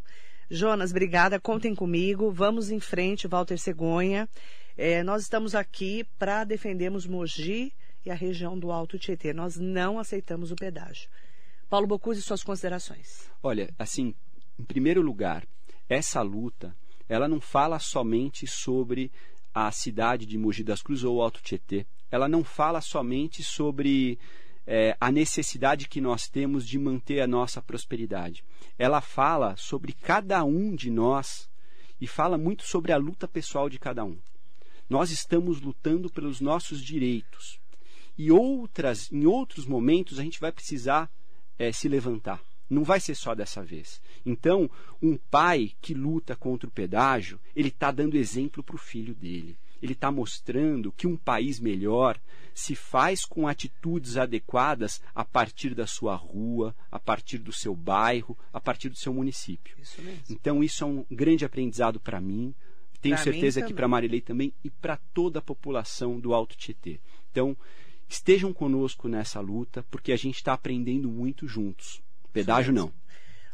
Jonas, 0.52 0.92
obrigada, 0.92 1.40
contem 1.40 1.74
comigo, 1.74 2.30
vamos 2.30 2.70
em 2.70 2.80
frente, 2.80 3.28
Walter 3.28 3.58
Cegonha. 3.58 4.28
É, 4.78 5.02
nós 5.02 5.24
estamos 5.24 5.56
aqui 5.56 6.06
para 6.20 6.44
defendermos 6.44 7.08
Mogi 7.08 7.74
e 8.06 8.12
a 8.12 8.16
região 8.16 8.60
do 8.60 8.72
Alto 8.72 9.00
Tietê. 9.00 9.34
Nós 9.34 9.58
não 9.58 9.98
aceitamos 9.98 10.52
o 10.52 10.56
pedágio. 10.56 11.10
Paulo 11.74 11.88
Bocuse, 11.88 12.22
suas 12.22 12.44
considerações. 12.44 13.32
Olha, 13.42 13.74
assim, 13.80 14.14
em 14.60 14.64
primeiro 14.64 15.02
lugar, 15.02 15.44
essa 15.90 16.22
luta, 16.22 16.78
ela 17.10 17.28
não 17.28 17.42
fala 17.42 17.80
somente 17.80 18.46
sobre 18.46 19.12
a 19.52 19.72
cidade 19.72 20.28
de 20.28 20.38
Mogi 20.38 20.64
das 20.64 20.84
Cruzes 20.84 21.04
ou 21.04 21.20
Alto 21.20 21.42
Tietê. 21.42 21.88
Ela 22.12 22.30
não 22.30 22.44
fala 22.44 22.80
somente 22.80 23.42
sobre 23.42 24.20
é, 24.68 24.96
a 25.02 25.12
necessidade 25.12 25.88
que 25.88 26.00
nós 26.00 26.28
temos 26.30 26.68
de 26.68 26.78
manter 26.78 27.22
a 27.22 27.26
nossa 27.26 27.60
prosperidade. 27.60 28.44
Ela 28.78 29.02
fala 29.02 29.56
sobre 29.58 29.94
cada 29.94 30.44
um 30.44 30.76
de 30.76 30.92
nós 30.92 31.50
e 32.00 32.06
fala 32.06 32.38
muito 32.38 32.68
sobre 32.68 32.92
a 32.92 32.98
luta 32.98 33.28
pessoal 33.28 33.68
de 33.68 33.80
cada 33.80 34.06
um. 34.06 34.20
Nós 34.88 35.10
estamos 35.10 35.60
lutando 35.60 36.08
pelos 36.08 36.40
nossos 36.40 36.84
direitos. 36.84 37.60
E 38.16 38.32
outras, 38.32 39.12
em 39.12 39.26
outros 39.26 39.66
momentos 39.66 40.20
a 40.20 40.22
gente 40.22 40.40
vai 40.40 40.52
precisar 40.52 41.10
é, 41.58 41.72
se 41.72 41.88
levantar. 41.88 42.42
Não 42.70 42.84
vai 42.84 43.00
ser 43.00 43.16
só 43.16 43.36
dessa 43.36 43.64
vez. 43.64 44.02
Então, 44.26 44.70
um 45.02 45.18
pai 45.18 45.72
que 45.82 45.94
luta 45.94 46.36
contra 46.36 46.68
o 46.68 46.72
pedágio, 46.72 47.40
ele 47.56 47.68
está 47.68 47.92
dando 47.92 48.18
exemplo 48.18 48.64
para 48.64 48.76
o 48.76 48.80
filho 48.80 49.14
dele. 49.14 49.58
Ele 49.82 49.94
está 49.94 50.10
mostrando 50.10 50.94
que 50.94 51.06
um 51.06 51.18
país 51.18 51.60
melhor 51.60 52.18
se 52.54 52.74
faz 52.74 53.26
com 53.26 53.48
atitudes 53.48 54.16
adequadas 54.16 55.02
a 55.14 55.26
partir 55.26 55.76
da 55.76 55.86
sua 55.86 56.16
rua, 56.16 56.74
a 56.90 56.98
partir 56.98 57.38
do 57.38 57.52
seu 57.52 57.76
bairro, 57.76 58.38
a 58.54 58.62
partir 58.62 58.90
do 58.90 58.96
seu 58.96 59.14
município. 59.14 59.76
Isso 59.82 60.02
então, 60.30 60.64
isso 60.64 60.84
é 60.84 60.88
um 60.88 61.06
grande 61.12 61.44
aprendizado 61.44 62.00
para 62.00 62.22
mim. 62.22 62.56
Tenho 63.02 63.16
pra 63.16 63.24
certeza 63.24 63.62
que 63.62 63.74
para 63.74 63.88
Marilei 63.88 64.22
também 64.22 64.54
e 64.64 64.70
para 64.70 64.96
toda 65.14 65.40
a 65.40 65.42
população 65.42 66.18
do 66.18 66.34
Alto 66.34 66.56
Tietê. 66.56 67.02
Então, 67.30 67.58
estejam 68.14 68.54
conosco 68.54 69.08
nessa 69.08 69.40
luta, 69.40 69.84
porque 69.90 70.12
a 70.12 70.18
gente 70.18 70.36
está 70.36 70.54
aprendendo 70.54 71.10
muito 71.10 71.48
juntos. 71.48 72.02
Pedágio 72.32 72.72
não. 72.72 72.92